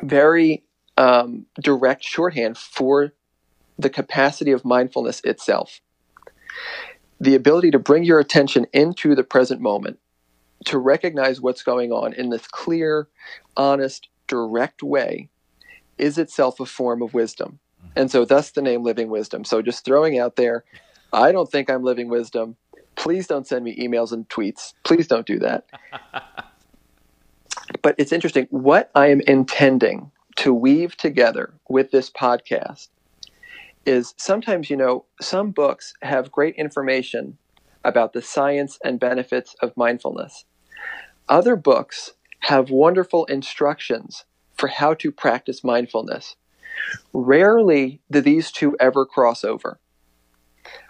very 0.03 0.63
um, 0.95 1.45
direct 1.61 2.03
shorthand 2.03 2.57
for 2.57 3.13
the 3.77 3.89
capacity 3.89 4.51
of 4.51 4.65
mindfulness 4.65 5.21
itself. 5.23 5.81
The 7.19 7.35
ability 7.35 7.71
to 7.71 7.79
bring 7.79 8.03
your 8.03 8.19
attention 8.19 8.67
into 8.73 9.15
the 9.15 9.23
present 9.23 9.59
moment, 9.59 9.99
to 10.65 10.77
recognize 10.77 11.41
what's 11.41 11.63
going 11.63 11.91
on 11.91 12.13
in 12.13 12.29
this 12.29 12.47
clear, 12.47 13.09
honest, 13.55 14.07
direct 14.27 14.83
way 14.83 15.29
is 15.97 16.17
itself 16.17 16.59
a 16.59 16.65
form 16.65 17.01
of 17.01 17.13
wisdom. 17.13 17.59
And 17.95 18.11
so 18.11 18.25
thus 18.25 18.51
the 18.51 18.61
name 18.61 18.83
Living 18.83 19.09
Wisdom. 19.09 19.43
So 19.43 19.61
just 19.61 19.83
throwing 19.83 20.19
out 20.19 20.35
there, 20.35 20.63
I 21.13 21.31
don't 21.31 21.49
think 21.49 21.69
I'm 21.69 21.83
living 21.83 22.09
wisdom. 22.09 22.55
Please 22.95 23.27
don't 23.27 23.47
send 23.47 23.63
me 23.63 23.75
emails 23.77 24.11
and 24.11 24.27
tweets. 24.29 24.73
Please 24.83 25.07
don't 25.07 25.25
do 25.25 25.39
that. 25.39 25.65
but 27.81 27.95
it's 27.97 28.11
interesting. 28.11 28.47
What 28.49 28.91
I 28.95 29.07
am 29.07 29.21
intending 29.21 30.11
to 30.37 30.53
weave 30.53 30.95
together 30.97 31.53
with 31.69 31.91
this 31.91 32.09
podcast 32.09 32.89
is 33.85 34.13
sometimes, 34.17 34.69
you 34.69 34.77
know, 34.77 35.05
some 35.21 35.51
books 35.51 35.93
have 36.01 36.31
great 36.31 36.55
information 36.55 37.37
about 37.83 38.13
the 38.13 38.21
science 38.21 38.77
and 38.83 38.99
benefits 38.99 39.55
of 39.61 39.75
mindfulness. 39.77 40.45
Other 41.29 41.55
books 41.55 42.13
have 42.41 42.69
wonderful 42.69 43.25
instructions 43.25 44.25
for 44.57 44.67
how 44.67 44.93
to 44.95 45.11
practice 45.11 45.63
mindfulness. 45.63 46.35
Rarely 47.13 48.01
do 48.11 48.21
these 48.21 48.51
two 48.51 48.75
ever 48.79 49.05
cross 49.05 49.43
over. 49.43 49.79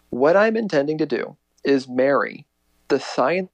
What 0.10 0.38
I'm 0.38 0.56
intending 0.58 0.98
to 1.00 1.06
do 1.06 1.38
is 1.64 1.88
marry 1.88 2.46
the 2.88 3.00
science 3.00 3.50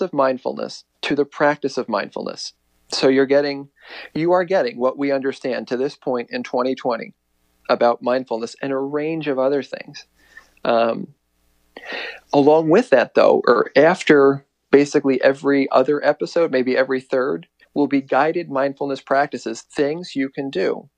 of 0.00 0.12
mindfulness 0.12 0.84
to 1.02 1.14
the 1.14 1.24
practice 1.24 1.78
of 1.78 1.88
mindfulness 1.88 2.52
So 2.90 3.08
you're 3.08 3.26
getting, 3.26 3.68
you 4.14 4.32
are 4.32 4.44
getting 4.44 4.78
what 4.78 4.98
we 4.98 5.10
understand 5.10 5.68
to 5.68 5.76
this 5.76 5.96
point 5.96 6.30
in 6.30 6.42
2020 6.42 7.14
about 7.68 8.02
mindfulness 8.02 8.54
and 8.62 8.72
a 8.72 8.76
range 8.76 9.26
of 9.26 9.38
other 9.38 9.62
things. 9.62 10.06
Um, 10.64 11.08
along 12.32 12.70
with 12.70 12.90
that, 12.90 13.14
though, 13.14 13.42
or 13.46 13.70
after 13.76 14.46
basically 14.70 15.22
every 15.22 15.68
other 15.70 16.04
episode, 16.04 16.52
maybe 16.52 16.76
every 16.76 17.00
third, 17.00 17.48
will 17.76 17.86
be 17.86 18.00
guided 18.00 18.50
mindfulness 18.50 19.02
practices, 19.02 19.60
things 19.60 20.16
you 20.16 20.30
can 20.30 20.48
do 20.48 20.88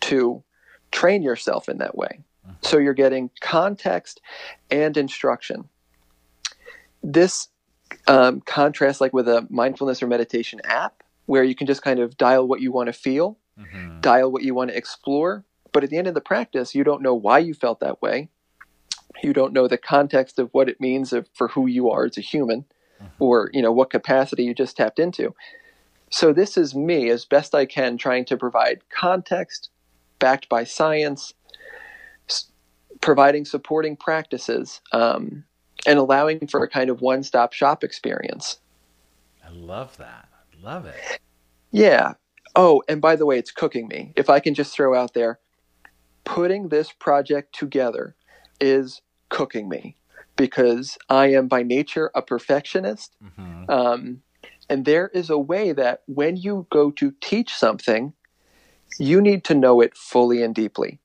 to 0.00 0.44
train 0.90 1.22
yourself 1.22 1.70
in 1.70 1.78
that 1.78 1.96
way. 1.96 2.20
So 2.60 2.76
you're 2.78 2.92
getting 2.92 3.30
context 3.40 4.20
and 4.70 4.94
instruction. 4.96 5.68
This 7.02 7.48
um, 8.06 8.42
contrasts 8.42 9.00
like 9.00 9.14
with 9.14 9.26
a 9.26 9.46
mindfulness 9.48 10.02
or 10.02 10.06
meditation 10.06 10.60
app 10.64 11.02
where 11.26 11.44
you 11.44 11.54
can 11.54 11.66
just 11.66 11.82
kind 11.82 11.98
of 11.98 12.18
dial 12.18 12.46
what 12.46 12.60
you 12.60 12.72
want 12.72 12.88
to 12.88 12.92
feel, 12.92 13.38
mm-hmm. 13.58 14.00
dial 14.00 14.30
what 14.30 14.42
you 14.42 14.54
want 14.54 14.70
to 14.70 14.76
explore. 14.76 15.44
But 15.72 15.82
at 15.82 15.90
the 15.90 15.96
end 15.96 16.08
of 16.08 16.14
the 16.14 16.20
practice, 16.20 16.74
you 16.74 16.84
don't 16.84 17.00
know 17.00 17.14
why 17.14 17.38
you 17.38 17.54
felt 17.54 17.80
that 17.80 18.02
way. 18.02 18.28
You 19.22 19.32
don't 19.32 19.54
know 19.54 19.66
the 19.66 19.78
context 19.78 20.38
of 20.38 20.50
what 20.52 20.68
it 20.68 20.80
means 20.80 21.14
for 21.32 21.48
who 21.48 21.66
you 21.66 21.90
are 21.90 22.04
as 22.04 22.18
a 22.18 22.22
human 22.22 22.66
mm-hmm. 23.00 23.24
or, 23.24 23.50
you 23.54 23.62
know, 23.62 23.72
what 23.72 23.88
capacity 23.88 24.44
you 24.44 24.54
just 24.54 24.76
tapped 24.76 24.98
into. 24.98 25.34
So 26.12 26.32
this 26.32 26.58
is 26.58 26.74
me 26.74 27.08
as 27.08 27.24
best 27.24 27.54
I 27.54 27.64
can 27.64 27.96
trying 27.96 28.26
to 28.26 28.36
provide 28.36 28.82
context 28.90 29.70
backed 30.18 30.48
by 30.48 30.62
science, 30.62 31.32
s- 32.28 32.52
providing 33.00 33.46
supporting 33.46 33.96
practices, 33.96 34.82
um, 34.92 35.44
and 35.86 35.98
allowing 35.98 36.46
for 36.46 36.62
a 36.62 36.68
kind 36.68 36.90
of 36.90 37.00
one-stop 37.00 37.54
shop 37.54 37.82
experience. 37.82 38.60
I 39.44 39.50
love 39.50 39.96
that. 39.96 40.28
I 40.32 40.64
love 40.64 40.84
it. 40.84 41.18
Yeah. 41.70 42.12
Oh, 42.54 42.82
and 42.88 43.00
by 43.00 43.16
the 43.16 43.24
way, 43.24 43.38
it's 43.38 43.50
cooking 43.50 43.88
me. 43.88 44.12
If 44.14 44.28
I 44.28 44.38
can 44.38 44.54
just 44.54 44.74
throw 44.74 44.94
out 44.94 45.14
there, 45.14 45.40
putting 46.24 46.68
this 46.68 46.92
project 46.92 47.54
together 47.54 48.14
is 48.60 49.00
cooking 49.30 49.68
me 49.68 49.96
because 50.36 50.98
I 51.08 51.32
am 51.32 51.48
by 51.48 51.62
nature 51.62 52.10
a 52.14 52.20
perfectionist. 52.20 53.16
Mm-hmm. 53.24 53.70
Um, 53.70 54.22
and 54.72 54.86
there 54.86 55.08
is 55.08 55.28
a 55.28 55.36
way 55.36 55.72
that 55.72 56.00
when 56.06 56.34
you 56.34 56.66
go 56.70 56.90
to 56.92 57.12
teach 57.20 57.52
something, 57.52 58.14
you 58.98 59.20
need 59.20 59.44
to 59.44 59.54
know 59.54 59.82
it 59.82 59.94
fully 59.94 60.42
and 60.42 60.54
deeply. 60.54 60.98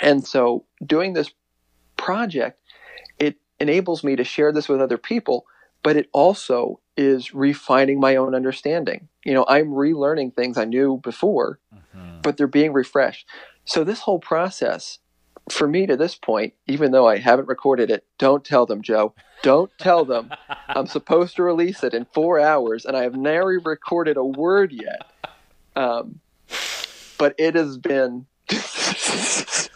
And 0.00 0.24
so 0.24 0.64
doing 0.86 1.12
this 1.12 1.32
project, 1.96 2.60
it 3.18 3.38
enables 3.58 4.04
me 4.04 4.14
to 4.14 4.22
share 4.22 4.52
this 4.52 4.68
with 4.68 4.80
other 4.80 4.98
people, 4.98 5.46
but 5.82 5.96
it 5.96 6.08
also 6.12 6.78
is 6.96 7.34
refining 7.34 7.98
my 7.98 8.14
own 8.14 8.36
understanding. 8.36 9.08
You 9.24 9.34
know, 9.34 9.44
I'm 9.48 9.70
relearning 9.70 10.36
things 10.36 10.56
I 10.56 10.64
knew 10.64 11.00
before, 11.02 11.58
mm-hmm. 11.74 12.20
but 12.22 12.36
they're 12.36 12.46
being 12.46 12.72
refreshed. 12.72 13.26
So 13.64 13.82
this 13.82 13.98
whole 13.98 14.20
process 14.20 15.00
for 15.50 15.68
me 15.68 15.86
to 15.86 15.96
this 15.96 16.14
point, 16.14 16.54
even 16.66 16.92
though 16.92 17.06
I 17.08 17.18
haven't 17.18 17.48
recorded 17.48 17.90
it, 17.90 18.04
don't 18.18 18.44
tell 18.44 18.66
them, 18.66 18.82
Joe. 18.82 19.14
Don't 19.42 19.70
tell 19.78 20.04
them. 20.04 20.30
I'm 20.68 20.86
supposed 20.86 21.36
to 21.36 21.42
release 21.42 21.82
it 21.82 21.94
in 21.94 22.06
four 22.06 22.40
hours, 22.40 22.84
and 22.84 22.96
I 22.96 23.02
have 23.02 23.14
never 23.14 23.60
recorded 23.64 24.16
a 24.16 24.24
word 24.24 24.72
yet. 24.72 25.10
Um, 25.76 26.20
but 27.18 27.34
it 27.38 27.54
has 27.54 27.78
been 27.78 28.26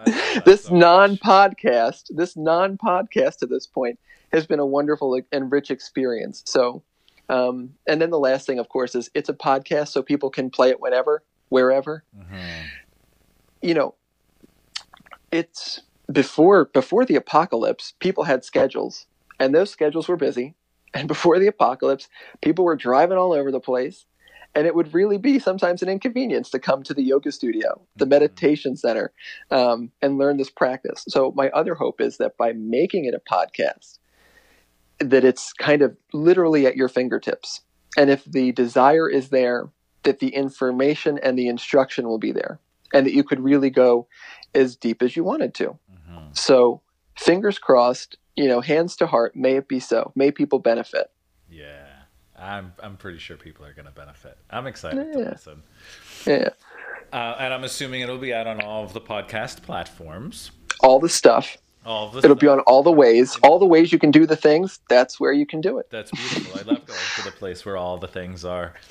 this 0.44 0.70
non-podcast, 0.70 2.16
this 2.16 2.36
non-podcast 2.36 3.38
to 3.38 3.46
this 3.46 3.66
point 3.66 3.98
has 4.32 4.46
been 4.46 4.60
a 4.60 4.66
wonderful 4.66 5.20
and 5.32 5.52
rich 5.52 5.70
experience. 5.70 6.42
So, 6.46 6.82
um, 7.28 7.74
and 7.86 8.00
then 8.00 8.10
the 8.10 8.18
last 8.18 8.46
thing, 8.46 8.58
of 8.58 8.68
course, 8.68 8.94
is 8.94 9.10
it's 9.14 9.28
a 9.28 9.34
podcast, 9.34 9.88
so 9.88 10.02
people 10.02 10.30
can 10.30 10.50
play 10.50 10.70
it 10.70 10.80
whenever, 10.80 11.22
wherever. 11.48 12.04
Mm-hmm. 12.16 12.66
You 13.62 13.74
know, 13.74 13.94
it's 15.32 15.82
before 16.10 16.66
before 16.66 17.04
the 17.04 17.16
apocalypse, 17.16 17.94
people 18.00 18.24
had 18.24 18.44
schedules, 18.44 19.06
and 19.38 19.54
those 19.54 19.70
schedules 19.70 20.08
were 20.08 20.16
busy. 20.16 20.54
And 20.92 21.06
before 21.06 21.38
the 21.38 21.46
apocalypse, 21.46 22.08
people 22.42 22.64
were 22.64 22.74
driving 22.74 23.16
all 23.16 23.32
over 23.32 23.52
the 23.52 23.60
place, 23.60 24.06
and 24.54 24.66
it 24.66 24.74
would 24.74 24.92
really 24.92 25.18
be 25.18 25.38
sometimes 25.38 25.82
an 25.82 25.88
inconvenience 25.88 26.50
to 26.50 26.58
come 26.58 26.82
to 26.82 26.94
the 26.94 27.02
yoga 27.02 27.30
studio, 27.30 27.80
the 27.96 28.04
mm-hmm. 28.04 28.10
meditation 28.10 28.76
center, 28.76 29.12
um, 29.50 29.92
and 30.02 30.18
learn 30.18 30.36
this 30.36 30.50
practice. 30.50 31.04
So 31.08 31.32
my 31.36 31.48
other 31.50 31.74
hope 31.74 32.00
is 32.00 32.16
that 32.16 32.36
by 32.36 32.52
making 32.52 33.04
it 33.04 33.14
a 33.14 33.20
podcast, 33.20 33.98
that 34.98 35.24
it's 35.24 35.52
kind 35.52 35.82
of 35.82 35.96
literally 36.12 36.66
at 36.66 36.76
your 36.76 36.88
fingertips, 36.88 37.60
and 37.96 38.10
if 38.10 38.24
the 38.24 38.52
desire 38.52 39.08
is 39.08 39.28
there, 39.28 39.68
that 40.02 40.18
the 40.18 40.34
information 40.34 41.18
and 41.22 41.38
the 41.38 41.46
instruction 41.46 42.08
will 42.08 42.18
be 42.18 42.32
there, 42.32 42.58
and 42.92 43.06
that 43.06 43.14
you 43.14 43.22
could 43.22 43.40
really 43.40 43.70
go 43.70 44.08
as 44.54 44.76
deep 44.76 45.02
as 45.02 45.16
you 45.16 45.24
wanted 45.24 45.54
to. 45.54 45.78
Mm-hmm. 45.92 46.18
So, 46.32 46.80
fingers 47.16 47.58
crossed, 47.58 48.16
you 48.36 48.48
know, 48.48 48.60
hands 48.60 48.96
to 48.96 49.06
heart, 49.06 49.36
may 49.36 49.56
it 49.56 49.68
be 49.68 49.80
so. 49.80 50.12
May 50.14 50.30
people 50.30 50.58
benefit. 50.58 51.10
Yeah. 51.50 51.86
I'm 52.40 52.72
I'm 52.82 52.96
pretty 52.96 53.18
sure 53.18 53.36
people 53.36 53.66
are 53.66 53.74
going 53.74 53.86
to 53.86 53.92
benefit. 53.92 54.38
I'm 54.48 54.66
excited 54.66 55.08
yeah. 55.08 55.12
to 55.12 55.30
listen. 55.30 55.62
Yeah. 56.26 56.48
Uh, 57.12 57.36
and 57.38 57.52
I'm 57.52 57.64
assuming 57.64 58.00
it'll 58.00 58.18
be 58.18 58.32
out 58.32 58.46
on 58.46 58.62
all 58.62 58.84
of 58.84 58.92
the 58.92 59.00
podcast 59.00 59.62
platforms. 59.62 60.52
All 60.80 61.00
the 61.00 61.08
stuff. 61.08 61.58
All 61.84 62.10
the 62.10 62.18
It'll 62.18 62.30
stuff. 62.30 62.40
be 62.40 62.48
on 62.48 62.60
all 62.60 62.82
the 62.82 62.92
ways. 62.92 63.36
All 63.42 63.58
the 63.58 63.66
ways 63.66 63.90
you 63.90 63.98
can 63.98 64.10
do 64.10 64.26
the 64.26 64.36
things, 64.36 64.80
that's 64.88 65.18
where 65.18 65.32
you 65.32 65.46
can 65.46 65.60
do 65.60 65.78
it. 65.78 65.88
That's 65.90 66.10
beautiful. 66.10 66.60
I 66.60 66.62
love 66.62 66.86
going 66.86 66.98
to 67.16 67.24
the 67.24 67.32
place 67.32 67.64
where 67.64 67.76
all 67.76 67.98
the 67.98 68.06
things 68.06 68.44
are. 68.44 68.74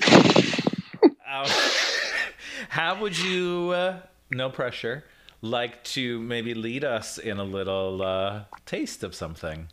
how 2.68 3.00
would 3.00 3.16
you, 3.18 3.70
uh, 3.70 4.00
no 4.30 4.50
pressure, 4.50 5.04
like 5.42 5.82
to 5.84 6.20
maybe 6.20 6.54
lead 6.54 6.84
us 6.84 7.18
in 7.18 7.38
a 7.38 7.44
little 7.44 8.02
uh, 8.02 8.44
taste 8.66 9.02
of 9.02 9.14
something? 9.14 9.68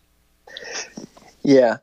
Yeah. 1.44 1.78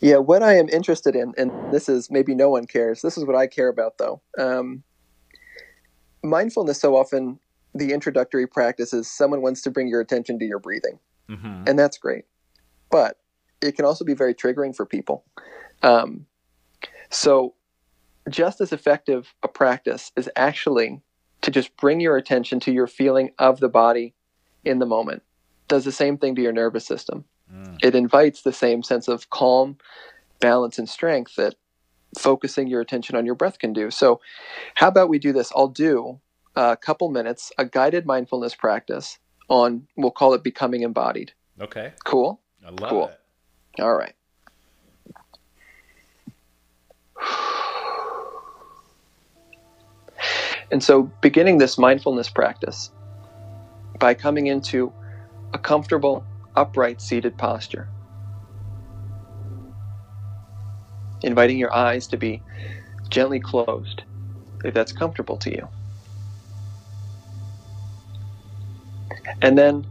Yeah. 0.00 0.16
What 0.16 0.42
I 0.42 0.56
am 0.56 0.68
interested 0.68 1.14
in, 1.14 1.34
and 1.36 1.50
this 1.72 1.88
is 1.88 2.10
maybe 2.10 2.34
no 2.34 2.50
one 2.50 2.66
cares, 2.66 3.02
this 3.02 3.16
is 3.16 3.24
what 3.24 3.36
I 3.36 3.46
care 3.46 3.68
about 3.68 3.98
though. 3.98 4.20
Um, 4.38 4.82
mindfulness, 6.22 6.80
so 6.80 6.96
often, 6.96 7.38
the 7.74 7.92
introductory 7.92 8.46
practice 8.46 8.92
is 8.92 9.10
someone 9.10 9.42
wants 9.42 9.60
to 9.62 9.70
bring 9.70 9.88
your 9.88 10.00
attention 10.00 10.38
to 10.38 10.44
your 10.44 10.58
breathing. 10.58 10.98
Mm-hmm. 11.28 11.64
And 11.66 11.78
that's 11.78 11.98
great. 11.98 12.24
But 12.90 13.18
it 13.60 13.76
can 13.76 13.84
also 13.84 14.04
be 14.04 14.14
very 14.14 14.34
triggering 14.34 14.74
for 14.74 14.86
people. 14.86 15.24
Um, 15.82 16.26
so, 17.10 17.54
just 18.28 18.60
as 18.60 18.72
effective 18.72 19.34
a 19.42 19.48
practice 19.48 20.10
is 20.16 20.28
actually 20.36 21.00
to 21.46 21.52
just 21.52 21.76
bring 21.76 22.00
your 22.00 22.16
attention 22.16 22.58
to 22.58 22.72
your 22.72 22.88
feeling 22.88 23.30
of 23.38 23.60
the 23.60 23.68
body 23.68 24.14
in 24.64 24.80
the 24.80 24.84
moment. 24.84 25.22
Does 25.68 25.84
the 25.84 25.92
same 25.92 26.18
thing 26.18 26.34
to 26.34 26.42
your 26.42 26.52
nervous 26.52 26.84
system. 26.84 27.24
Mm. 27.54 27.78
It 27.84 27.94
invites 27.94 28.42
the 28.42 28.52
same 28.52 28.82
sense 28.82 29.06
of 29.06 29.30
calm, 29.30 29.78
balance, 30.40 30.76
and 30.76 30.88
strength 30.88 31.36
that 31.36 31.54
focusing 32.18 32.66
your 32.66 32.80
attention 32.80 33.14
on 33.14 33.24
your 33.24 33.36
breath 33.36 33.60
can 33.60 33.72
do. 33.72 33.92
So, 33.92 34.20
how 34.74 34.88
about 34.88 35.08
we 35.08 35.20
do 35.20 35.32
this? 35.32 35.52
I'll 35.54 35.68
do 35.68 36.18
a 36.56 36.76
couple 36.76 37.10
minutes, 37.10 37.52
a 37.58 37.64
guided 37.64 38.06
mindfulness 38.06 38.56
practice 38.56 39.20
on, 39.48 39.86
we'll 39.96 40.10
call 40.10 40.34
it 40.34 40.42
becoming 40.42 40.82
embodied. 40.82 41.32
Okay. 41.60 41.92
Cool. 42.04 42.40
I 42.66 42.70
love 42.70 42.90
cool. 42.90 43.06
it. 43.06 43.20
All 43.80 43.94
right. 43.94 44.14
And 50.70 50.82
so, 50.82 51.12
beginning 51.22 51.58
this 51.58 51.78
mindfulness 51.78 52.30
practice 52.30 52.90
by 54.00 54.14
coming 54.14 54.46
into 54.48 54.92
a 55.54 55.58
comfortable, 55.58 56.28
upright 56.56 57.00
seated 57.00 57.38
posture, 57.38 57.90
inviting 61.22 61.58
your 61.58 61.74
eyes 61.74 62.08
to 62.08 62.16
be 62.16 62.42
gently 63.10 63.40
closed 63.40 64.04
if 64.64 64.74
that's 64.74 64.92
comfortable 64.92 65.38
to 65.38 65.50
you. 65.50 65.68
And 69.42 69.58
then 69.58 69.86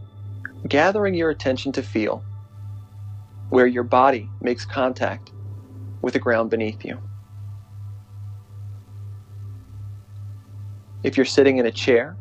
gathering 0.67 1.15
your 1.15 1.29
attention 1.29 1.71
to 1.73 1.83
feel 1.83 2.25
where 3.49 3.67
your 3.67 3.83
body 3.83 4.33
makes 4.41 4.65
contact 4.65 5.31
with 6.01 6.13
the 6.13 6.19
ground 6.19 6.49
beneath 6.49 6.85
you. 6.85 6.99
If 11.05 11.17
you're 11.17 11.25
sitting 11.27 11.59
in 11.59 11.67
a 11.67 11.71
chair, 11.71 12.17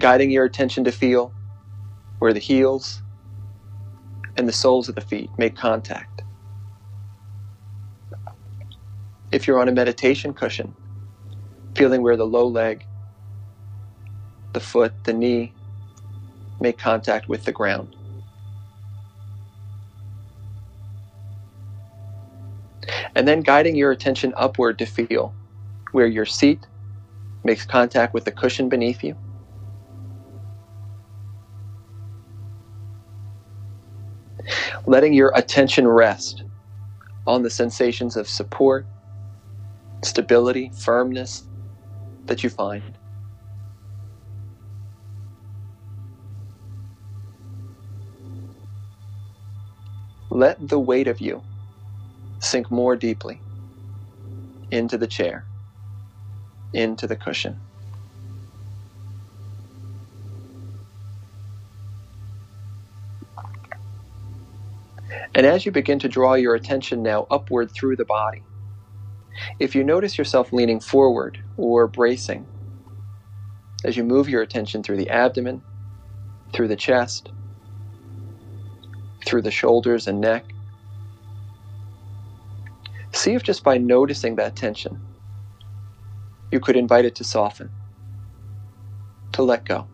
guiding 0.00 0.30
your 0.30 0.46
attention 0.46 0.84
to 0.84 0.90
feel 0.90 1.34
where 2.18 2.32
the 2.32 2.40
heels 2.40 3.02
and 4.38 4.48
the 4.48 4.52
soles 4.52 4.88
of 4.88 4.94
the 4.94 5.02
feet 5.02 5.28
make 5.36 5.54
contact. 5.54 6.22
If 9.32 9.46
you're 9.46 9.60
on 9.60 9.68
a 9.68 9.72
meditation 9.72 10.32
cushion, 10.32 10.74
feeling 11.74 12.00
where 12.00 12.16
the 12.16 12.24
low 12.24 12.46
leg, 12.46 12.86
the 14.54 14.60
foot, 14.60 14.94
the 15.04 15.12
knee 15.12 15.52
make 16.60 16.78
contact 16.78 17.28
with 17.28 17.44
the 17.44 17.52
ground. 17.52 17.94
And 23.14 23.28
then 23.28 23.40
guiding 23.40 23.76
your 23.76 23.90
attention 23.90 24.32
upward 24.38 24.78
to 24.78 24.86
feel 24.86 25.34
where 25.92 26.06
your 26.06 26.24
seat 26.24 26.66
makes 27.44 27.66
contact 27.66 28.14
with 28.14 28.24
the 28.24 28.32
cushion 28.32 28.68
beneath 28.68 29.04
you. 29.04 29.16
Letting 34.86 35.12
your 35.12 35.32
attention 35.34 35.86
rest 35.88 36.44
on 37.26 37.42
the 37.42 37.50
sensations 37.50 38.16
of 38.16 38.28
support, 38.28 38.86
stability, 40.04 40.72
firmness 40.78 41.44
that 42.26 42.44
you 42.44 42.50
find. 42.50 42.98
Let 50.30 50.68
the 50.68 50.80
weight 50.80 51.08
of 51.08 51.20
you 51.20 51.42
sink 52.40 52.70
more 52.70 52.96
deeply 52.96 53.40
into 54.70 54.98
the 54.98 55.06
chair, 55.06 55.46
into 56.74 57.06
the 57.06 57.16
cushion. 57.16 57.60
And 65.34 65.46
as 65.46 65.66
you 65.66 65.72
begin 65.72 65.98
to 66.00 66.08
draw 66.08 66.34
your 66.34 66.54
attention 66.54 67.02
now 67.02 67.26
upward 67.30 67.72
through 67.72 67.96
the 67.96 68.04
body, 68.06 68.46
if 69.60 69.74
you 69.74 69.84
notice 69.84 70.18
yourself 70.18 70.52
leaning 70.52 70.80
forward 70.80 71.38
or 71.56 71.88
bracing, 71.88 72.48
as 73.84 73.96
you 73.96 74.04
move 74.04 74.28
your 74.28 74.42
attention 74.42 74.82
through 74.82 74.98
the 74.98 75.10
abdomen, 75.10 75.64
through 76.54 76.68
the 76.68 76.76
chest, 76.76 77.32
through 79.26 79.42
the 79.42 79.50
shoulders 79.50 80.06
and 80.06 80.20
neck. 80.20 80.54
See 83.12 83.34
if 83.34 83.42
just 83.42 83.64
by 83.64 83.78
noticing 83.78 84.36
that 84.36 84.56
tension, 84.56 85.02
you 86.50 86.60
could 86.60 86.76
invite 86.76 87.04
it 87.04 87.14
to 87.16 87.24
soften, 87.24 87.70
to 89.32 89.42
let 89.42 89.64
go. 89.66 89.88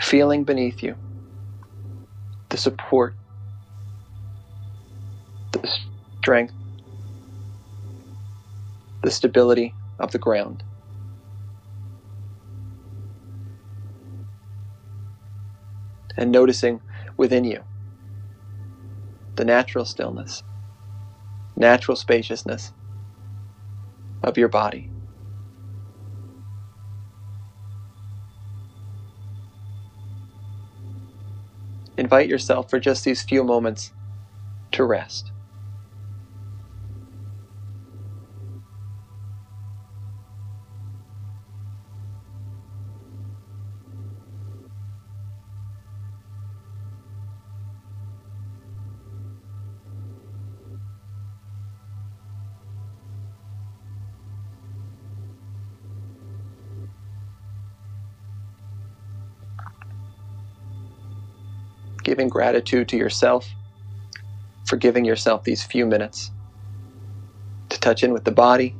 Feeling 0.00 0.44
beneath 0.44 0.82
you 0.82 0.96
the 2.50 2.56
support, 2.56 3.16
the 5.52 5.68
strength, 6.22 6.54
the 9.02 9.10
stability 9.10 9.74
of 9.98 10.12
the 10.12 10.18
ground. 10.18 10.62
And 16.16 16.32
noticing 16.32 16.82
within 17.16 17.44
you 17.44 17.64
the 19.36 19.44
natural 19.44 19.84
stillness, 19.84 20.42
natural 21.56 21.96
spaciousness 21.96 22.72
of 24.22 24.38
your 24.38 24.48
body. 24.48 24.90
Invite 31.96 32.28
yourself 32.28 32.70
for 32.70 32.80
just 32.80 33.04
these 33.04 33.22
few 33.22 33.44
moments 33.44 33.92
to 34.72 34.84
rest. 34.84 35.33
Gratitude 62.34 62.88
to 62.88 62.96
yourself 62.96 63.48
for 64.66 64.76
giving 64.76 65.04
yourself 65.04 65.44
these 65.44 65.62
few 65.62 65.86
minutes 65.86 66.32
to 67.70 67.78
touch 67.80 68.02
in 68.02 68.12
with 68.12 68.24
the 68.24 68.32
body, 68.32 68.76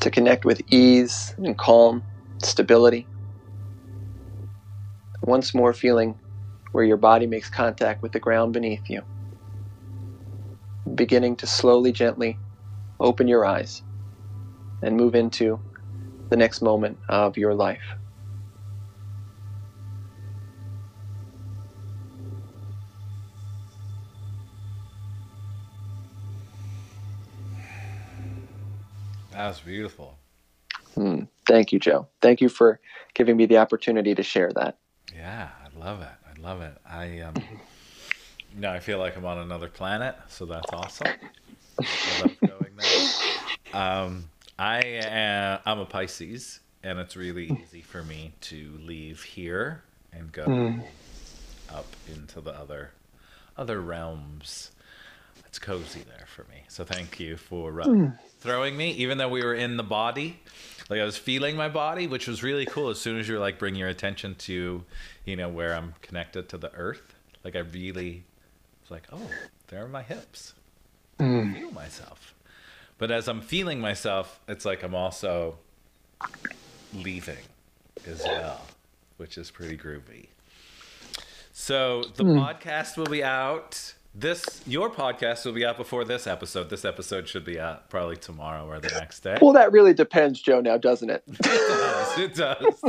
to 0.00 0.10
connect 0.10 0.46
with 0.46 0.62
ease 0.72 1.34
and 1.38 1.58
calm, 1.58 2.02
stability. 2.42 3.06
Once 5.22 5.54
more, 5.54 5.74
feeling 5.74 6.16
where 6.72 6.84
your 6.84 6.96
body 6.96 7.26
makes 7.26 7.50
contact 7.50 8.02
with 8.02 8.12
the 8.12 8.20
ground 8.20 8.54
beneath 8.54 8.88
you. 8.88 9.02
Beginning 10.94 11.36
to 11.36 11.46
slowly, 11.46 11.92
gently 11.92 12.38
open 13.00 13.28
your 13.28 13.44
eyes 13.44 13.82
and 14.82 14.96
move 14.96 15.14
into 15.14 15.60
the 16.30 16.36
next 16.36 16.62
moment 16.62 16.98
of 17.08 17.36
your 17.36 17.54
life. 17.54 17.94
That 29.38 29.46
was 29.46 29.60
beautiful. 29.60 30.18
Hmm. 30.96 31.20
Thank 31.46 31.70
you, 31.70 31.78
Joe. 31.78 32.08
Thank 32.20 32.40
you 32.40 32.48
for 32.48 32.80
giving 33.14 33.36
me 33.36 33.46
the 33.46 33.58
opportunity 33.58 34.12
to 34.16 34.22
share 34.24 34.50
that. 34.56 34.78
Yeah, 35.14 35.50
I 35.64 35.78
love 35.78 36.02
it. 36.02 36.08
I 36.08 36.40
love 36.42 36.60
it. 36.60 36.76
I 36.84 37.20
um, 37.20 37.34
you 38.52 38.60
know, 38.60 38.72
I 38.72 38.80
feel 38.80 38.98
like 38.98 39.16
I'm 39.16 39.24
on 39.24 39.38
another 39.38 39.68
planet, 39.68 40.16
so 40.26 40.44
that's 40.44 40.72
awesome. 40.72 41.06
I 41.78 42.20
love 42.20 42.36
going 42.40 42.74
there. 42.76 43.80
Um, 43.80 44.24
I 44.58 44.80
am, 44.80 45.60
I'm 45.64 45.78
a 45.78 45.86
Pisces, 45.86 46.58
and 46.82 46.98
it's 46.98 47.14
really 47.14 47.46
easy 47.62 47.82
for 47.82 48.02
me 48.02 48.32
to 48.40 48.76
leave 48.82 49.22
here 49.22 49.84
and 50.12 50.32
go 50.32 50.46
Mm. 50.46 50.82
up 51.70 51.86
into 52.12 52.40
the 52.40 52.50
other 52.58 52.90
other 53.56 53.80
realms. 53.80 54.72
It's 55.46 55.58
cozy 55.58 56.02
there 56.06 56.26
for 56.26 56.44
me. 56.44 56.62
So 56.68 56.84
thank 56.84 57.18
you 57.20 57.36
for 57.36 57.80
uh, 57.80 57.84
mm. 57.84 58.18
throwing 58.40 58.76
me, 58.76 58.90
even 58.92 59.18
though 59.18 59.28
we 59.28 59.42
were 59.42 59.54
in 59.54 59.76
the 59.76 59.82
body. 59.82 60.40
Like 60.88 61.00
I 61.00 61.04
was 61.04 61.16
feeling 61.16 61.56
my 61.56 61.68
body, 61.68 62.06
which 62.06 62.26
was 62.28 62.42
really 62.42 62.66
cool. 62.66 62.88
As 62.88 63.00
soon 63.00 63.18
as 63.18 63.28
you're 63.28 63.40
like 63.40 63.58
bring 63.58 63.74
your 63.74 63.88
attention 63.88 64.34
to, 64.36 64.84
you 65.24 65.36
know, 65.36 65.48
where 65.48 65.74
I'm 65.74 65.94
connected 66.00 66.48
to 66.50 66.58
the 66.58 66.72
earth, 66.74 67.14
like 67.44 67.56
I 67.56 67.60
really 67.60 68.24
was 68.82 68.90
like, 68.90 69.04
oh, 69.12 69.30
there 69.68 69.84
are 69.84 69.88
my 69.88 70.02
hips. 70.02 70.54
I 71.18 71.24
mm. 71.24 71.54
feel 71.54 71.70
myself. 71.72 72.34
But 72.96 73.10
as 73.10 73.28
I'm 73.28 73.40
feeling 73.40 73.80
myself, 73.80 74.40
it's 74.48 74.64
like 74.64 74.82
I'm 74.82 74.94
also 74.94 75.58
leaving 76.94 77.44
as 78.06 78.22
well, 78.24 78.60
which 79.18 79.38
is 79.38 79.50
pretty 79.50 79.76
groovy. 79.76 80.28
So 81.52 82.04
the 82.14 82.24
mm. 82.24 82.38
podcast 82.38 82.96
will 82.96 83.06
be 83.06 83.22
out. 83.22 83.94
This 84.14 84.62
your 84.66 84.90
podcast 84.90 85.44
will 85.44 85.52
be 85.52 85.64
out 85.64 85.76
before 85.76 86.04
this 86.04 86.26
episode. 86.26 86.70
This 86.70 86.84
episode 86.84 87.28
should 87.28 87.44
be 87.44 87.60
out 87.60 87.88
probably 87.90 88.16
tomorrow 88.16 88.66
or 88.66 88.80
the 88.80 88.88
next 88.88 89.20
day. 89.20 89.38
Well, 89.40 89.52
that 89.52 89.70
really 89.70 89.94
depends, 89.94 90.40
Joe, 90.40 90.60
now, 90.60 90.76
doesn't 90.78 91.10
it? 91.10 91.22
It 92.18 92.34
does. 92.34 92.78
It 92.78 92.82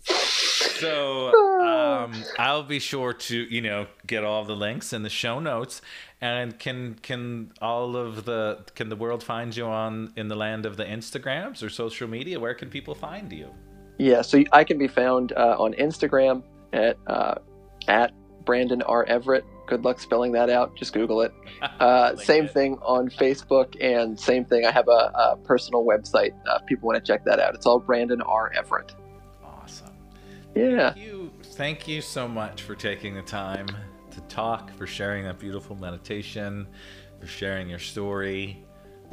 so 0.80 1.60
um, 1.60 2.12
I'll 2.38 2.62
be 2.62 2.78
sure 2.78 3.12
to 3.12 3.36
you 3.36 3.60
know 3.60 3.86
get 4.06 4.24
all 4.24 4.44
the 4.44 4.56
links 4.56 4.92
in 4.92 5.02
the 5.02 5.10
show 5.10 5.38
notes. 5.38 5.80
And 6.20 6.58
can 6.58 6.94
can 7.02 7.52
all 7.60 7.96
of 7.96 8.24
the 8.24 8.64
can 8.74 8.88
the 8.88 8.96
world 8.96 9.22
find 9.22 9.54
you 9.54 9.66
on 9.66 10.12
in 10.16 10.28
the 10.28 10.36
land 10.36 10.66
of 10.66 10.76
the 10.76 10.84
Instagrams 10.84 11.62
or 11.62 11.68
social 11.68 12.08
media? 12.08 12.40
Where 12.40 12.54
can 12.54 12.70
people 12.70 12.94
find 12.94 13.30
you? 13.30 13.50
Yeah, 13.98 14.22
so 14.22 14.42
I 14.50 14.64
can 14.64 14.78
be 14.78 14.88
found 14.88 15.32
uh, 15.32 15.56
on 15.58 15.74
Instagram 15.74 16.42
at 16.72 16.96
uh, 17.06 17.36
at 17.86 18.12
Brandon 18.44 18.82
R 18.82 19.04
Everett. 19.04 19.44
Good 19.66 19.84
luck 19.84 19.98
spelling 19.98 20.32
that 20.32 20.50
out. 20.50 20.76
Just 20.76 20.92
Google 20.92 21.22
it. 21.22 21.32
Uh, 21.80 22.14
same 22.16 22.44
it. 22.44 22.52
thing 22.52 22.78
on 22.82 23.08
Facebook, 23.08 23.74
and 23.80 24.18
same 24.18 24.44
thing. 24.44 24.64
I 24.66 24.70
have 24.70 24.86
a, 24.88 25.10
a 25.14 25.38
personal 25.44 25.82
website. 25.84 26.32
Uh, 26.46 26.58
if 26.60 26.66
people 26.66 26.86
want 26.86 27.02
to 27.02 27.12
check 27.12 27.24
that 27.24 27.40
out. 27.40 27.54
It's 27.54 27.64
all 27.66 27.78
Brandon 27.78 28.20
R 28.22 28.52
Everett. 28.54 28.94
Awesome. 29.42 29.90
Yeah. 30.54 30.92
Thank 30.92 31.04
you, 31.06 31.32
thank 31.42 31.88
you 31.88 32.00
so 32.02 32.28
much 32.28 32.62
for 32.62 32.74
taking 32.74 33.14
the 33.14 33.22
time 33.22 33.66
to 34.10 34.20
talk, 34.22 34.72
for 34.76 34.86
sharing 34.86 35.24
that 35.24 35.38
beautiful 35.38 35.74
meditation, 35.76 36.66
for 37.20 37.26
sharing 37.26 37.68
your 37.68 37.78
story 37.78 38.62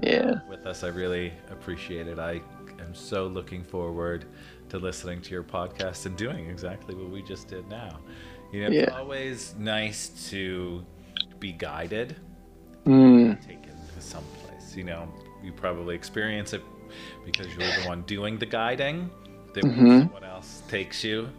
Yeah. 0.04 0.40
with 0.50 0.66
us. 0.66 0.84
I 0.84 0.90
really 0.90 1.34
appreciate 1.50 2.08
it. 2.08 2.20
I 2.20 2.42
am 2.80 2.94
so 2.94 3.28
looking 3.28 3.64
forward 3.64 4.26
to 4.70 4.78
listening 4.78 5.22
to 5.22 5.32
your 5.32 5.44
podcast 5.44 6.06
and 6.06 6.16
doing 6.18 6.50
exactly 6.50 6.96
what 6.96 7.10
we 7.10 7.22
just 7.24 7.48
did 7.48 7.68
now. 7.70 8.00
You 8.52 8.62
know, 8.62 8.70
it's 8.72 8.92
always 8.92 9.56
nice 9.58 10.10
to 10.30 10.86
be 11.40 11.52
guided, 11.54 12.16
Mm. 12.86 13.40
taken 13.46 13.72
to 13.96 14.02
someplace. 14.02 14.76
You 14.76 14.84
know, 14.84 15.08
you 15.44 15.52
probably 15.52 15.96
experience 15.96 16.54
it 16.54 16.62
because 17.26 17.48
you're 17.48 17.82
the 17.82 17.88
one 17.88 18.02
doing 18.04 18.38
the 18.38 18.46
guiding. 18.46 19.10
That 19.54 19.66
Mhm. 19.66 20.04
someone 20.04 20.24
else 20.24 20.64
takes 20.70 21.04
you 21.04 21.30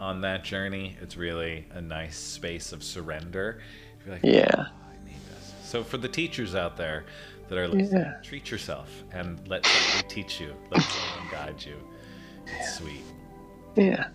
on 0.00 0.20
that 0.22 0.44
journey, 0.44 0.96
it's 1.00 1.16
really 1.16 1.66
a 1.72 1.80
nice 1.80 2.16
space 2.16 2.72
of 2.72 2.82
surrender. 2.82 3.60
Like, 4.06 4.22
Yeah. 4.22 4.46
"Oh, 4.56 4.60
I 4.90 5.04
need 5.04 5.16
this." 5.30 5.52
So 5.62 5.82
for 5.84 5.98
the 5.98 6.08
teachers 6.08 6.54
out 6.54 6.76
there 6.76 7.04
that 7.48 7.58
are 7.58 7.68
listening, 7.68 8.02
Yeah. 8.02 8.20
treat 8.22 8.50
yourself 8.50 8.88
and 9.12 9.46
let 9.48 9.66
somebody 9.66 10.08
teach 10.08 10.40
you, 10.40 10.54
let 10.70 10.82
someone 10.82 11.30
guide 11.30 11.64
you. 11.64 11.76
It's 12.46 12.76
sweet. 12.78 13.04
Yeah. 13.76 14.08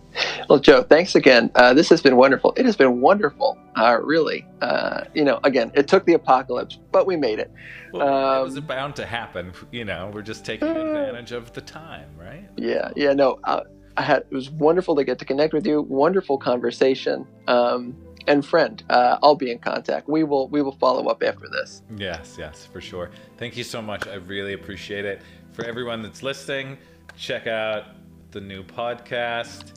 Well, 0.49 0.59
Joe, 0.59 0.83
thanks 0.83 1.15
again. 1.15 1.51
Uh, 1.55 1.73
this 1.73 1.89
has 1.89 2.01
been 2.01 2.15
wonderful. 2.15 2.53
It 2.57 2.65
has 2.65 2.75
been 2.75 2.99
wonderful, 3.01 3.57
uh, 3.75 3.99
really. 4.01 4.45
Uh, 4.61 5.03
you 5.13 5.23
know, 5.23 5.39
again, 5.43 5.71
it 5.75 5.87
took 5.87 6.05
the 6.05 6.13
apocalypse, 6.13 6.79
but 6.91 7.05
we 7.05 7.15
made 7.15 7.39
it. 7.39 7.51
Well, 7.93 8.41
it 8.41 8.45
was 8.45 8.57
Um, 8.57 8.65
bound 8.65 8.95
to 8.97 9.05
happen. 9.05 9.53
You 9.71 9.85
know, 9.85 10.11
we're 10.13 10.23
just 10.23 10.43
taking 10.45 10.67
advantage 10.67 11.31
of 11.31 11.53
the 11.53 11.61
time, 11.61 12.09
right? 12.17 12.49
Yeah, 12.57 12.89
yeah, 12.95 13.13
no, 13.13 13.39
uh, 13.43 13.61
I 13.97 14.01
had 14.01 14.23
it 14.29 14.33
was 14.33 14.49
wonderful 14.49 14.95
to 14.95 15.03
get 15.03 15.19
to 15.19 15.25
connect 15.25 15.53
with 15.53 15.67
you. 15.67 15.81
Wonderful 15.83 16.37
conversation, 16.37 17.27
um, 17.47 17.95
and 18.27 18.45
friend, 18.45 18.81
uh, 18.89 19.17
I'll 19.21 19.35
be 19.35 19.51
in 19.51 19.59
contact. 19.59 20.07
We 20.07 20.23
will 20.23 20.47
we 20.49 20.61
will 20.61 20.77
follow 20.77 21.07
up 21.07 21.21
after 21.21 21.47
this. 21.49 21.83
Yes, 21.97 22.35
yes, 22.39 22.65
for 22.65 22.81
sure. 22.81 23.11
Thank 23.37 23.57
you 23.57 23.63
so 23.63 23.81
much. 23.81 24.07
I 24.07 24.15
really 24.15 24.53
appreciate 24.53 25.05
it. 25.05 25.21
For 25.51 25.65
everyone 25.65 26.01
that's 26.01 26.23
listening, 26.23 26.77
check 27.17 27.45
out 27.47 27.85
the 28.31 28.41
new 28.41 28.63
podcast 28.63 29.73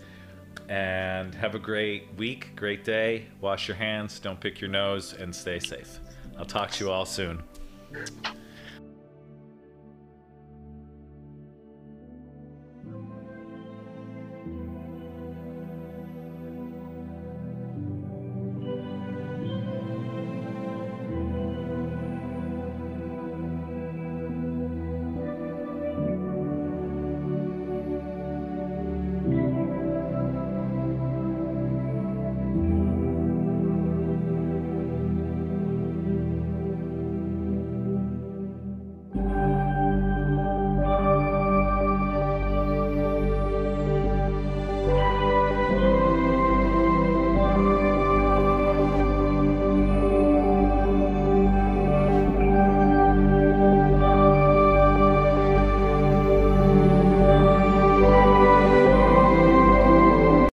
and 0.68 1.34
have 1.34 1.54
a 1.54 1.58
great 1.58 2.08
week, 2.16 2.54
great 2.56 2.84
day. 2.84 3.26
Wash 3.40 3.68
your 3.68 3.76
hands, 3.76 4.18
don't 4.18 4.40
pick 4.40 4.60
your 4.60 4.70
nose, 4.70 5.14
and 5.14 5.34
stay 5.34 5.58
safe. 5.58 6.00
I'll 6.38 6.44
talk 6.44 6.70
to 6.72 6.84
you 6.84 6.90
all 6.90 7.06
soon. 7.06 7.42